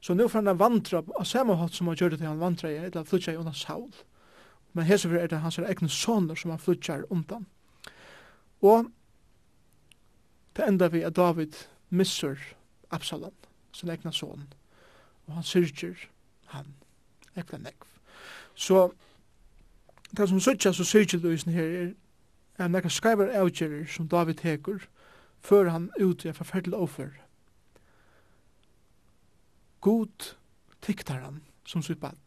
Så 0.00 0.14
nu 0.14 0.28
får 0.28 0.42
han 0.42 0.58
vandra 0.58 1.02
av 1.18 1.24
samme 1.24 1.56
hatt 1.58 1.74
som 1.74 1.86
han 1.86 1.96
gjør 1.96 2.14
det 2.14 2.18
til 2.18 2.28
han 2.28 2.40
vandra 2.40 2.70
i, 2.70 2.76
eller 2.76 3.04
flytja 3.04 3.32
i 3.32 3.36
undan 3.36 3.54
Saul. 3.54 3.90
Men 4.72 4.86
hese 4.86 5.08
er 5.08 5.26
det 5.26 5.40
hans 5.42 5.58
egne 5.58 5.88
soner 5.88 6.38
som 6.38 6.50
han 6.50 6.62
flytja 6.62 7.00
i 7.00 7.08
undan. 7.10 7.46
Og 8.62 8.90
det 10.56 10.68
enda 10.68 10.88
vi 10.88 11.02
at 11.02 11.16
David 11.16 11.54
missur 11.90 12.38
Absalom, 12.90 13.34
sin 13.72 13.90
egna 13.90 14.12
son. 14.12 14.52
Og 15.26 15.34
han 15.34 15.42
syrger 15.42 16.08
han, 16.46 16.74
ekla 17.36 17.58
nekv. 17.58 17.86
Så 18.54 18.90
det 20.16 20.28
som 20.28 20.40
syrger 20.40 20.72
så 20.72 20.84
syrger 20.84 21.18
du 21.18 21.30
i 21.30 21.36
sin 21.36 21.52
her 21.52 21.94
er 22.58 22.64
en 22.64 22.72
nekka 22.72 22.88
skreiver 22.88 23.34
avgjerer 23.38 23.86
som 23.86 24.08
David 24.08 24.40
heker, 24.42 24.78
før 25.40 25.68
han 25.70 25.90
ut 26.00 26.24
i 26.24 26.28
en 26.28 26.34
forferdelig 26.34 26.78
offer 26.78 27.10
god 29.80 30.34
tiktar 30.82 31.20
han 31.24 31.42
som 31.66 31.82
sitt 31.82 32.00
barn. 32.00 32.18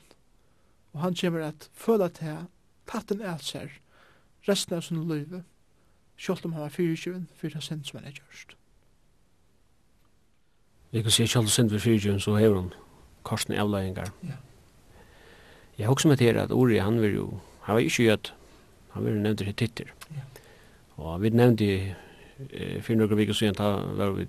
Og 0.93 1.01
han 1.01 1.15
kommer 1.15 1.47
at 1.47 1.69
føla 1.73 2.07
til 2.07 2.27
her, 2.27 2.45
tatten 2.87 3.21
er 3.21 3.37
sær, 3.37 3.69
resten 4.47 4.75
av 4.75 4.81
sin 4.81 5.03
løyve, 5.07 5.43
selv 6.17 6.45
om 6.45 6.53
han 6.53 6.65
var 6.65 6.73
fyrtjøven, 6.75 7.29
fyrir 7.35 7.53
han 7.53 7.65
sind 7.65 7.85
som 7.87 7.99
han 7.99 8.09
er 8.09 8.17
gjørst. 8.19 8.55
Vi 10.91 11.01
kan 11.01 11.11
si 11.11 11.27
selv 11.27 11.47
om 11.47 11.47
sind 11.47 11.71
var 11.71 11.79
24, 11.79 12.19
så 12.19 12.35
hever 12.35 12.55
han 12.55 12.73
korsen 13.23 13.55
avløyingar. 13.55 14.11
Ja. 14.23 14.35
Jeg 15.77 15.87
har 15.87 15.93
også 15.93 16.07
med 16.07 16.17
til 16.17 16.37
at 16.37 16.51
Uri, 16.51 16.77
han 16.77 17.01
var 17.01 17.07
jo, 17.07 17.39
han 17.61 17.75
var 17.75 17.79
ikke 17.79 18.03
gjød, 18.03 18.31
han 18.91 19.03
var 19.03 19.11
jo 19.11 19.21
nevnt 19.21 19.37
til 19.37 19.53
titter. 19.55 19.93
Ja. 20.11 20.25
Og 20.97 21.21
vi 21.21 21.29
nevnte 21.29 21.65
i 21.65 21.93
fyrir 22.81 22.97
noen 22.99 23.17
vikker 23.17 23.37
siden, 23.37 23.55
da 23.55 23.79
var 23.97 24.11
vi 24.17 24.27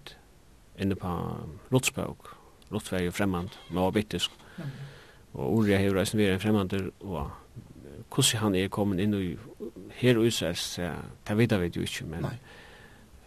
inne 0.80 0.94
på 0.96 1.10
Lotsbauk, 1.72 2.36
Rottveig 2.72 3.08
er 3.08 3.14
fremmand, 3.14 3.54
men 3.70 3.82
var 3.82 3.94
bittisk. 3.96 4.34
Og 5.32 5.58
Uria 5.58 5.78
hever 5.80 6.02
eisen 6.02 6.20
vi 6.20 6.26
er 6.28 6.36
en 6.36 6.42
fremmand, 6.42 6.74
og 7.00 7.30
hvordan 8.12 8.42
han 8.42 8.56
er 8.58 8.68
kommet 8.72 9.00
inn 9.00 9.14
i 9.16 9.32
her 10.00 10.20
og 10.20 10.28
Israels, 10.28 10.66
det 10.76 11.38
vet 11.38 11.56
vi 11.60 11.70
jo 11.76 11.86
ikke, 11.86 12.06
men 12.10 12.26
Nei. 12.26 12.36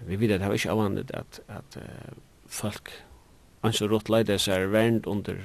vi 0.06 0.20
vet 0.22 0.36
at 0.36 0.44
det 0.44 0.52
var 0.52 0.60
ikke 0.60 0.76
avvandet 0.76 1.14
at, 1.18 1.40
at 1.50 1.78
uh, 1.82 2.18
folk 2.46 2.92
anså 3.66 3.90
rått 3.90 4.12
leide 4.14 4.38
seg 4.42 4.70
vernd 4.74 5.08
under 5.10 5.40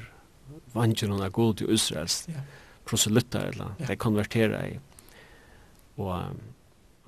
vangen 0.74 1.16
av 1.16 1.32
god 1.32 1.60
til 1.60 1.72
Israels, 1.72 2.24
ja. 2.28 2.44
proselytter 2.88 3.52
eller 3.54 3.74
ja. 3.80 3.88
de 3.88 3.96
konverterer 3.96 4.74
i. 4.74 4.78
Og 5.96 6.12
um, 6.12 6.40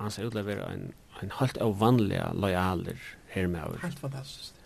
han 0.01 0.11
ser 0.11 0.27
ut 0.27 0.33
til 0.33 0.41
å 0.43 0.47
være 0.47 0.71
en, 0.73 0.89
en 1.21 1.37
helt 1.39 1.61
avvanlig 1.61 2.21
lojaler 2.33 2.99
her 3.35 3.47
med 3.47 3.67
over. 3.67 3.81
Helt 3.85 4.01
fantastisk 4.01 4.62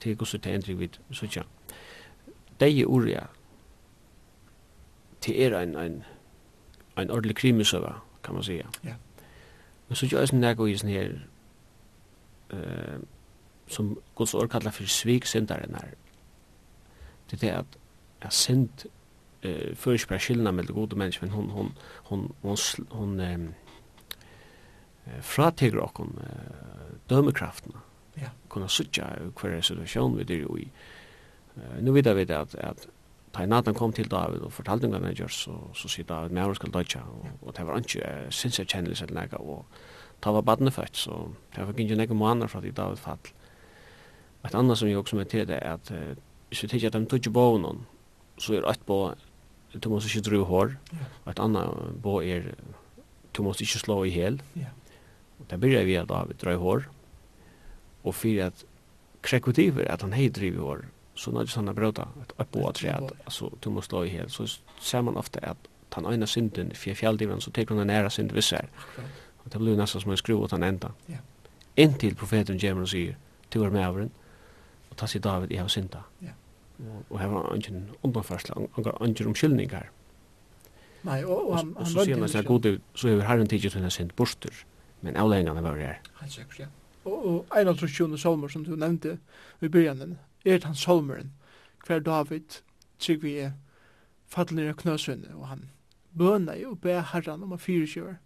til 0.00 0.16
gussu 0.16 0.38
til 0.38 0.54
endring 0.54 0.78
vid 0.78 0.98
sutja. 1.10 1.42
Dei 2.60 2.84
uria 2.84 3.26
til 5.20 5.42
er 5.42 5.58
ein 5.58 5.76
ein 5.76 6.04
ein 6.96 7.10
ordentlig 7.10 7.36
krimisøva, 7.36 8.02
kan 8.24 8.34
man 8.34 8.42
säga. 8.42 8.66
Ja. 8.84 8.94
Men 9.88 9.96
så 9.96 10.26
sånn 10.26 10.40
nego 10.40 10.66
i 10.66 10.76
sånn 10.76 10.90
her 10.90 11.12
uh, 12.52 12.98
som 13.68 13.98
Guds 14.16 14.34
ord 14.34 14.50
kallar 14.50 14.72
for 14.72 14.84
svik 14.84 15.26
syndaren 15.26 15.74
her. 15.74 15.94
Det 17.30 17.42
er 17.42 17.46
det 17.46 17.50
at 17.58 17.78
at 18.22 18.32
synd 18.32 18.86
eh 19.42 19.74
för 19.76 19.96
spra 19.96 20.18
skillna 20.18 20.50
med 20.50 20.64
det 20.66 20.74
goda 20.74 20.96
människan 20.96 21.30
hon 21.30 21.50
hon 21.50 21.72
hon 22.04 22.34
hon 22.42 22.56
hon 22.90 23.20
eh 23.20 23.38
fratiger 25.20 25.78
och 25.78 25.98
hon 25.98 26.18
dömekrafterna 27.10 27.80
ja. 28.20 28.32
kunna 28.48 28.68
sutja 28.68 29.08
hver 29.38 29.60
situasjon 29.60 30.18
vi 30.18 30.26
dyr 30.28 30.48
i. 30.58 30.66
Uh, 31.56 31.78
nu 31.84 31.92
vet 31.92 32.10
vi 32.16 32.26
at, 32.32 32.54
at 32.54 32.88
da 33.32 33.46
Nathan 33.46 33.74
kom 33.74 33.92
til 33.92 34.10
David 34.10 34.44
og 34.44 34.52
fortalte 34.52 34.86
om 34.86 35.06
gjør, 35.08 35.28
så, 35.32 35.54
så 35.74 35.88
sier 35.88 36.04
David, 36.08 36.30
men 36.32 36.44
jeg 36.44 36.56
skal 36.56 36.72
dødja, 36.72 37.00
og, 37.00 37.28
og 37.42 37.56
det 37.56 37.66
var 37.66 37.78
ikke 37.80 38.02
uh, 38.04 38.30
sinns 38.30 38.58
jeg 38.58 38.68
kjennelig 38.68 38.98
sett 39.00 39.14
nega, 39.14 39.40
og 39.40 39.64
da 40.24 40.30
var 40.30 40.44
badne 40.46 40.70
født, 40.70 40.96
så 40.96 41.22
det 41.54 41.64
var 41.64 41.72
ikke 41.72 41.96
nega 41.96 42.14
måneder 42.14 42.46
fra 42.52 42.60
at 42.60 42.76
David 42.76 43.00
fall. 43.00 43.32
Et 44.44 44.54
annet 44.54 44.78
som 44.78 44.88
jeg 44.88 44.98
også 44.98 45.16
med 45.16 45.30
til 45.30 45.46
det 45.48 45.56
er 45.62 45.78
at 45.78 45.90
uh, 45.90 46.12
hvis 46.48 46.62
vi 46.62 46.68
tenker 46.68 46.90
at 46.90 46.98
de 46.98 47.06
tog 47.06 47.16
ikke 47.22 47.32
bo 47.32 47.56
noen, 47.56 47.86
så 48.36 48.58
er 48.58 48.66
et 48.68 48.86
bo, 48.86 49.14
du 49.72 49.88
må 49.88 50.00
ikke 50.04 50.20
dru 50.20 50.42
hår, 50.44 50.74
og 51.24 51.30
et 51.32 51.40
annet 51.40 52.00
bo 52.04 52.18
er, 52.20 52.52
du 53.32 53.42
må 53.42 53.54
ikke 53.56 53.80
slå 53.80 54.02
i 54.04 54.12
hel. 54.12 54.42
Ja. 54.56 54.68
Og 55.40 55.48
det 55.50 55.58
begynner 55.60 55.88
vi 55.88 55.96
at 55.96 56.10
David 56.10 56.42
drar 56.42 56.60
hår, 56.60 56.84
og 58.04 58.14
fyrir 58.14 58.46
at 58.46 58.64
krekutiver 59.22 59.84
at 59.90 60.02
han 60.02 60.12
hei 60.12 60.28
driv 60.28 60.54
i 60.54 60.58
år 60.58 60.84
så 61.14 61.30
när 61.30 61.40
det 61.40 61.50
såna 61.50 61.72
bröta 61.72 62.08
att 62.36 62.50
på 62.50 62.68
att 62.68 62.76
säga 62.76 63.00
altså 63.24 63.50
du 63.60 63.70
må 63.70 63.80
stå 63.80 64.04
i 64.04 64.08
hel, 64.08 64.30
så 64.30 64.46
ser 64.80 65.02
man 65.02 65.16
ofte 65.16 65.40
at 65.44 65.56
han 65.92 66.06
øyna 66.06 66.26
synden 66.26 66.70
fyrir 66.74 66.94
fjälldiven 66.94 67.40
så 67.40 67.50
tar 67.50 67.64
hon 67.68 67.86
nära 67.86 68.10
synd 68.10 68.32
vissar 68.32 68.66
og 69.44 69.52
det 69.52 69.60
blir 69.60 69.76
nesten 69.76 70.00
som 70.00 70.10
en 70.10 70.16
skruv 70.16 70.42
åt 70.42 70.50
han 70.50 70.62
enda. 70.62 70.88
ja. 71.08 71.16
Inntil 71.76 71.98
till 71.98 72.16
profeten 72.16 72.56
James 72.56 72.90
sier, 72.90 73.14
du 73.54 73.62
er 73.64 73.70
med 73.70 73.86
över 73.86 74.08
og 74.90 74.96
ta 74.96 75.06
sig 75.06 75.24
David 75.24 75.50
i 75.50 75.56
hans 75.56 75.72
synda 75.72 76.02
ja. 76.20 76.32
Och 77.08 77.18
här 77.18 77.28
var 77.28 77.54
ingen 77.54 77.90
undanförsla 78.02 78.54
ingen 79.06 79.26
omskyldningar 79.26 79.90
Nej, 81.02 81.24
og, 81.24 81.56
han 81.56 81.76
han 81.76 81.94
var 81.94 82.04
ju 82.04 82.28
så 82.28 82.42
god 82.42 82.80
så 82.94 83.08
över 83.08 83.24
Herren 83.24 83.46
tidigt 83.46 83.74
när 83.74 83.88
synd 83.88 84.12
borster 84.16 84.64
men 85.00 85.16
avlängarna 85.16 85.62
var 85.62 85.76
her. 85.76 86.00
Han 86.12 86.28
sikkert, 86.28 86.58
ja 86.58 86.66
og 87.04 87.46
ein 87.56 87.68
av 87.68 87.78
trusjone 87.80 88.18
salmer 88.18 88.52
som 88.52 88.64
du 88.64 88.74
nevnte 88.76 89.16
i 89.60 89.68
byrjanen, 89.68 90.18
er 90.44 90.64
han 90.64 90.78
salmeren, 90.78 91.32
hver 91.86 92.02
David 92.02 92.62
trygg 93.02 93.22
vi 93.22 93.36
er 93.42 93.54
fattelig 94.30 94.68
av 94.70 94.78
knøsønne, 94.82 95.34
og 95.34 95.48
han 95.50 95.68
bøna 96.18 96.56
jo 96.58 96.74
be 96.74 97.00
herran 97.12 97.42
om 97.42 97.54
a 97.54 97.58
fyrirkjøver, 97.60 98.18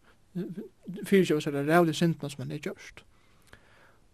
fyrirkjøver 1.04 1.44
seg 1.44 1.56
det 1.56 1.66
rævlig 1.68 1.96
syndene 1.96 2.30
som 2.32 2.44
han 2.44 2.52
er 2.52 2.62
gjørst. 2.64 3.02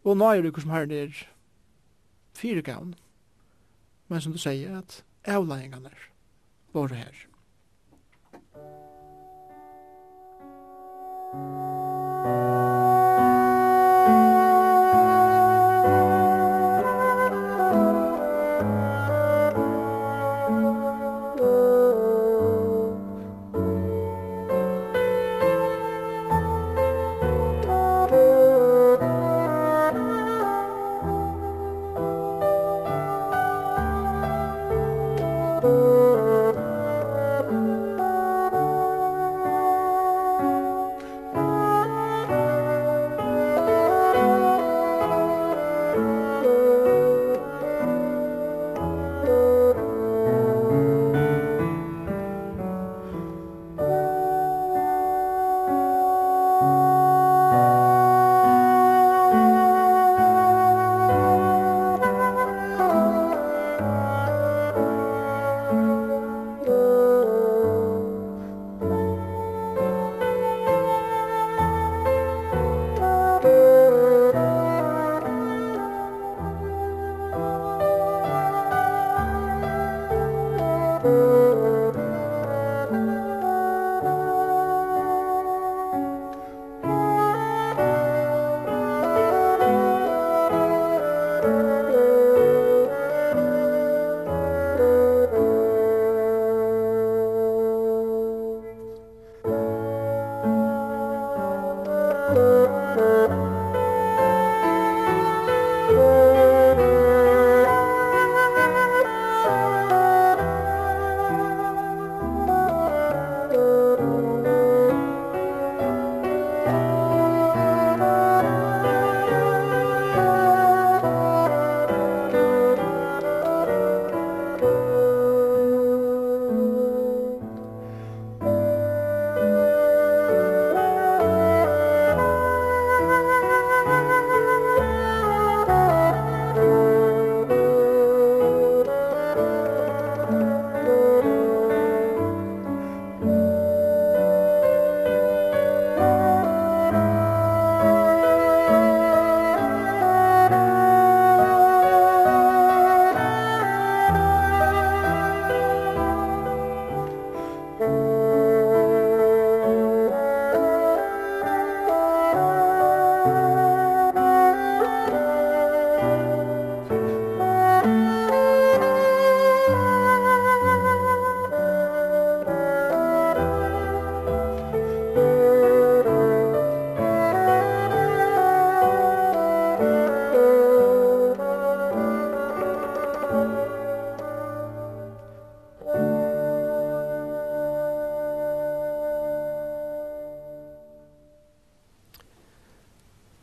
Og 0.05 0.19
nå 0.19 0.31
er 0.31 0.43
det 0.43 0.55
som 0.63 0.75
herren 0.75 0.95
er 0.95 1.25
fyrirgavn, 2.39 2.95
men 4.09 4.21
som 4.21 4.35
du 4.35 4.41
sier 4.41 4.79
at 4.79 5.03
avlæringene 5.25 5.91
er 5.91 6.09
våre 6.75 6.99
her. 6.99 7.27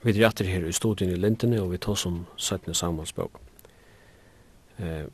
Vi 0.10 0.22
er 0.24 0.28
etter 0.28 0.48
her 0.50 0.64
i 0.66 0.72
studien 0.74 1.12
i 1.14 1.16
Lindene, 1.16 1.62
og 1.62 1.72
vi 1.72 1.78
tar 1.78 1.94
som 1.94 2.26
17. 2.38 2.74
Samuels. 2.74 3.14
Eh, 4.80 5.06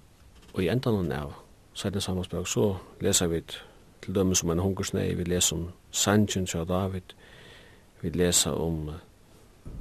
og 0.54 0.60
i 0.64 0.70
enda 0.72 0.92
noen 0.94 1.10
av 1.12 1.34
17. 1.74 2.00
Samuels 2.02 2.30
så 2.48 2.78
leser 3.04 3.28
vi 3.28 3.42
til 4.02 4.16
dømme 4.16 4.36
som 4.40 4.54
en 4.54 4.62
hungersnei, 4.64 5.10
vi 5.14 5.26
leser 5.28 5.58
om 5.58 5.66
Sanchin 5.92 6.48
fra 6.48 6.64
David, 6.64 7.12
vi 8.02 8.10
leser 8.10 8.56
om 8.56 8.88
uh, 8.88 8.94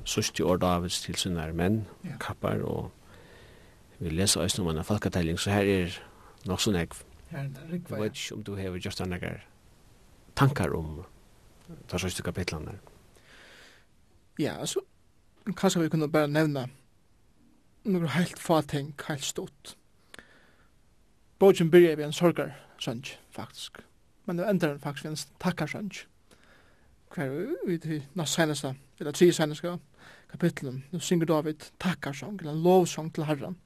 sørste 0.04 0.44
år 0.44 0.56
Davids 0.56 0.98
til 1.02 1.14
sine 1.14 1.44
menn, 1.52 1.84
ja. 2.04 2.16
kappar, 2.20 2.64
og 2.66 2.90
vi 4.00 4.10
leser 4.10 4.40
også 4.40 4.62
om 4.62 4.72
en 4.72 4.84
falkatelling, 4.84 5.38
så 5.38 5.50
her 5.54 5.70
er 5.76 6.00
nok 6.44 6.64
sånn 6.64 6.80
jeg. 6.80 6.88
Her 7.30 7.44
er 7.44 7.52
det 7.70 7.84
Jeg 7.90 8.00
vet 8.00 8.18
ikke 8.18 8.34
om 8.34 8.42
du 8.42 8.56
har 8.56 8.80
gjort 8.80 8.98
denne 8.98 9.30
tankar 10.34 10.74
om 10.74 11.04
de 11.68 12.02
sørste 12.02 12.26
kapitlene. 12.26 12.74
Ja, 14.38 14.56
altså, 14.58 14.82
kanskje 15.53 15.82
vi 15.82 15.88
kunne 15.92 16.09
bare 16.09 16.28
nevne 16.28 16.68
noen 17.84 18.09
helt 18.09 18.38
få 18.40 18.62
ting, 18.64 18.95
helt 19.09 19.24
stort. 19.24 19.74
Bogen 21.38 21.70
byrja 21.70 21.97
vi 21.97 22.07
en 22.07 22.16
sorgar 22.16 22.55
sønj, 22.80 23.18
faktisk. 23.30 23.82
Men 24.24 24.38
det 24.38 24.49
endar 24.49 24.78
faktisk 24.80 25.05
vi 25.05 25.12
en 25.12 25.20
takkar 25.42 25.68
sønj. 25.68 26.07
Hver 27.14 27.34
vi 27.66 27.78
til 27.78 28.07
nast 28.14 28.34
seneste, 28.34 28.74
eller 28.99 29.12
tri 29.12 29.30
seneste 29.32 29.76
kapitlen, 30.30 30.84
nu 30.90 30.99
synger 30.99 31.26
David 31.26 31.68
takkar 31.80 32.16
sønj, 32.16 32.40
eller 32.40 32.57
lovsøng 32.64 33.12
til 33.14 33.28
Herren. 33.28 33.59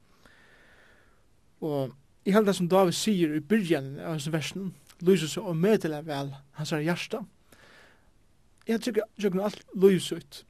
Og 1.60 1.94
i 2.24 2.32
hele 2.32 2.46
det 2.46 2.56
som 2.56 2.68
David 2.68 2.92
sier 2.92 3.34
i 3.34 3.40
byrjan 3.40 3.98
av 4.00 4.16
hans 4.16 4.28
versen, 4.32 4.74
lyser 5.00 5.30
seg 5.30 5.46
og 5.46 5.56
meddeler 5.56 6.02
vel 6.02 6.34
hans 6.58 6.74
hjärsta. 6.74 7.22
Jeg 8.68 8.82
tykker 8.84 9.42
alt 9.44 9.62
lyser 9.74 10.20
ut 10.20 10.44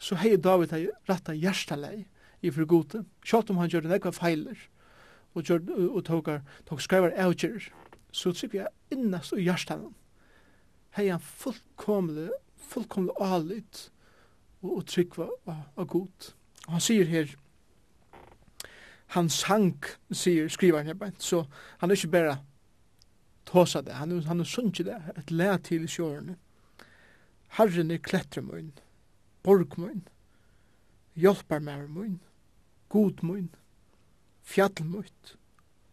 så 0.00 0.16
hei 0.16 0.36
David 0.40 0.72
hei 0.74 0.86
ratta 1.08 1.34
hjertalei 1.36 2.06
i 2.40 2.50
for 2.50 2.64
gode, 2.68 3.04
sjalt 3.26 3.50
om 3.52 3.60
han 3.60 3.68
gjør 3.68 3.88
nekva 3.90 4.12
feiler, 4.16 4.58
og, 5.34 5.44
gjør, 5.44 5.62
og 5.90 6.02
tåkar, 6.08 6.40
tåk 6.66 6.80
skrevar 6.82 7.14
avgjer, 7.20 7.68
så 8.12 8.32
trykker 8.34 8.62
jeg 8.62 8.96
innast 8.96 9.34
og 9.36 9.42
hjertalen. 9.44 9.92
Hei 10.96 11.10
han 11.10 11.22
fullkomle, 11.22 12.30
fullkomle 12.72 13.14
alit, 13.22 13.90
og, 14.62 14.80
og 14.80 14.84
trykva 14.90 15.28
av 15.46 15.86
god. 15.92 16.32
Og 16.66 16.74
han 16.78 16.84
sier 16.84 17.08
her, 17.10 17.36
han 19.14 19.30
sang, 19.32 19.76
sier 20.14 20.50
skrivaren 20.50 20.90
her 20.90 20.98
bænt, 20.98 21.22
så 21.22 21.44
han 21.82 21.90
er 21.90 21.98
ikke 21.98 22.14
bare 22.14 22.36
tåsa 23.50 23.82
det, 23.82 23.96
han, 23.98 24.20
han 24.26 24.42
er 24.42 24.48
sunnkje 24.48 24.86
det, 24.86 24.98
et 25.18 25.32
lea 25.34 25.56
til 25.58 25.84
i 25.84 25.90
sjårene. 25.90 26.36
Herren 27.58 27.90
er 27.90 28.02
kletremunn, 28.02 28.70
borg 29.42 29.78
mun, 29.78 30.08
hjálpar 31.16 31.60
mær 31.60 31.86
mun, 31.86 32.20
god 32.88 33.22
mun, 33.22 33.48
fjall 34.42 34.84
mun, 34.84 35.34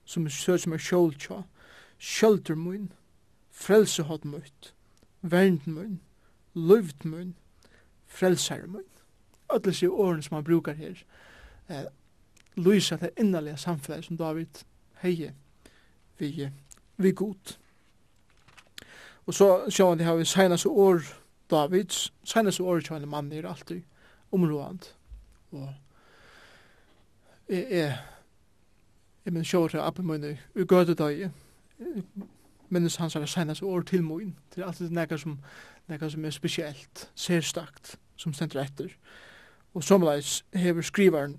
som 0.06 0.26
er 0.26 0.30
sød 0.30 0.58
som 0.58 0.74
er 0.74 0.84
sjåltja, 0.84 1.42
sjølter 1.98 2.56
mun, 2.56 2.92
frelsehod 3.52 4.26
mun, 4.26 4.72
vernd 5.22 5.68
mun, 5.68 6.00
løyvd 6.54 7.06
mun, 7.06 7.36
frelsar 8.08 8.68
mun. 8.68 8.86
Ötla 9.50 9.74
sig 9.74 9.90
åren 9.90 10.24
som 10.24 10.36
han 10.36 10.44
brukar 10.44 10.74
her, 10.74 11.06
eh, 11.68 11.86
lysa 12.56 12.98
det 12.98 13.10
innerliga 13.18 13.58
samfunnet 13.58 14.06
som 14.06 14.18
David 14.18 14.64
heie 15.02 15.34
vi, 16.18 16.50
vi 16.96 17.12
god. 17.12 17.58
Og 19.26 19.34
så 19.34 19.70
sjå 19.70 19.90
han 19.90 19.98
det 19.98 20.06
har 20.06 20.16
vi 20.16 20.26
senast 20.26 20.66
år, 20.66 21.02
Davids, 21.52 22.14
seneste 22.24 22.64
år 22.64 22.80
til 22.80 22.96
en 22.96 23.10
mann 23.10 23.32
er 23.32 23.50
alltid 23.50 23.82
områdant. 24.32 24.96
Og 25.52 25.74
jeg, 27.50 27.66
er 27.70 27.94
jeg 29.26 29.34
men 29.34 29.46
sjår 29.46 29.68
til 29.68 29.78
appen 29.84 30.08
min 30.08 30.24
i 30.24 30.64
gødedøye, 30.64 31.32
minnes 32.70 32.96
hans 32.96 33.16
er 33.16 33.26
seneste 33.26 33.66
år 33.66 33.82
til 33.82 34.04
min. 34.04 34.36
Det 34.56 34.62
er 34.62 34.68
alltid 34.68 34.90
nekka 34.90 35.18
som, 35.18 35.40
nekka 35.88 36.10
som 36.10 36.26
er 36.26 36.30
spesielt, 36.30 37.12
sérstakt, 37.16 37.98
som 38.16 38.34
stender 38.34 38.62
etter. 38.62 38.88
Og 39.74 39.84
somleis 39.84 40.46
hever 40.54 40.82
skrivaren 40.82 41.38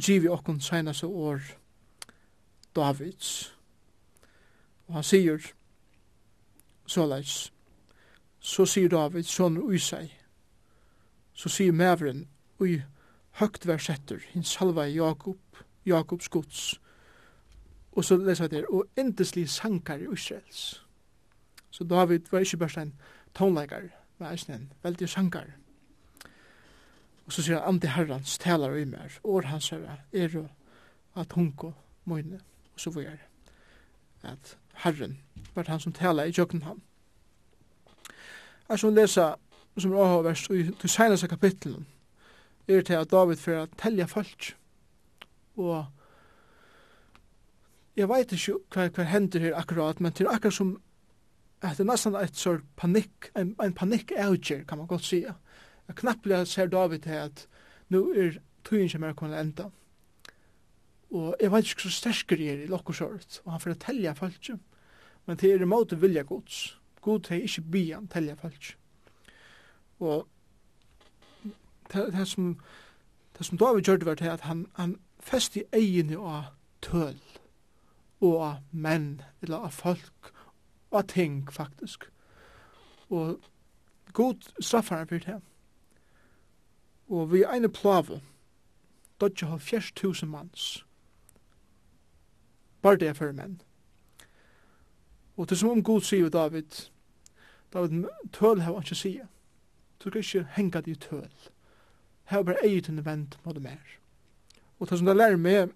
givi 0.00 0.28
okkun 0.28 0.60
seneste 0.60 1.06
år 1.06 1.40
Davids. 2.76 3.56
Og 4.86 4.94
han 4.94 5.04
sier 5.04 5.40
såleis, 6.86 7.52
Så 8.42 8.66
sier 8.66 8.90
David, 8.90 9.28
sånn 9.30 9.60
ui 9.62 9.78
seg. 9.78 10.10
Så 11.32 11.50
sier 11.52 11.72
mævren, 11.72 12.26
ui 12.60 12.80
høgt 13.38 13.66
versetter, 13.66 14.20
hin 14.32 14.44
salva 14.44 14.88
Jakob, 14.90 15.38
Jakobs 15.86 16.28
gods. 16.28 16.64
Og 17.92 18.04
så 18.04 18.18
leser 18.18 18.48
jeg 18.48 18.54
der, 18.56 18.68
og 18.72 18.88
endeslig 18.98 19.46
sankar 19.50 20.02
i 20.02 20.10
Israels. 20.12 20.82
Så 21.70 21.84
David 21.84 22.32
var 22.32 22.44
ikke 22.44 22.60
bare 22.64 22.82
en 22.82 22.94
tonleikar, 23.34 23.88
men 24.18 24.32
eisen 24.32 24.54
en 24.54 24.70
veldig 24.82 25.08
sankar. 25.08 25.54
Og 27.26 27.32
så 27.32 27.42
sier 27.44 27.60
han, 27.60 27.76
andi 27.76 27.88
herrans 27.88 28.38
talar 28.42 28.74
i 28.76 28.84
mer, 28.84 29.20
år 29.24 29.48
hans 29.48 29.70
herra, 29.70 30.00
er 30.12 30.34
at 31.16 31.32
hunko 31.32 31.72
moine, 32.04 32.40
og 32.74 32.80
så 32.80 32.90
var 32.90 33.22
at 34.22 34.56
herren 34.84 35.18
var 35.54 35.68
han 35.68 35.80
som 35.80 35.92
talar 35.92 36.24
i 36.24 36.34
jøkken 36.34 36.62
ham. 36.62 36.82
Jeg 38.72 38.78
skal 38.80 38.94
lese 38.96 39.24
som 39.78 39.92
er 39.92 40.00
avhåverst 40.00 40.46
i 40.56 40.62
de 40.64 40.88
seneste 40.88 41.28
kapitlene 41.28 41.84
er 42.68 42.80
til 42.80 42.96
at 42.96 43.10
David 43.10 43.36
får 43.36 43.66
telja 43.76 44.06
folk. 44.08 44.46
Og 45.60 45.84
jeg 47.96 48.08
vet 48.08 48.32
ikke 48.32 48.56
hva, 48.72 48.88
hva 48.96 49.06
hender 49.10 49.44
her 49.44 49.58
akkurat, 49.60 50.00
men 50.00 50.16
til 50.16 50.30
akkurat 50.30 50.56
som 50.56 50.72
at 51.60 51.76
det 51.76 51.84
er 51.84 51.90
nesten 51.90 52.16
et 52.16 52.40
sort 52.40 52.64
panikk, 52.80 53.28
en, 53.36 53.52
en 53.60 53.76
panikk 53.76 54.16
avgjør, 54.16 54.64
kan 54.64 54.80
man 54.80 54.88
godt 54.88 55.04
sige. 55.04 55.36
Jeg 55.88 56.00
knapplega 56.00 56.48
ser 56.48 56.72
David 56.72 57.04
til 57.04 57.20
at 57.28 57.46
nu 57.92 58.06
er 58.16 58.40
tøyen 58.64 58.88
som 58.88 59.04
er 59.04 59.12
kommet 59.12 59.40
enda. 59.40 59.68
Og 61.12 61.36
jeg 61.40 61.52
vet 61.52 61.68
ikke 61.68 61.90
så 61.90 61.98
sterkere 62.00 62.54
er 62.54 62.64
i 62.64 62.72
lokkersåret, 62.72 63.42
og 63.44 63.52
han 63.52 63.60
får 63.60 63.82
telja 63.84 64.16
folk. 64.16 64.54
Men 65.26 65.36
til 65.36 65.50
er 65.50 65.66
imot 65.68 65.92
vilja 66.00 66.24
gods 66.24 66.70
god 67.02 67.28
hei 67.28 67.42
ikkje 67.42 67.64
bian 67.70 68.08
telja 68.08 68.34
falsk. 68.38 68.78
Og 70.00 70.28
det 71.92 72.28
som 72.28 72.56
det 73.38 73.46
som 73.46 73.58
David 73.58 73.82
gjorde 73.82 74.06
var 74.06 74.14
til 74.14 74.24
at 74.24 74.40
han, 74.40 74.66
han 74.74 74.96
fest 75.20 75.30
festi 75.52 75.62
egini 75.72 76.16
av 76.16 76.44
tøl 76.82 77.18
og 78.20 78.42
av 78.44 78.58
menn 78.70 79.22
eller 79.42 79.56
av 79.66 79.70
folk 79.70 80.32
og 80.90 80.98
av 80.98 81.06
ting 81.08 81.52
faktisk. 81.52 82.04
Og 83.10 83.40
god 84.12 84.52
straffar 84.60 84.96
han 84.96 85.08
fyrir 85.08 85.26
det. 85.26 85.40
Og 87.08 87.32
vi 87.32 87.42
er 87.42 87.50
eine 87.50 87.68
plave 87.68 88.20
dodja 89.20 89.46
halvfjerst 89.46 89.96
tusen 89.96 90.28
manns. 90.28 90.84
Bare 92.82 92.96
det 92.96 93.08
er 93.08 93.12
for 93.12 93.32
menn. 93.32 93.60
Og 95.36 95.48
det 95.48 95.56
er 95.56 95.60
som 95.60 95.70
om 95.70 95.82
Gud 95.82 96.00
sier 96.00 96.28
David, 96.28 96.88
David, 97.72 98.04
tøl 98.32 98.60
har 98.60 98.72
han 98.72 98.82
ikke 98.82 98.94
sier. 98.94 99.26
Du 100.04 100.10
skal 100.10 100.20
ikke 100.20 100.48
henge 100.56 100.72
deg 100.72 100.88
i 100.88 100.94
tøl. 100.94 101.30
Her 102.24 102.38
er 102.38 102.42
bare 102.42 102.66
eget 102.66 102.88
en 102.88 103.04
vent 103.04 103.38
mot 103.44 103.54
det 103.54 103.62
mer. 103.62 103.96
Og 104.78 104.90
det 104.90 104.98
som 104.98 105.06
det 105.06 105.16
lærer 105.16 105.36
meg, 105.36 105.70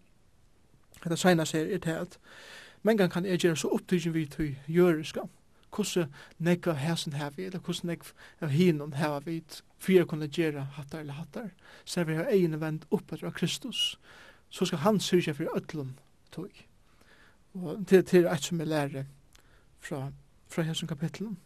at 1.02 1.10
det 1.10 1.18
senest 1.18 1.52
her, 1.52 1.66
er 1.74 1.78
til 1.78 1.90
at 1.90 2.18
men 2.86 2.98
kan 3.10 3.24
jeg 3.24 3.38
gjøre 3.38 3.56
så 3.56 3.68
opptidgen 3.68 4.14
vi 4.14 4.26
til 4.26 4.56
jøreska. 4.68 5.20
Hvordan 5.74 6.12
nekka 6.38 6.72
hæsen 6.72 7.12
her 7.12 7.30
vi, 7.30 7.44
eller 7.44 7.58
hvordan 7.58 7.90
nekka 7.90 8.12
av 8.40 8.48
hinon 8.48 8.92
her 8.92 9.20
vi, 9.20 9.42
for 9.78 9.92
jeg 9.92 10.06
kunne 10.06 10.28
gjøre 10.28 10.62
hattar 10.76 11.00
eller 11.00 11.12
hattar. 11.12 11.50
Så 11.84 12.04
vi 12.04 12.14
har 12.14 12.30
egen 12.30 12.60
vent 12.60 12.86
opp 12.90 13.12
etter 13.12 13.30
Kristus. 13.30 13.98
Så 14.50 14.64
skal 14.64 14.78
han 14.78 15.00
syrja 15.00 15.32
for 15.32 15.56
ødlom 15.56 15.96
tog. 16.32 16.62
Og 17.54 17.86
til, 17.86 18.04
til 18.04 18.26
et 18.26 18.42
som 18.44 18.60
jeg 18.60 18.68
lærer 18.68 19.04
fra, 19.86 20.10
fra 20.48 20.62
hessen 20.62 20.88
kapitlen. 20.88 21.38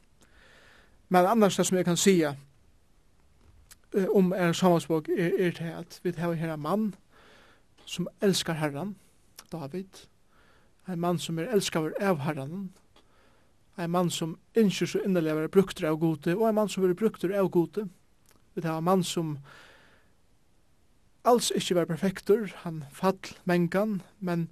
Men 1.08 1.26
annars 1.26 1.56
det 1.56 1.66
som 1.66 1.76
jeg 1.76 1.84
kan 1.84 1.96
sige 1.96 2.36
eh, 3.94 4.06
om 4.14 4.32
er 4.32 4.52
samvansbog 4.52 5.08
er, 5.18 5.30
er 5.38 5.50
til 5.50 5.64
at 5.64 6.00
vi 6.02 6.12
har 6.16 6.32
her 6.32 6.54
en 6.54 6.60
mann 6.60 6.94
som 7.84 8.08
elskar 8.22 8.52
herran, 8.52 8.96
David, 9.52 10.06
en 10.88 11.00
mann 11.00 11.18
som 11.18 11.38
er 11.38 11.50
elskar 11.50 11.90
av 12.00 12.20
herran, 12.20 12.70
en 13.78 13.90
mann 13.90 14.10
som 14.10 14.38
ikke 14.54 14.86
så 14.86 15.00
innerlig 15.04 15.30
er 15.30 15.48
brukter 15.48 15.88
av 15.88 15.98
gode, 15.98 16.36
og 16.36 16.48
en 16.48 16.54
mann 16.54 16.68
som 16.68 16.84
er 16.84 16.94
brukter 16.94 17.34
av 17.38 17.50
gode. 17.50 17.88
Vi 18.54 18.62
har 18.62 18.78
en 18.78 18.84
mann 18.84 19.04
som 19.04 19.38
alls 21.24 21.50
ikke 21.56 21.74
var 21.74 21.84
perfektur, 21.84 22.46
han 22.54 22.84
fall 22.92 23.18
mengan, 23.44 24.02
men 24.20 24.48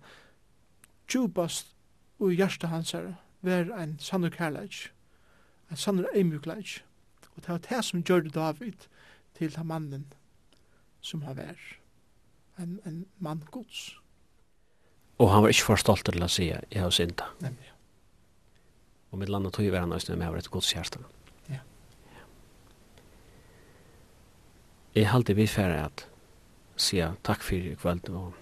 tjubast 1.08 1.74
og 2.18 2.32
hjertet 2.32 2.68
hans 2.68 2.92
herre 2.92 3.16
vær 3.42 3.72
ein 3.78 3.96
sannur 4.02 4.32
kærleik, 4.34 4.88
ein 5.70 5.76
sannur 5.76 6.08
eimjukleik. 6.14 6.82
Og 7.36 7.42
det 7.42 7.48
var 7.48 7.64
det 7.68 7.84
som 7.84 8.02
gjør 8.02 8.30
David 8.34 8.88
til 9.38 9.54
den 9.54 9.66
mannen 9.66 10.06
som 11.00 11.22
han 11.22 11.36
vær, 11.36 11.58
en, 12.58 12.80
en 12.86 13.06
mann 13.18 13.44
gods. 13.50 13.96
Og 15.18 15.30
han 15.30 15.42
var 15.42 15.54
ikke 15.54 15.66
for 15.70 15.80
stolt 15.80 16.06
til 16.06 16.22
å 16.22 16.30
si, 16.30 16.48
jeg 16.50 16.82
har 16.82 16.90
synda. 16.94 17.30
Nemlig. 17.42 17.70
Og 19.10 19.22
mitt 19.22 19.30
landet 19.32 19.54
tog 19.56 19.70
var 19.72 19.86
han 19.86 19.94
også 19.94 20.16
med 20.18 20.36
et 20.38 20.50
gods 20.50 20.72
hjerte. 20.74 21.00
Ja. 21.48 21.62
ja. 22.12 22.26
Jeg 24.94 25.10
halte 25.14 25.34
vi 25.38 25.46
færre 25.46 25.86
at 25.86 26.04
sier 26.78 27.16
takk 27.26 27.42
for 27.42 27.58
i 27.58 27.74
kveld 27.78 28.10
og 28.14 28.34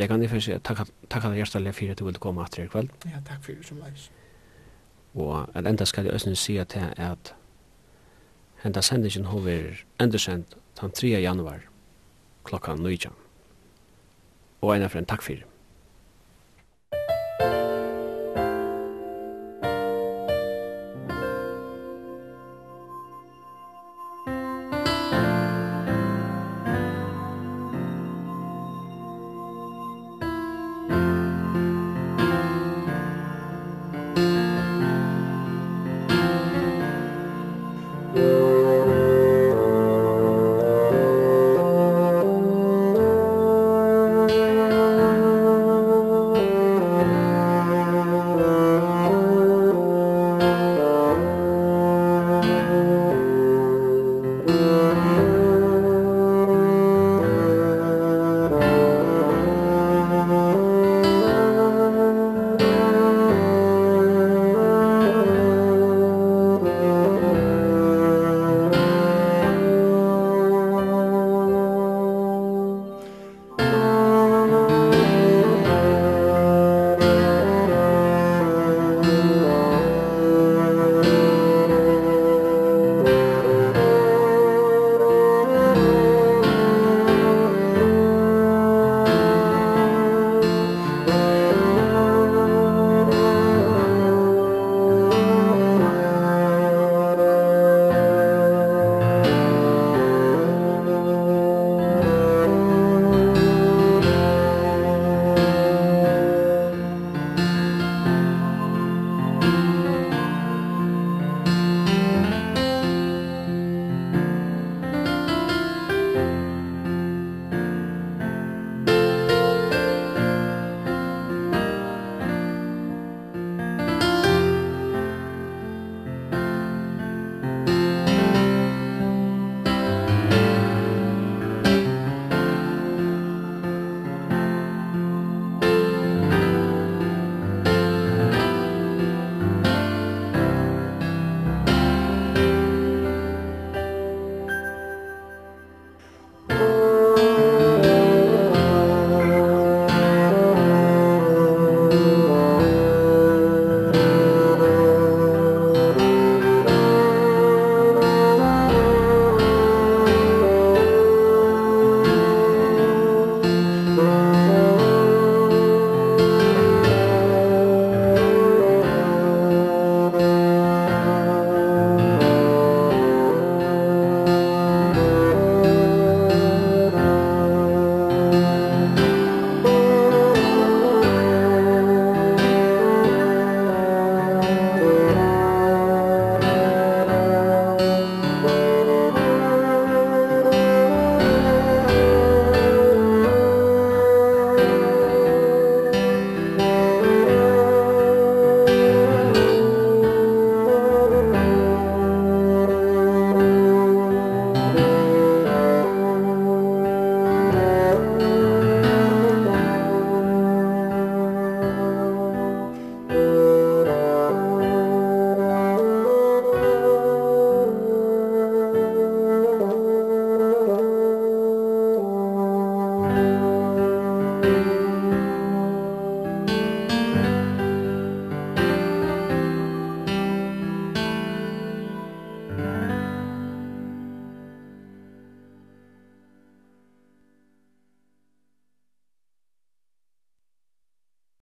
Jeg 0.00 0.08
kan 0.08 0.22
derfor 0.22 0.40
si 0.40 0.54
takk, 0.64 0.86
takk 1.12 1.24
at 1.28 1.34
hjertelig 1.36 1.74
for 1.76 1.92
at 1.92 1.98
du 1.98 2.04
ville 2.06 2.20
komme 2.22 2.44
etter 2.44 2.64
i 2.64 2.70
kveld. 2.72 2.88
Ja, 3.04 3.20
takk 3.26 3.42
for 3.44 3.52
det 3.52 3.66
som 3.68 3.82
leis. 3.84 4.06
Og 5.14 5.48
at 5.54 5.66
enda 5.66 5.84
skal 5.84 6.08
jeg 6.08 6.14
også 6.14 6.34
si 6.34 6.56
at 6.56 6.72
det 6.72 6.86
er 6.96 7.10
at 7.12 7.34
henda 8.62 8.80
sendingen 8.80 9.28
hover 9.28 9.76
endersendt 10.00 10.56
den 10.80 10.90
3. 10.90 11.08
januar 11.20 11.60
klokka 12.44 12.74
9. 12.74 12.96
Og 14.62 14.76
en 14.76 14.82
av 14.82 14.88
for 14.88 14.98
en 14.98 15.06
takk 15.06 15.22
for 15.22 15.36
det. 15.36 15.49